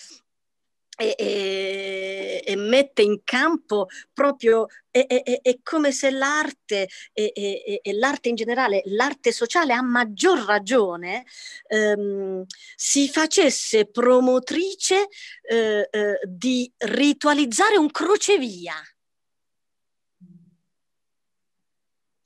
e, 1.00 1.16
e, 1.18 2.44
e, 2.46 2.56
mette 2.58 3.02
in 3.04 3.22
campo 3.24 3.88
proprio, 4.14 4.68
è, 4.92 5.06
è, 5.08 5.40
è 5.42 5.60
come 5.64 5.94
se 5.94 6.12
l'arte 6.12 6.90
e, 7.14 7.82
l'arte 7.94 8.28
in 8.28 8.36
generale, 8.36 8.82
l'arte 8.86 9.32
sociale 9.32 9.72
a 9.74 9.82
maggior 9.82 10.40
ragione, 10.40 11.26
ehm, 11.68 12.44
si 12.76 13.08
facesse 13.08 13.86
promotrice 13.90 15.08
eh, 15.42 15.88
eh, 15.90 16.20
di 16.28 16.70
ritualizzare 16.80 17.78
un 17.78 17.90
crocevia. 17.92 18.76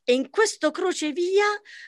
E 0.06 0.14
in 0.14 0.30
questo 0.32 0.72
crocevia 0.72 1.46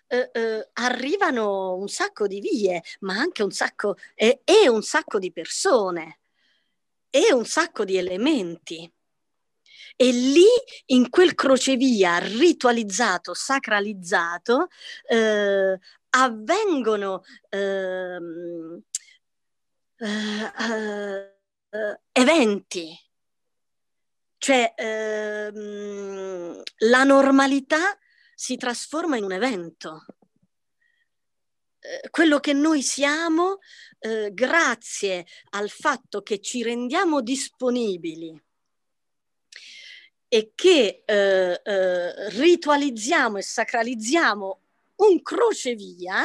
eh, 0.07 0.29
eh, 0.31 0.69
arrivano 0.73 1.75
un 1.75 1.87
sacco 1.89 2.27
di 2.27 2.39
vie, 2.39 2.81
ma 2.99 3.15
anche 3.15 3.43
un 3.43 3.51
sacco, 3.51 3.97
e 4.13 4.39
un 4.69 4.83
sacco 4.83 5.19
di 5.19 5.33
persone 5.33 6.19
e 7.15 7.31
un 7.31 7.45
sacco 7.45 7.85
di 7.85 7.95
elementi. 7.95 8.91
E 9.95 10.11
lì, 10.11 10.43
in 10.87 11.09
quel 11.09 11.33
crocevia 11.33 12.17
ritualizzato, 12.17 13.33
sacralizzato, 13.33 14.67
eh, 15.07 15.79
avvengono 16.09 17.23
eh, 17.47 18.17
eh, 19.97 21.33
eventi. 22.11 22.99
Cioè, 24.37 24.73
ehm, 24.75 26.61
la 26.79 27.03
normalità 27.05 27.97
si 28.33 28.57
trasforma 28.57 29.15
in 29.15 29.23
un 29.23 29.31
evento. 29.31 30.05
Eh, 31.85 32.09
quello 32.09 32.39
che 32.39 32.53
noi 32.53 32.81
siamo 32.81 33.59
eh, 33.99 34.31
grazie 34.33 35.25
al 35.51 35.69
fatto 35.69 36.23
che 36.23 36.39
ci 36.39 36.63
rendiamo 36.63 37.21
disponibili 37.21 38.41
e 40.27 40.51
che 40.55 41.03
eh, 41.05 41.61
eh, 41.63 42.29
ritualizziamo 42.29 43.37
e 43.37 43.43
sacralizziamo 43.43 44.61
un 44.95 45.21
crocevia, 45.21 46.23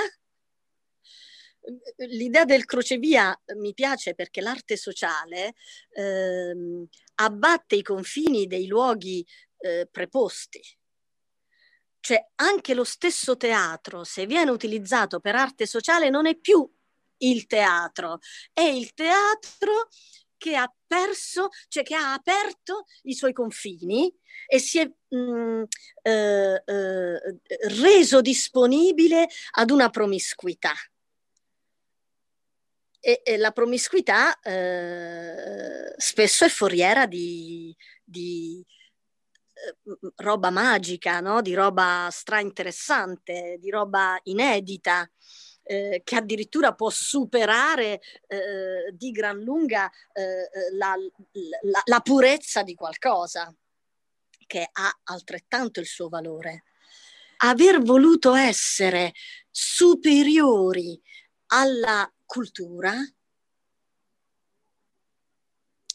l'idea 1.96 2.46
del 2.46 2.64
crocevia 2.64 3.38
mi 3.56 3.74
piace 3.74 4.14
perché 4.14 4.40
l'arte 4.40 4.78
sociale 4.78 5.54
eh, 5.90 6.86
abbatte 7.16 7.76
i 7.76 7.82
confini 7.82 8.46
dei 8.46 8.66
luoghi 8.66 9.26
eh, 9.58 9.86
preposti. 9.90 10.62
Cioè 12.00 12.30
anche 12.36 12.74
lo 12.74 12.84
stesso 12.84 13.36
teatro, 13.36 14.04
se 14.04 14.26
viene 14.26 14.50
utilizzato 14.50 15.20
per 15.20 15.36
arte 15.36 15.66
sociale, 15.66 16.10
non 16.10 16.26
è 16.26 16.36
più 16.36 16.68
il 17.18 17.46
teatro, 17.46 18.18
è 18.52 18.62
il 18.62 18.94
teatro 18.94 19.88
che 20.40 20.56
ha 20.56 20.72
perso, 20.86 21.50
cioè 21.68 21.82
che 21.82 21.94
ha 21.94 22.14
aperto 22.14 22.86
i 23.02 23.14
suoi 23.14 23.34
confini 23.34 24.10
e 24.46 24.58
si 24.58 24.78
è 24.78 24.86
mh, 24.86 25.16
mm, 25.16 25.62
eh, 26.02 26.62
eh, 26.64 27.38
reso 27.80 28.22
disponibile 28.22 29.28
ad 29.52 29.70
una 29.70 29.90
promiscuità. 29.90 30.72
E, 33.02 33.20
e 33.22 33.36
la 33.36 33.50
promiscuità 33.50 34.38
eh, 34.40 35.94
spesso 35.96 36.44
è 36.44 36.48
foriera 36.48 37.06
di, 37.06 37.74
di 38.02 38.64
roba 40.16 40.50
magica, 40.50 41.20
no? 41.20 41.40
di 41.42 41.54
roba 41.54 42.08
strainteressante, 42.10 43.56
di 43.58 43.70
roba 43.70 44.18
inedita 44.24 45.08
eh, 45.62 46.00
che 46.04 46.16
addirittura 46.16 46.74
può 46.74 46.90
superare 46.90 48.00
eh, 48.26 48.92
di 48.92 49.10
gran 49.10 49.38
lunga 49.38 49.90
eh, 50.12 50.48
la, 50.72 50.94
la, 51.62 51.82
la 51.84 52.00
purezza 52.00 52.62
di 52.62 52.74
qualcosa 52.74 53.54
che 54.46 54.68
ha 54.70 55.00
altrettanto 55.04 55.78
il 55.80 55.86
suo 55.86 56.08
valore. 56.08 56.64
Aver 57.42 57.80
voluto 57.80 58.34
essere 58.34 59.12
superiori 59.48 61.00
alla 61.46 62.12
cultura 62.24 62.94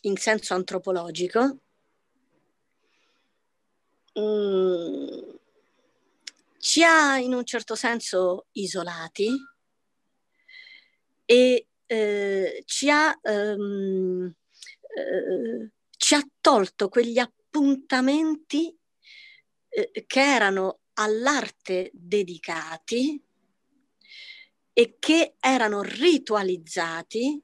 in 0.01 0.17
senso 0.17 0.53
antropologico 0.53 1.59
mm, 4.19 5.35
ci 6.57 6.83
ha 6.83 7.17
in 7.17 7.33
un 7.33 7.45
certo 7.45 7.75
senso 7.75 8.47
isolati 8.53 9.29
e 11.25 11.67
eh, 11.85 12.63
ci, 12.65 12.89
ha, 12.89 13.17
ehm, 13.21 14.33
eh, 14.97 15.71
ci 15.97 16.15
ha 16.15 16.27
tolto 16.41 16.89
quegli 16.89 17.19
appuntamenti 17.19 18.75
eh, 19.69 20.03
che 20.07 20.21
erano 20.21 20.79
all'arte 20.93 21.91
dedicati 21.93 23.21
e 24.73 24.95
che 24.99 25.35
erano 25.39 25.81
ritualizzati 25.81 27.41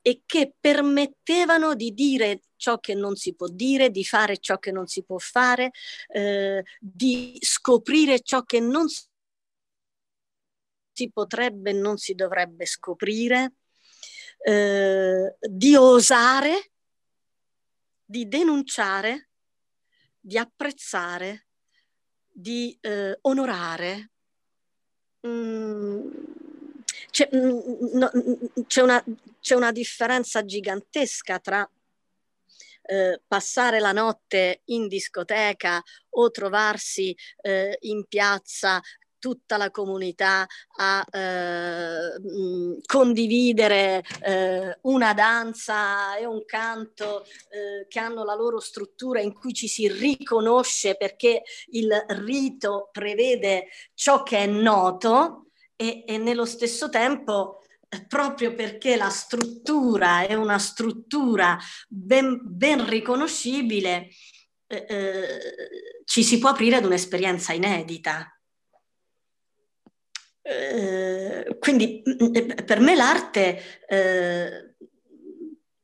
e 0.00 0.22
che 0.26 0.54
permettevano 0.58 1.74
di 1.74 1.92
dire 1.92 2.40
ciò 2.62 2.78
che 2.78 2.94
non 2.94 3.16
si 3.16 3.34
può 3.34 3.48
dire, 3.48 3.90
di 3.90 4.04
fare 4.04 4.38
ciò 4.38 4.56
che 4.58 4.70
non 4.70 4.86
si 4.86 5.02
può 5.02 5.18
fare, 5.18 5.72
eh, 6.06 6.62
di 6.78 7.36
scoprire 7.40 8.20
ciò 8.20 8.44
che 8.44 8.60
non 8.60 8.86
si 10.92 11.10
potrebbe 11.10 11.70
e 11.70 11.72
non 11.72 11.96
si 11.96 12.14
dovrebbe 12.14 12.64
scoprire, 12.64 13.54
eh, 14.44 15.36
di 15.40 15.74
osare, 15.74 16.70
di 18.04 18.28
denunciare, 18.28 19.30
di 20.20 20.38
apprezzare, 20.38 21.46
di 22.30 22.78
eh, 22.80 23.18
onorare. 23.22 24.10
Mm, 25.26 26.10
c'è, 27.10 27.28
mm, 27.34 27.58
no, 27.94 28.10
c'è, 28.68 28.82
una, 28.82 29.04
c'è, 29.40 29.54
una, 29.56 29.72
differenza 29.72 30.44
gigantesca 30.44 31.38
tra 31.38 31.68
eh, 32.82 33.20
passare 33.26 33.78
la 33.80 33.92
notte 33.92 34.62
in 34.66 34.88
discoteca 34.88 35.82
o 36.10 36.30
trovarsi 36.30 37.16
eh, 37.40 37.76
in 37.80 38.04
piazza 38.06 38.80
tutta 39.22 39.56
la 39.56 39.70
comunità 39.70 40.44
a 40.78 41.06
eh, 41.08 42.80
condividere 42.84 44.02
eh, 44.20 44.78
una 44.82 45.14
danza 45.14 46.16
e 46.16 46.26
un 46.26 46.44
canto 46.44 47.22
eh, 47.22 47.86
che 47.86 48.00
hanno 48.00 48.24
la 48.24 48.34
loro 48.34 48.58
struttura 48.58 49.20
in 49.20 49.32
cui 49.32 49.54
ci 49.54 49.68
si 49.68 49.86
riconosce 49.86 50.96
perché 50.96 51.42
il 51.66 52.04
rito 52.08 52.88
prevede 52.90 53.68
ciò 53.94 54.24
che 54.24 54.38
è 54.38 54.46
noto 54.46 55.46
e, 55.76 56.02
e 56.04 56.18
nello 56.18 56.44
stesso 56.44 56.88
tempo 56.88 57.61
proprio 58.08 58.54
perché 58.54 58.96
la 58.96 59.10
struttura 59.10 60.26
è 60.26 60.34
una 60.34 60.58
struttura 60.58 61.58
ben, 61.88 62.40
ben 62.42 62.88
riconoscibile, 62.88 64.08
eh, 64.66 64.86
eh, 64.88 65.38
ci 66.04 66.24
si 66.24 66.38
può 66.38 66.50
aprire 66.50 66.76
ad 66.76 66.84
un'esperienza 66.84 67.52
inedita. 67.52 68.34
Eh, 70.44 71.56
quindi 71.60 72.02
mm, 72.08 72.34
eh, 72.34 72.64
per 72.64 72.80
me 72.80 72.96
l'arte 72.96 73.84
eh, 73.86 74.74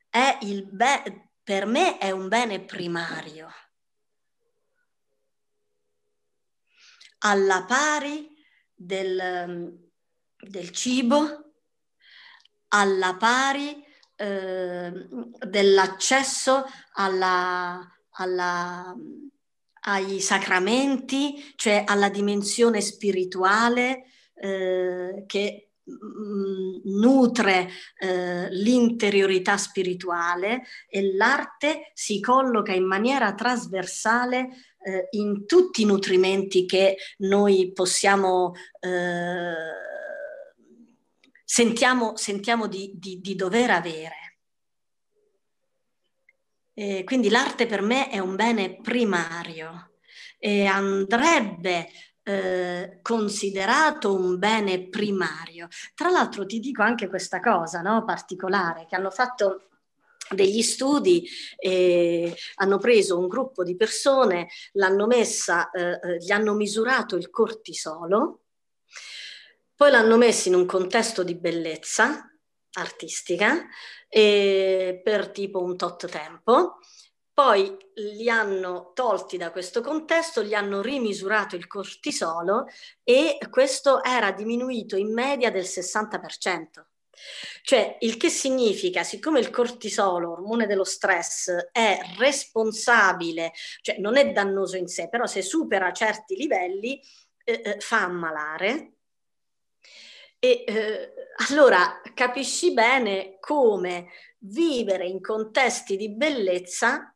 è 0.09 0.39
il 0.43 0.67
be- 0.67 1.31
per 1.43 1.65
me 1.67 1.99
è 1.99 2.11
un 2.11 2.29
bene 2.29 2.65
primario. 2.65 3.49
Alla 7.21 7.65
pari 7.65 8.35
del, 8.75 9.47
mm, 9.49 9.69
del 10.41 10.71
cibo, 10.71 11.48
alla 12.69 13.17
pari 13.17 13.85
eh, 14.17 14.93
dell'accesso 15.47 16.65
alla, 16.95 17.87
alla, 18.11 18.95
ai 19.83 20.21
sacramenti, 20.21 21.53
cioè 21.55 21.85
alla 21.87 22.09
dimensione 22.09 22.81
spirituale, 22.81 24.05
eh, 24.35 25.25
che 25.27 25.71
mm, 25.89 26.81
nutre 26.99 27.69
eh, 27.99 28.49
l'interiorità 28.51 29.57
spirituale 29.57 30.63
e 30.89 31.15
l'arte 31.15 31.93
si 31.95 32.21
colloca 32.21 32.73
in 32.73 32.87
maniera 32.87 33.35
trasversale 33.35 34.49
eh, 34.83 35.09
in 35.11 35.47
tutti 35.47 35.83
i 35.83 35.87
nutrimenti 35.87 36.67
che 36.67 36.97
noi 37.19 37.73
possiamo 37.73 38.53
eh, 38.81 39.87
sentiamo, 41.51 42.15
sentiamo 42.15 42.67
di, 42.67 42.93
di, 42.97 43.23
di, 43.23 43.35
dover 43.35 43.71
avere. 43.71 44.37
E 46.75 47.05
quindi 47.05 47.31
l'arte 47.31 47.65
per 47.65 47.81
me 47.81 48.11
è 48.11 48.19
un 48.19 48.37
bene 48.37 48.77
primario 48.83 49.93
e 50.39 50.67
andrebbe 50.67 51.89
eh, 52.23 52.99
considerato 53.01 54.15
un 54.15 54.39
bene 54.39 54.89
primario. 54.91 55.69
Tra 55.95 56.11
l'altro 56.11 56.45
ti 56.45 56.61
dico 56.61 56.83
anche 56.83 57.09
questa 57.09 57.41
cosa 57.41 57.81
no, 57.81 58.05
particolare, 58.05 58.85
che 58.87 58.95
hanno 58.95 59.11
fatto 59.11 59.71
degli 60.31 60.61
studi, 60.61 61.27
eh, 61.57 62.37
hanno 62.57 62.77
preso 62.77 63.19
un 63.19 63.27
gruppo 63.27 63.65
di 63.65 63.75
persone, 63.75 64.49
l'hanno 64.73 65.07
messa, 65.07 65.71
eh, 65.71 65.93
eh, 65.93 66.17
gli 66.19 66.31
hanno 66.31 66.53
misurato 66.53 67.17
il 67.17 67.31
cortisolo, 67.31 68.43
poi 69.79 69.93
l'hanno 69.93 70.17
messo 70.17 70.49
in 70.49 70.57
un 70.57 70.67
contesto 70.67 71.23
di 71.23 71.37
bellezza 71.37 72.29
artistica 72.73 73.65
eh, 74.09 75.01
per 75.05 75.31
tipo 75.31 75.63
un 75.63 75.77
tot 75.77 76.09
tempo, 76.09 76.79
poi 77.33 77.77
li 77.95 78.29
hanno 78.29 78.91
tolti 78.93 79.37
da 79.37 79.53
questo 79.53 79.81
contesto, 79.81 80.43
gli 80.43 80.53
hanno 80.53 80.83
rimisurato 80.83 81.55
il 81.55 81.69
cortisolo 81.69 82.67
e 83.05 83.39
questo 83.49 84.03
era 84.03 84.33
diminuito 84.33 84.97
in 84.97 85.13
media 85.13 85.53
del 85.53 85.63
60%. 85.63 86.87
Cioè, 87.63 87.99
il 88.01 88.17
che 88.17 88.31
significa, 88.31 89.05
siccome 89.05 89.39
il 89.39 89.51
cortisolo, 89.51 90.33
ormone 90.33 90.67
dello 90.67 90.83
stress, 90.83 91.53
è 91.71 92.01
responsabile, 92.19 93.53
cioè 93.81 93.99
non 93.99 94.17
è 94.17 94.33
dannoso 94.33 94.77
in 94.77 94.89
sé, 94.89 95.09
però 95.09 95.27
se 95.27 95.41
supera 95.41 95.93
certi 95.93 96.35
livelli 96.35 97.01
eh, 97.45 97.63
eh, 97.65 97.77
fa 97.79 98.03
ammalare. 98.03 98.95
E 100.41 100.65
eh, 100.67 101.13
allora 101.49 102.01
capisci 102.15 102.73
bene 102.73 103.39
come 103.41 104.11
vivere 104.39 105.07
in 105.07 105.21
contesti 105.21 105.97
di 105.97 106.15
bellezza 106.15 107.13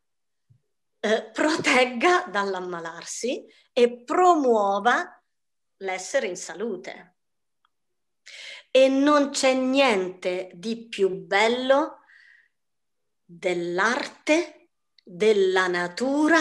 eh, 0.99 1.29
protegga 1.31 2.27
dall'ammalarsi 2.29 3.45
e 3.71 4.03
promuova 4.03 5.21
l'essere 5.77 6.27
in 6.27 6.37
salute. 6.37 7.15
E 8.71 8.87
non 8.87 9.29
c'è 9.29 9.53
niente 9.53 10.49
di 10.53 10.87
più 10.87 11.09
bello 11.09 11.99
dell'arte, 13.23 14.69
della 15.03 15.67
natura, 15.67 16.39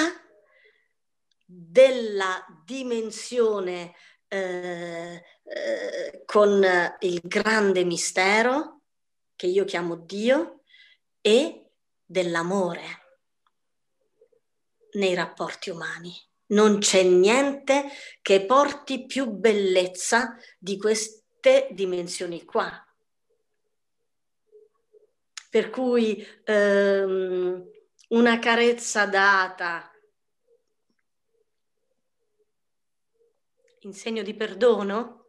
della 1.45 2.45
dimensione 2.65 3.95
eh, 4.29 5.23
eh, 5.45 6.23
con 6.25 6.65
il 7.01 7.21
grande 7.23 7.85
mistero 7.85 8.83
che 9.37 9.47
io 9.47 9.65
chiamo 9.65 9.97
Dio 9.97 10.63
e 11.21 11.71
dell'amore 12.05 13.01
nei 14.93 15.15
rapporti 15.15 15.71
umani. 15.71 16.13
Non 16.53 16.79
c'è 16.79 17.03
niente 17.03 17.89
che 18.21 18.45
porti 18.45 19.07
più 19.07 19.31
bellezza 19.31 20.37
di 20.59 20.77
queste 20.77 21.69
dimensioni 21.71 22.45
qua. 22.45 22.71
Per 25.49 25.71
cui 25.71 26.27
ehm, 26.45 27.71
una 28.09 28.39
carezza 28.39 29.07
data 29.07 29.91
in 33.81 33.93
segno 33.93 34.23
di 34.23 34.35
perdono, 34.35 35.22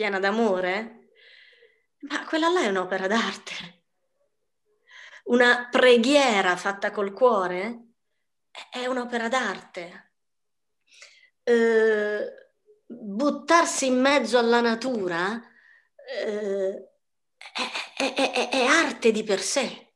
piena 0.00 0.18
d'amore, 0.18 1.10
ma 2.08 2.24
quella 2.24 2.48
là 2.48 2.62
è 2.62 2.68
un'opera 2.68 3.06
d'arte. 3.06 3.82
Una 5.24 5.68
preghiera 5.70 6.56
fatta 6.56 6.90
col 6.90 7.12
cuore 7.12 7.96
è 8.70 8.86
un'opera 8.86 9.28
d'arte. 9.28 10.12
Eh, 11.42 12.52
buttarsi 12.86 13.88
in 13.88 14.00
mezzo 14.00 14.38
alla 14.38 14.62
natura 14.62 15.38
eh, 16.24 16.92
è, 17.98 18.14
è, 18.14 18.48
è, 18.48 18.64
arte 18.64 19.12
di 19.12 19.22
per 19.22 19.40
sé. 19.40 19.92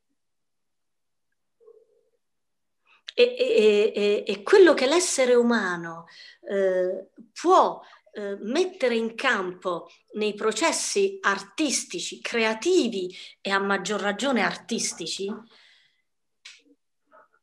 E, 3.15 4.43
quello 4.45 4.75
che 4.75 4.87
l'essere 4.87 5.35
umano 5.35 6.09
eh, 6.43 7.09
può 7.33 7.81
eh, 8.15 8.37
mettere 8.41 8.95
in 8.95 9.15
campo 9.15 9.91
nei 10.13 10.35
processi 10.35 11.19
artistici, 11.21 12.21
creativi 12.21 13.15
e 13.41 13.51
a 13.51 13.59
maggior 13.59 14.01
ragione 14.01 14.43
artistici, 14.43 15.27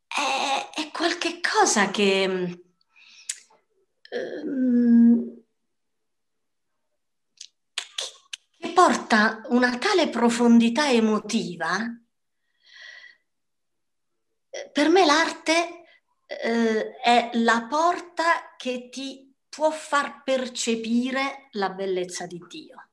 è, 0.08 0.92
qualche 0.92 1.40
cosa 1.42 1.92
che... 1.92 2.62
Um, 4.12 5.40
porta 8.74 9.42
una 9.50 9.78
tale 9.78 10.10
profondità 10.10 10.90
emotiva, 10.90 11.78
per 14.72 14.90
me 14.90 15.06
l'arte 15.06 15.84
eh, 16.26 16.96
è 16.98 17.30
la 17.34 17.68
porta 17.70 18.56
che 18.58 18.90
ti 18.90 19.31
può 19.52 19.70
far 19.70 20.24
percepire 20.24 21.50
la 21.52 21.72
bellezza 21.72 22.26
di 22.26 22.42
Dio. 22.48 22.92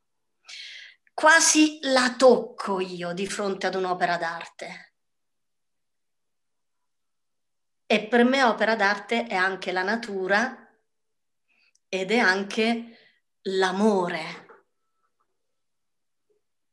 Quasi 1.14 1.78
la 1.82 2.16
tocco 2.18 2.80
io 2.80 3.12
di 3.12 3.28
fronte 3.28 3.68
ad 3.68 3.76
un'opera 3.76 4.16
d'arte. 4.16 4.94
E 7.86 8.06
per 8.08 8.24
me 8.24 8.42
opera 8.42 8.74
d'arte 8.74 9.26
è 9.28 9.36
anche 9.36 9.70
la 9.70 9.84
natura 9.84 10.68
ed 11.88 12.10
è 12.10 12.18
anche 12.18 12.98
l'amore 13.42 14.46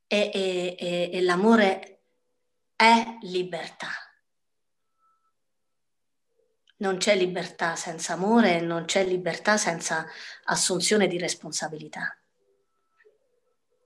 e, 0.08 0.32
e, 0.34 0.76
e, 0.80 1.10
e 1.14 1.22
l'amore 1.22 2.02
è 2.76 3.18
libertà. 3.22 4.05
Non 6.78 6.98
c'è 6.98 7.16
libertà 7.16 7.76
senza 7.76 8.14
amore, 8.14 8.60
non 8.60 8.86
c'è 8.86 9.06
libertà 9.06 9.58
senza 9.58 10.06
assunzione 10.46 11.08
di 11.08 11.18
responsabilità. 11.18 12.18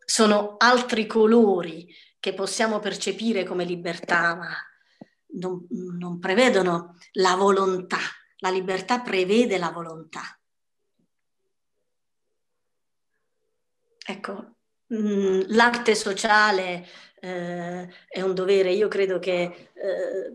Sono 0.04 0.56
altri 0.58 1.06
colori 1.06 1.94
che 2.20 2.34
possiamo 2.34 2.80
percepire 2.80 3.44
come 3.44 3.64
libertà, 3.64 4.36
ma 4.36 4.56
non, 5.34 5.68
non 5.70 6.20
prevedono 6.20 6.98
la 7.14 7.36
volontà. 7.36 8.00
La 8.38 8.50
libertà 8.50 9.02
prevede 9.02 9.58
la 9.58 9.70
volontà. 9.70 10.22
Ecco, 14.08 14.56
Mm, 14.92 15.42
l'arte 15.50 15.94
sociale 15.94 16.84
eh, 17.20 17.88
è 18.08 18.22
un 18.22 18.34
dovere, 18.34 18.72
io 18.72 18.88
credo 18.88 19.20
che 19.20 19.70
eh, 19.74 20.32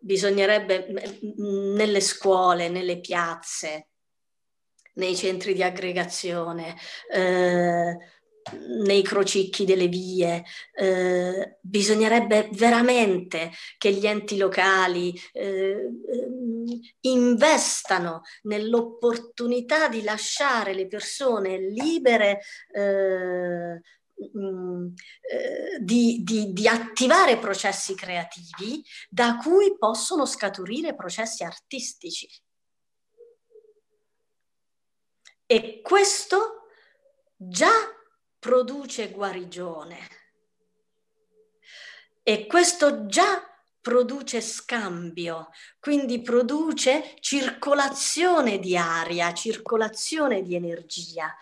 bisognerebbe 0.00 0.86
mm, 1.40 1.74
nelle 1.74 2.00
scuole, 2.00 2.68
nelle 2.68 3.00
piazze, 3.00 3.88
nei 4.94 5.16
centri 5.16 5.54
di 5.54 5.62
aggregazione, 5.62 6.76
eh, 7.10 7.96
nei 8.84 9.02
crocicchi 9.02 9.64
delle 9.64 9.88
vie. 9.88 10.44
Eh, 10.74 11.58
bisognerebbe 11.60 12.48
veramente 12.52 13.50
che 13.76 13.92
gli 13.92 14.06
enti 14.06 14.36
locali 14.36 15.14
eh, 15.32 15.88
investano 17.00 18.22
nell'opportunità 18.42 19.88
di 19.88 20.02
lasciare 20.02 20.74
le 20.74 20.86
persone 20.86 21.58
libere 21.58 22.40
eh, 22.72 23.80
mm, 24.36 24.86
eh, 25.20 25.78
di, 25.80 26.22
di, 26.22 26.52
di, 26.52 26.68
attivare 26.68 27.38
processi 27.38 27.94
creativi 27.94 28.84
da 29.08 29.36
cui 29.36 29.76
possono 29.78 30.24
scaturire 30.26 30.94
processi 30.94 31.44
artistici. 31.44 32.28
E 35.46 35.80
questo 35.82 36.66
già 37.36 37.72
produce 38.38 39.10
guarigione. 39.10 39.98
E 42.22 42.46
questo 42.46 43.06
già 43.06 43.42
produce 43.80 44.42
scambio, 44.42 45.48
quindi 45.80 46.20
produce 46.20 47.16
circolazione 47.20 48.58
di 48.58 48.76
aria, 48.76 49.32
circolazione 49.32 50.42
di 50.42 50.54
energia. 50.54 51.34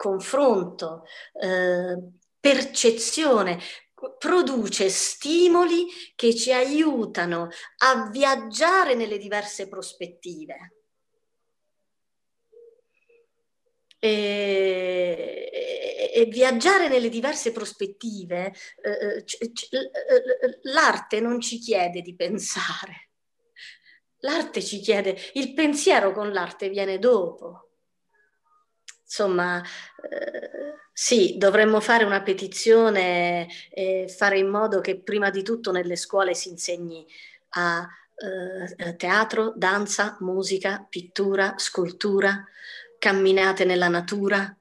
Confronto, 0.00 1.04
eh, 1.42 1.94
percezione, 2.40 3.58
produce 4.18 4.88
stimoli 4.88 5.84
che 6.16 6.34
ci 6.34 6.50
aiutano 6.54 7.48
a 7.82 8.08
viaggiare 8.08 8.94
nelle 8.94 9.18
diverse 9.18 9.68
prospettive. 9.68 10.76
E, 13.98 15.50
e, 15.52 16.10
e 16.14 16.24
viaggiare 16.30 16.88
nelle 16.88 17.10
diverse 17.10 17.52
prospettive, 17.52 18.54
eh, 18.82 19.22
c- 19.24 19.52
c- 19.52 19.68
l'arte 20.62 21.20
non 21.20 21.38
ci 21.42 21.58
chiede 21.58 22.00
di 22.00 22.16
pensare, 22.16 23.10
l'arte 24.20 24.62
ci 24.62 24.80
chiede, 24.80 25.14
il 25.34 25.52
pensiero 25.52 26.12
con 26.12 26.32
l'arte 26.32 26.70
viene 26.70 26.98
dopo. 26.98 27.69
Insomma, 29.10 29.60
eh, 30.08 30.76
sì, 30.92 31.34
dovremmo 31.36 31.80
fare 31.80 32.04
una 32.04 32.22
petizione 32.22 33.48
e 33.68 34.06
fare 34.08 34.38
in 34.38 34.48
modo 34.48 34.80
che 34.80 35.00
prima 35.00 35.30
di 35.30 35.42
tutto 35.42 35.72
nelle 35.72 35.96
scuole 35.96 36.32
si 36.32 36.48
insegni 36.50 37.04
a 37.50 37.84
eh, 38.14 38.94
teatro, 38.94 39.52
danza, 39.56 40.16
musica, 40.20 40.86
pittura, 40.88 41.54
scultura, 41.56 42.44
camminate 43.00 43.64
nella 43.64 43.88
natura, 43.88 44.56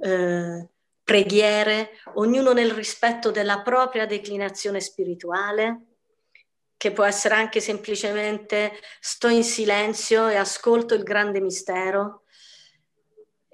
eh, 0.00 0.68
preghiere, 1.04 1.90
ognuno 2.14 2.52
nel 2.52 2.72
rispetto 2.72 3.30
della 3.30 3.60
propria 3.60 4.04
declinazione 4.04 4.80
spirituale, 4.80 5.80
che 6.76 6.90
può 6.90 7.04
essere 7.04 7.36
anche 7.36 7.60
semplicemente 7.60 8.72
sto 8.98 9.28
in 9.28 9.44
silenzio 9.44 10.26
e 10.26 10.34
ascolto 10.34 10.94
il 10.94 11.04
grande 11.04 11.40
mistero 11.40 12.21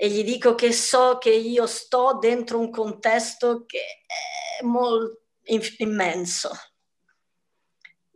e 0.00 0.08
gli 0.10 0.22
dico 0.22 0.54
che 0.54 0.72
so 0.72 1.18
che 1.18 1.30
io 1.30 1.66
sto 1.66 2.18
dentro 2.20 2.60
un 2.60 2.70
contesto 2.70 3.64
che 3.66 3.80
è 4.06 4.62
molto 4.62 5.22
immenso, 5.78 6.50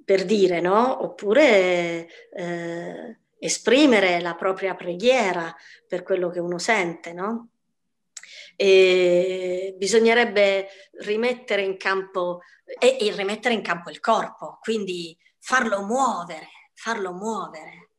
per 0.04 0.24
dire, 0.24 0.60
no? 0.60 1.02
Oppure 1.02 2.08
eh, 2.30 3.18
esprimere 3.36 4.20
la 4.20 4.36
propria 4.36 4.76
preghiera 4.76 5.52
per 5.88 6.04
quello 6.04 6.30
che 6.30 6.38
uno 6.38 6.58
sente, 6.58 7.12
no? 7.12 7.48
E 8.54 9.74
bisognerebbe 9.76 10.68
rimettere 11.00 11.62
in 11.62 11.76
campo 11.76 12.42
e, 12.78 12.96
e 13.00 13.10
rimettere 13.10 13.54
in 13.54 13.62
campo 13.62 13.90
il 13.90 13.98
corpo, 13.98 14.58
quindi 14.60 15.18
farlo 15.40 15.82
muovere, 15.84 16.48
farlo 16.74 17.12
muovere, 17.12 17.90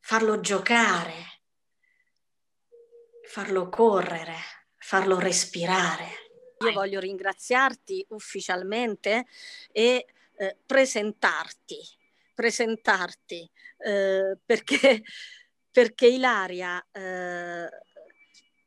farlo 0.00 0.40
giocare, 0.40 1.31
farlo 3.32 3.70
correre, 3.70 4.34
farlo 4.76 5.18
respirare. 5.18 6.04
Io 6.58 6.72
voglio 6.72 7.00
ringraziarti 7.00 8.04
ufficialmente 8.10 9.24
e 9.72 10.04
eh, 10.36 10.56
presentarti, 10.66 11.78
presentarti 12.34 13.50
eh, 13.78 14.36
perché, 14.44 15.02
perché 15.72 16.06
Ilaria, 16.08 16.86
eh, 16.92 17.70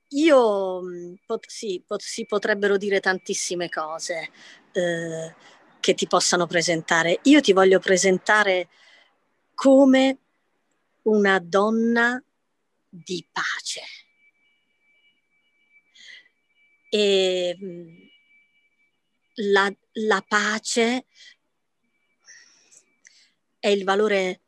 io 0.07 0.81
mm, 0.81 1.13
pot, 1.27 1.45
sì, 1.47 1.83
pot, 1.85 2.01
si 2.01 2.25
potrebbero 2.25 2.77
dire 2.77 2.99
tantissime 2.99 3.69
cose 3.69 4.31
eh, 4.71 5.35
che 5.79 5.93
ti 5.93 6.07
possano 6.07 6.47
presentare. 6.47 7.19
Io 7.25 7.39
ti 7.39 7.53
voglio 7.53 7.77
presentare 7.77 8.69
come 9.53 10.17
una 11.03 11.37
donna 11.37 12.19
di 12.89 13.23
pace. 13.31 14.04
E 16.95 17.57
mm, 17.61 17.97
la, 19.51 19.75
la 19.91 20.23
pace 20.25 21.07
è 23.59 23.67
il 23.67 23.83
valore 23.83 24.39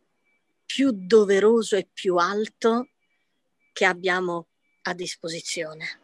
più 0.65 0.91
doveroso 0.93 1.75
e 1.75 1.89
più 1.91 2.15
alto 2.15 2.91
che 3.73 3.83
abbiamo 3.83 4.47
a 4.83 4.93
disposizione. 4.93 5.99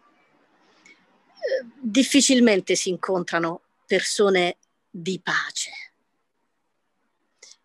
Difficilmente 1.79 2.75
si 2.75 2.89
incontrano 2.89 3.61
persone 3.85 4.57
di 4.89 5.21
pace 5.21 5.71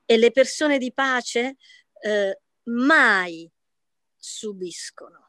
e 0.04 0.16
le 0.16 0.30
persone 0.30 0.78
di 0.78 0.92
pace 0.92 1.56
eh, 2.00 2.40
mai 2.64 3.50
subiscono. 4.16 5.27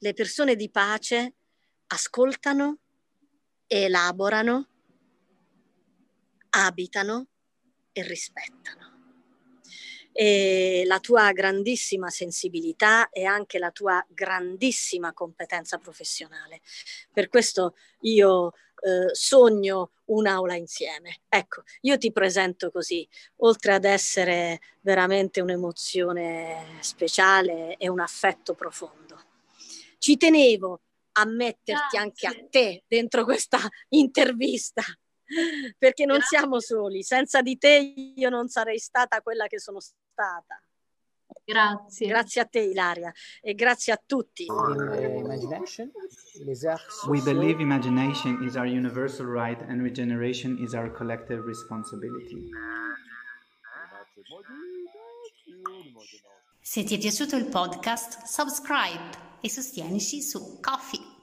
Le 0.00 0.14
persone 0.14 0.54
di 0.54 0.70
pace 0.70 1.34
ascoltano, 1.88 2.78
elaborano, 3.66 4.68
abitano 6.50 7.26
e 7.92 8.02
rispettano. 8.02 8.86
E 10.12 10.84
la 10.86 11.00
tua 11.00 11.32
grandissima 11.32 12.10
sensibilità 12.10 13.08
e 13.10 13.24
anche 13.24 13.58
la 13.58 13.72
tua 13.72 14.04
grandissima 14.08 15.12
competenza 15.12 15.78
professionale. 15.78 16.60
Per 17.12 17.28
questo 17.28 17.74
io 18.02 18.52
eh, 18.80 19.12
sogno 19.14 19.92
un'aula 20.06 20.54
insieme. 20.54 21.22
Ecco, 21.28 21.62
io 21.82 21.98
ti 21.98 22.12
presento 22.12 22.70
così, 22.70 23.06
oltre 23.38 23.74
ad 23.74 23.84
essere 23.84 24.60
veramente 24.80 25.40
un'emozione 25.40 26.78
speciale 26.80 27.76
e 27.76 27.88
un 27.88 27.98
affetto 27.98 28.54
profondo. 28.54 29.27
Ci 29.98 30.16
tenevo 30.16 30.80
a 31.12 31.24
metterti 31.24 31.96
Grazie. 31.96 31.98
anche 31.98 32.26
a 32.26 32.34
te 32.48 32.84
dentro 32.86 33.24
questa 33.24 33.58
intervista 33.90 34.82
perché 35.76 36.06
non 36.06 36.18
grazie. 36.18 36.38
siamo 36.38 36.60
soli. 36.60 37.02
Senza 37.02 37.42
di 37.42 37.58
te 37.58 38.12
io 38.14 38.28
non 38.30 38.48
sarei 38.48 38.78
stata 38.78 39.20
quella 39.20 39.46
che 39.46 39.58
sono 39.58 39.80
stata. 39.80 40.60
Grazie. 41.44 42.06
Grazie 42.06 42.40
a 42.40 42.44
te 42.46 42.60
Ilaria 42.60 43.12
e 43.40 43.54
grazie 43.54 43.92
a 43.92 44.02
tutti. 44.04 44.46
We 47.06 47.20
believe 47.22 47.60
imagination 47.60 48.42
is 48.42 48.54
our 48.56 48.66
universal 48.66 49.26
right 49.26 49.60
and 49.62 49.82
regeneration 49.82 50.58
is 50.58 50.74
our 50.74 50.90
collective 50.90 51.44
responsibility. 51.46 52.50
Se 56.70 56.84
ti 56.84 56.96
è 56.96 56.98
piaciuto 56.98 57.34
il 57.34 57.46
podcast, 57.46 58.24
subscribe 58.24 59.38
e 59.40 59.48
sostienici 59.48 60.20
su 60.20 60.60
Coffee. 60.60 61.17